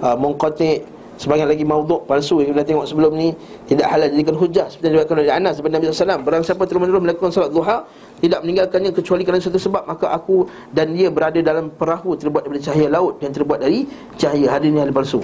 [0.00, 0.80] Ha, Mungqati
[1.20, 3.36] Sebagian lagi mauduk palsu yang kita tengok sebelum ni
[3.68, 7.04] Tidak halal jadikan hujah Seperti yang diriwayatkan oleh Anas Sebenarnya Nabi SAW Barang siapa terus-menerus
[7.04, 7.84] melakukan salat duha
[8.24, 12.72] Tidak meninggalkannya kecuali kerana satu sebab Maka aku dan dia berada dalam perahu Terbuat daripada
[12.72, 13.84] cahaya laut Yang terbuat dari
[14.16, 15.20] cahaya Hadis ni hadis palsu.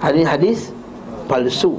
[0.00, 0.72] Hadis hadis
[1.28, 1.76] palsu.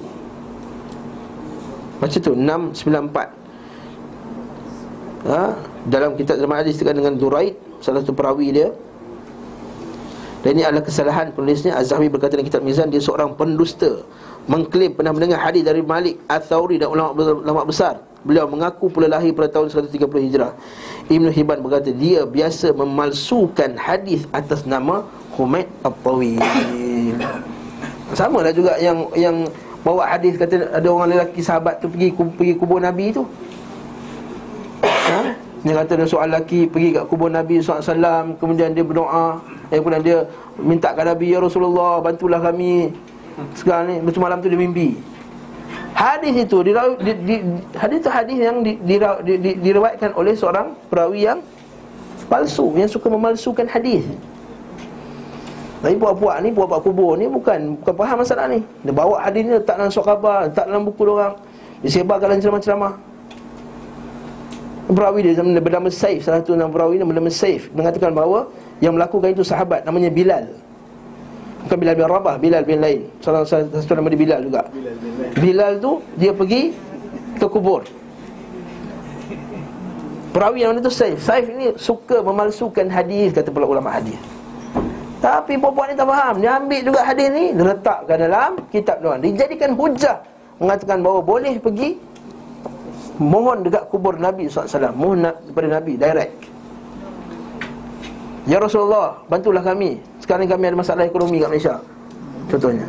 [1.98, 5.58] Macam tu 694 ha?
[5.90, 8.70] Dalam kitab dalam hadis dengan Duraid salah satu perawi dia
[10.46, 11.74] dan ini adalah kesalahan penulisnya.
[11.74, 14.06] Az-Zahmi berkata dalam kitab Mizan dia seorang pendusta
[14.46, 19.50] mengklaim pernah mendengar hadis dari Malik Ats-Tsauri dan ulama-ulama besar beliau mengaku pula lahir pada
[19.50, 20.54] tahun 130 Hijrah.
[21.10, 25.02] Ibnu Hibban berkata dia biasa memalsukan hadis atas nama
[25.34, 26.38] Humaid At-Tawil.
[28.18, 29.50] Sama lah juga yang yang
[29.82, 33.26] bawa hadis kata ada orang lelaki sahabat tu pergi pergi kubur Nabi tu.
[35.06, 35.45] Ha?
[35.66, 39.42] Dia kata ada soal lelaki pergi kat kubur Nabi SAW Kemudian dia berdoa
[39.74, 40.18] eh, Kemudian dia
[40.62, 42.94] minta kat Nabi Ya Rasulullah bantulah kami
[43.58, 44.94] Sekarang ni Macam malam tu dia mimpi
[45.98, 46.72] Hadis itu di,
[47.02, 47.36] di, di,
[47.74, 51.42] Hadis itu hadis yang di, di, di, di, diriwayatkan oleh seorang perawi yang
[52.30, 54.06] Palsu Yang suka memalsukan hadis
[55.86, 58.58] tapi puak-puak ni, puak-puak kubur ni bukan bukan faham masalah ni.
[58.82, 61.38] Dia bawa hadis ni letak dalam surat khabar, letak dalam buku orang.
[61.86, 62.94] Disebarkan dalam ceramah-ceramah.
[64.86, 67.74] Perawi dia bernama Saif Salah satu nama perawi dia bernama Saif.
[67.74, 68.46] Mengatakan bahawa
[68.78, 70.46] Yang melakukan itu sahabat Namanya Bilal.
[71.66, 73.10] Bukan Bilal bin Rabah Bilal bin lain.
[73.18, 74.62] Salah satu nama dia Bilal juga.
[75.42, 76.78] Bilal, tu Dia pergi
[77.42, 77.82] Ke kubur.
[80.30, 81.18] Perawi yang mana tu Saif.
[81.18, 84.22] Saif ini suka memalsukan hadis Kata pula ulama hadis.
[85.18, 86.36] Tapi perempuan ni tak faham.
[86.38, 89.18] Dia ambil juga hadis ni Dia letakkan dalam kitab dia.
[89.18, 90.22] Dijadikan hujah.
[90.62, 91.98] Mengatakan bahawa boleh pergi
[93.16, 96.36] Mohon dekat kubur Nabi SAW Mohon kepada Nabi direct.
[98.46, 99.98] Ya Rasulullah Bantulah kami.
[100.20, 101.76] Sekarang kami ada masalah ekonomi kat Malaysia
[102.52, 102.88] Contohnya.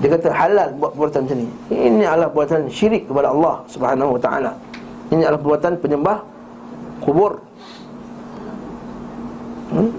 [0.00, 1.48] Dia kata halal buat perbuatan macam ni.
[1.68, 4.52] Ini adalah perbuatan syirik kepada Allah Subhanahu Wa Taala.
[5.12, 6.18] Ini adalah perbuatan penyembah
[7.04, 7.36] Kubur.
[9.74, 9.90] Hmm?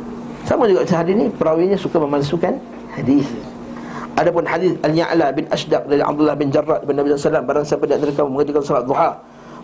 [0.48, 2.54] Sama juga macam hadis ni Perawinya suka memalsukan
[2.96, 3.28] hadis
[4.16, 8.12] Adapun hadis Al-Ya'la bin Ashdaq dari Abdullah bin Jarrad bin Nabi SAW Barang siapa antara
[8.16, 9.12] kamu mengerjakan salat duha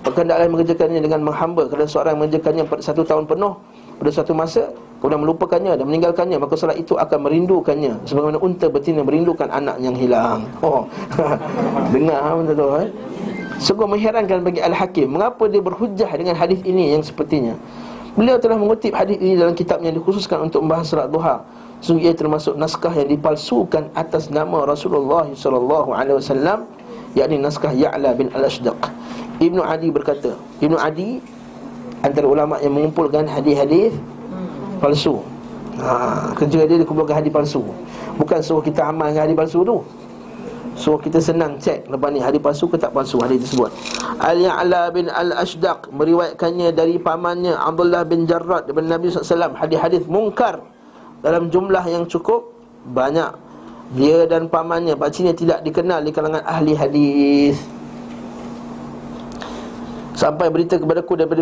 [0.03, 3.56] Maka hendaklah mengerjakannya dengan menghamba Kerana seorang mengerjakannya satu tahun penuh
[3.95, 4.68] Pada satu masa
[4.99, 9.95] Kemudian melupakannya dan meninggalkannya Maka salat itu akan merindukannya Sebagaimana unta betina merindukan anak yang
[9.95, 10.44] hilang.
[10.60, 10.84] Oh,
[11.95, 12.90] Dengar ha, benda tu eh?
[13.64, 17.56] Sungguh mengherankan bagi Al-Hakim Mengapa dia berhujah dengan hadis ini yang sepertinya?
[18.19, 21.40] Beliau telah mengutip hadis ini dalam kitabnya yang dikhususkan untuk membahas salat duha
[21.82, 26.70] Sungguh ia termasuk naskah yang dipalsukan atas nama Rasulullah sallallahu alaihi wasallam
[27.18, 28.78] yakni naskah Ya'la bin Al-Ashdaq.
[29.41, 31.18] Ibnu Adi berkata, Ibnu Adi
[32.06, 33.98] antara ulama yang mengumpulkan hadis-hadis
[34.78, 35.26] palsu.
[35.82, 37.66] Ha, kerja dia dia kumpulkan hadis palsu.
[38.22, 39.82] Bukan suruh kita amal dengan hadis palsu tu.
[40.78, 43.74] Suruh kita senang cek lepas ni hadis palsu ke tak palsu hadis tersebut.
[44.22, 50.62] Al-Ya'la bin Al-Ashdaq meriwayatkannya dari pamannya Abdullah bin Jarrad daripada Nabi SAW hadis-hadis mungkar
[51.22, 52.49] dalam jumlah yang cukup
[52.89, 53.30] banyak
[53.93, 54.98] dia dan pamannya.
[54.98, 57.57] Pakciknya tidak dikenal di kalangan ahli hadis.
[60.18, 61.41] Sampai berita kepadaku daripada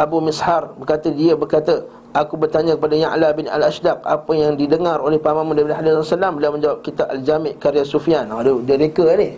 [0.00, 1.84] Abu Mishar berkata dia berkata
[2.16, 6.56] aku bertanya kepada Ya'la bin Al-Ashdaq apa yang didengar oleh pamanmu daripada hadis Rasulullah beliau
[6.56, 8.24] menjawab kitab Al-Jami' karya Sufyan.
[8.32, 9.28] Ha, dia, dia reka ni.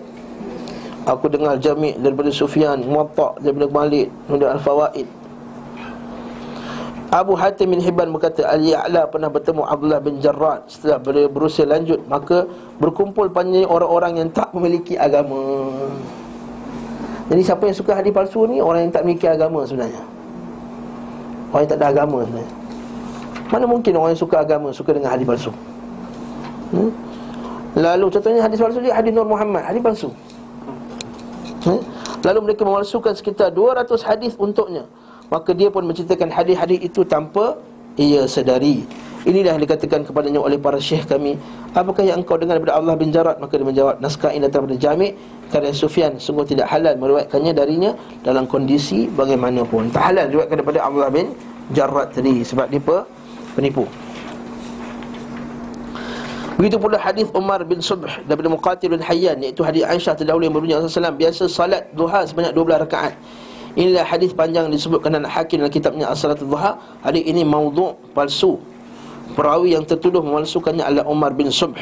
[1.02, 5.25] Aku dengar Jami' daripada Sufyan Muwatta' daripada Malik daripada Al-Fawaid
[7.14, 10.98] Abu Hatim bin Hibban berkata Al-Ya'la pernah bertemu Abdullah bin Jarrad Setelah
[11.30, 12.50] berusia lanjut Maka
[12.82, 15.70] berkumpul panjang orang-orang yang tak memiliki agama
[17.30, 20.02] Jadi siapa yang suka hadis palsu ni Orang yang tak memiliki agama sebenarnya
[21.54, 22.54] Orang yang tak ada agama sebenarnya
[23.54, 25.54] Mana mungkin orang yang suka agama Suka dengan hadis palsu
[26.74, 26.90] hmm?
[27.76, 30.08] Lalu contohnya hadis palsu dia hadis Nur Muhammad, hadis palsu.
[31.68, 31.80] Eh?
[32.24, 34.88] Lalu mereka memalsukan sekitar 200 hadis untuknya.
[35.28, 37.58] Maka dia pun menceritakan hadis-hadis itu tanpa
[37.98, 38.86] ia sedari.
[39.26, 41.34] Inilah yang dikatakan kepadanya oleh para syekh kami
[41.74, 44.78] Apakah yang engkau dengar daripada Allah bin Jarad Maka dia menjawab Naskah ini datang daripada
[44.78, 45.10] Jami'
[45.50, 47.90] Karya Sufyan Sungguh tidak halal meriwayatkannya darinya
[48.22, 51.34] Dalam kondisi bagaimanapun Tak halal diriwayatkan daripada Allah bin
[51.74, 52.78] Jarad tadi Sebab dia
[53.58, 53.90] penipu
[56.56, 60.56] Begitu pula hadis Umar bin Subh daripada Muqatil bin Hayyan iaitu hadis Aisyah terdahulu yang
[60.56, 63.12] berbunyi Rasulullah biasa salat duha sebanyak 12 rakaat.
[63.76, 66.80] Inilah hadis panjang disebutkan dalam Hakim dalam kitabnya As-Salatul Duha.
[67.04, 68.56] Hadis ini maudhu' palsu.
[69.36, 71.76] Perawi yang tertuduh memalsukannya adalah Umar bin Subh.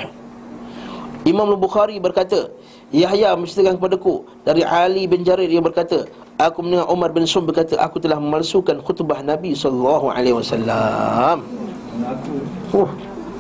[1.25, 2.51] Imam Al-Bukhari berkata,
[2.91, 6.05] Yahya menceritakan kepadaku dari Ali bin Jarir yang berkata,
[6.37, 11.47] aku mendengar Umar bin Subh berkata, aku telah memalsukan khutbah Nabi wasallam.
[12.75, 12.91] Uh,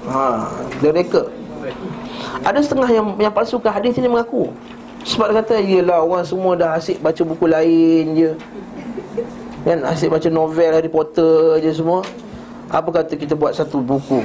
[0.08, 0.46] ha,
[0.78, 1.26] dia reka.
[2.46, 4.48] Ada setengah yang yang palsukan hadis ini mengaku.
[5.04, 8.30] Sebab dia kata, yelah orang semua dah asyik baca buku lain je.
[9.60, 12.00] Kan asyik baca novel Harry Potter je semua.
[12.72, 14.24] Apa kata kita buat satu buku?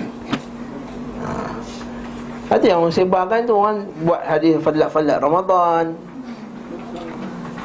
[2.49, 5.93] Ada yang orang sebarkan tu orang buat hadis fadlat-fadlat Ramadan.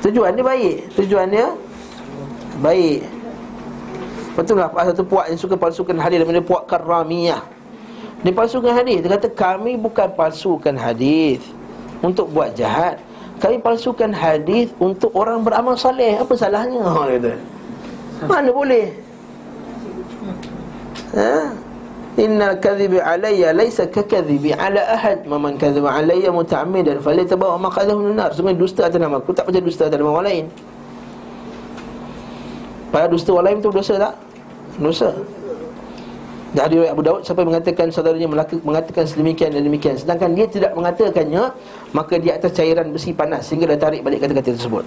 [0.02, 0.74] Tujuan dia baik.
[0.98, 1.48] Tujuan dia
[2.60, 3.06] baik.
[4.34, 7.40] Betul lah satu puak yang suka palsukan hadis daripada puak Karamiyah.
[8.26, 9.00] Dia palsukan hadis.
[9.06, 11.40] Dia kata kami bukan palsukan hadis
[12.04, 13.00] untuk buat jahat.
[13.40, 16.20] Kami palsukan hadis untuk orang beramal soleh.
[16.20, 16.84] Apa salahnya?
[16.86, 17.32] Orang kata.
[18.30, 18.86] Mana boleh?
[21.18, 21.50] Ha?
[22.14, 28.54] Inna kadhibi alayya laysa kakadhibi ala ahad Man kadhiba alayya muta'amidan Falitabawa maqadahu minar Sungguh
[28.54, 30.44] dusta atas nama aku Tak percaya dusta atas nama orang lain
[32.94, 34.14] Pada dusta orang lain itu dosa tak?
[34.78, 35.10] Dosa
[36.54, 38.30] Dari Abu Daud sampai mengatakan saudaranya
[38.62, 41.50] mengatakan sedemikian dan demikian Sedangkan dia tidak mengatakannya
[41.94, 44.84] Maka dia atas cairan besi panas Sehingga dia tarik balik kata-kata tersebut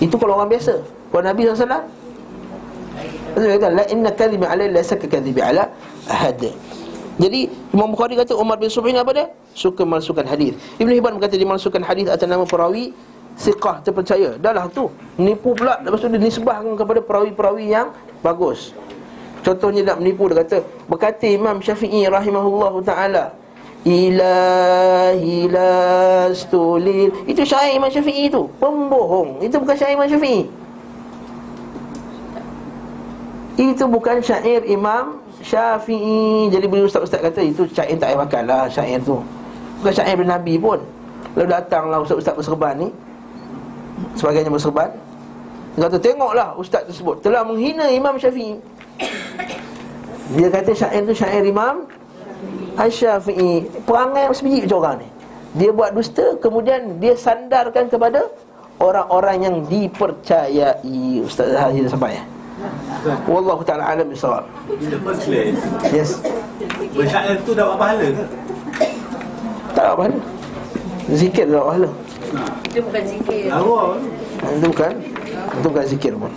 [0.00, 0.80] Itu kalau orang biasa
[1.12, 1.84] Kalau Nabi SAW
[3.38, 5.70] Betul kata la inna kadhiba alai la kadhibi ala
[6.10, 6.42] ahad.
[7.18, 9.26] Jadi Imam Bukhari kata Umar bin Subh apa dia?
[9.54, 10.58] Suka masukkan hadis.
[10.82, 12.90] Ibn Hibban berkata dia masukkan hadis atas nama perawi
[13.38, 14.34] siqah terpercaya.
[14.38, 18.74] Dahlah tu menipu pula lepas tu dia nisbahkan kepada perawi-perawi yang bagus.
[19.46, 20.56] Contohnya nak menipu dia kata
[20.90, 23.24] berkata Imam Syafi'i rahimahullah taala
[23.88, 29.40] Ilahi lastulil Itu syair Imam Syafi'i itu Pembohong.
[29.40, 30.44] Itu bukan syair Imam Syafi'i.
[33.56, 36.52] Itu bukan syair Imam Syafi'i.
[36.52, 39.24] Jadi bila ustaz-ustaz kata Itu syair tak payah makan lah syair tu.
[39.80, 40.84] Bukan syair bin Nabi pun.
[41.32, 42.88] Lalu datanglah ustaz-ustaz berserban ni.
[44.20, 44.92] Sebagainya berserban.
[45.78, 47.24] Dia kata tengoklah ustaz tersebut.
[47.24, 48.60] Telah menghina Imam Syafi'i.
[50.36, 51.88] Dia kata syair tu syair Imam
[52.86, 55.08] Syafi'i Perangai sebiji macam orang ni.
[55.58, 58.30] Dia buat dusta Kemudian dia sandarkan kepada
[58.78, 61.18] Orang-orang yang dipercayai.
[61.26, 62.22] Ustaz Haji dah sampai ya?
[63.26, 65.58] Wallahu ta'ala alam bisawab In the first place?
[65.90, 66.22] Yes.
[66.94, 68.24] Bersyair tu dapat pahala ke?
[69.74, 70.18] Tak apa pahala.
[71.14, 71.90] Zikir tak pahala.
[72.66, 73.42] Itu bukan zikir.
[73.50, 73.84] Arwah
[74.58, 74.94] Itu bukan.
[75.58, 76.32] Itu bukan zikir pun.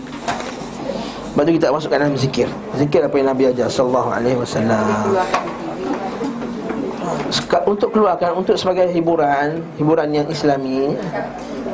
[1.32, 2.48] Lepas tu kita masukkan dalam zikir.
[2.78, 3.68] Zikir apa yang Nabi ajar?
[3.70, 4.86] Sallallahu alaihi wasallam
[7.66, 10.94] Untuk keluarkan Untuk sebagai hiburan Hiburan yang islami.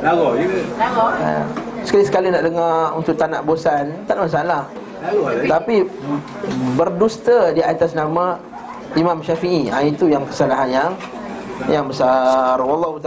[0.00, 1.42] Arwah je ha,
[1.82, 4.62] Sekali-sekali nak dengar Untuk tak nak bosan Tak ada masalah.
[5.02, 5.84] Arwah lah Tapi
[6.78, 8.38] Berdusta di atas nama
[8.96, 9.68] Imam Syafi'i.
[9.68, 10.92] Ha, Itu yang kesalahan yang
[11.66, 12.56] Yang besar.
[12.62, 12.96] Wallahu